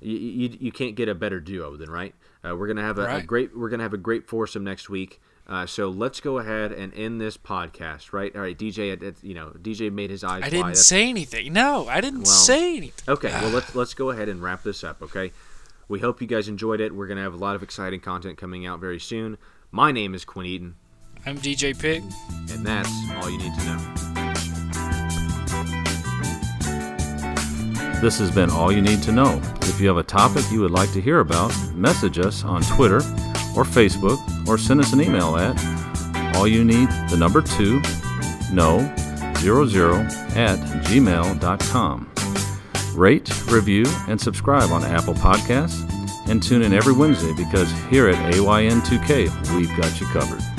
you, 0.00 0.16
you, 0.16 0.56
you 0.60 0.72
can't 0.72 0.94
get 0.94 1.08
a 1.08 1.14
better 1.14 1.40
duo 1.40 1.76
than 1.76 1.90
right. 1.90 2.14
Uh, 2.42 2.56
we're 2.56 2.68
gonna 2.68 2.80
have 2.80 2.98
a, 2.98 3.16
a 3.16 3.22
great 3.22 3.54
we're 3.54 3.68
gonna 3.68 3.82
have 3.82 3.92
a 3.92 3.98
great 3.98 4.26
foursome 4.26 4.64
next 4.64 4.88
week. 4.88 5.20
Uh, 5.46 5.66
so 5.66 5.88
let's 5.90 6.20
go 6.20 6.38
ahead 6.38 6.70
and 6.72 6.94
end 6.94 7.20
this 7.20 7.36
podcast. 7.36 8.12
Right. 8.14 8.34
All 8.34 8.40
right. 8.40 8.56
DJ. 8.56 8.92
it- 8.92 9.02
it- 9.02 9.16
You 9.22 9.34
know, 9.34 9.52
DJ 9.60 9.92
made 9.92 10.08
his 10.08 10.22
eyes 10.24 10.42
I 10.44 10.48
didn't 10.48 10.76
say 10.76 11.08
anything. 11.10 11.52
No, 11.52 11.86
I 11.88 12.00
didn't 12.00 12.20
Well, 12.22 12.26
say 12.32 12.76
anything. 12.76 13.12
Okay, 13.12 13.28
well 13.30 13.50
let's 13.54 13.74
let's 13.74 13.92
go 13.94 14.08
ahead 14.10 14.28
and 14.30 14.40
wrap 14.42 14.62
this 14.62 14.82
up. 14.84 15.02
Okay, 15.02 15.32
we 15.90 15.98
hope 15.98 16.22
you 16.22 16.26
guys 16.28 16.48
enjoyed 16.48 16.80
it. 16.80 16.94
We're 16.94 17.08
gonna 17.08 17.22
have 17.22 17.34
a 17.34 17.38
lot 17.38 17.56
of 17.56 17.64
exciting 17.64 17.98
content 17.98 18.38
coming 18.38 18.64
out 18.64 18.78
very 18.78 19.00
soon. 19.00 19.36
My 19.72 19.90
name 19.90 20.14
is 20.14 20.24
Quinn 20.24 20.46
Eaton, 20.46 20.76
I'm 21.26 21.36
DJ 21.36 21.78
Pig. 21.78 22.04
and 22.52 22.64
that's 22.64 22.88
all 23.16 23.28
you 23.28 23.38
need 23.38 23.52
to 23.58 23.64
know. 23.64 23.94
This 28.00 28.18
has 28.18 28.30
been 28.30 28.50
all 28.50 28.72
you 28.72 28.80
need 28.80 29.02
to 29.02 29.12
know. 29.12 29.42
If 29.62 29.80
you 29.80 29.88
have 29.88 29.98
a 29.98 30.02
topic 30.02 30.44
you 30.50 30.60
would 30.60 30.70
like 30.70 30.92
to 30.92 31.00
hear 31.00 31.20
about, 31.20 31.52
message 31.74 32.18
us 32.18 32.44
on 32.44 32.62
Twitter 32.62 32.98
or 33.56 33.64
Facebook 33.64 34.18
or 34.48 34.56
send 34.56 34.80
us 34.80 34.92
an 34.92 35.02
email 35.02 35.36
at 35.36 36.36
all 36.36 36.46
you 36.46 36.64
need 36.64 36.88
the 37.10 37.16
number 37.18 37.42
2 37.42 37.82
no 38.52 38.78
00 39.38 39.96
at 40.36 40.58
gmail.com. 40.86 42.10
Rate, 43.00 43.32
review, 43.46 43.86
and 44.08 44.20
subscribe 44.20 44.70
on 44.70 44.84
Apple 44.84 45.14
Podcasts 45.14 45.90
and 46.28 46.42
tune 46.42 46.60
in 46.60 46.74
every 46.74 46.92
Wednesday 46.92 47.32
because 47.32 47.72
here 47.88 48.10
at 48.10 48.34
AYN2K 48.34 49.56
we've 49.56 49.74
got 49.78 49.98
you 49.98 50.06
covered. 50.08 50.49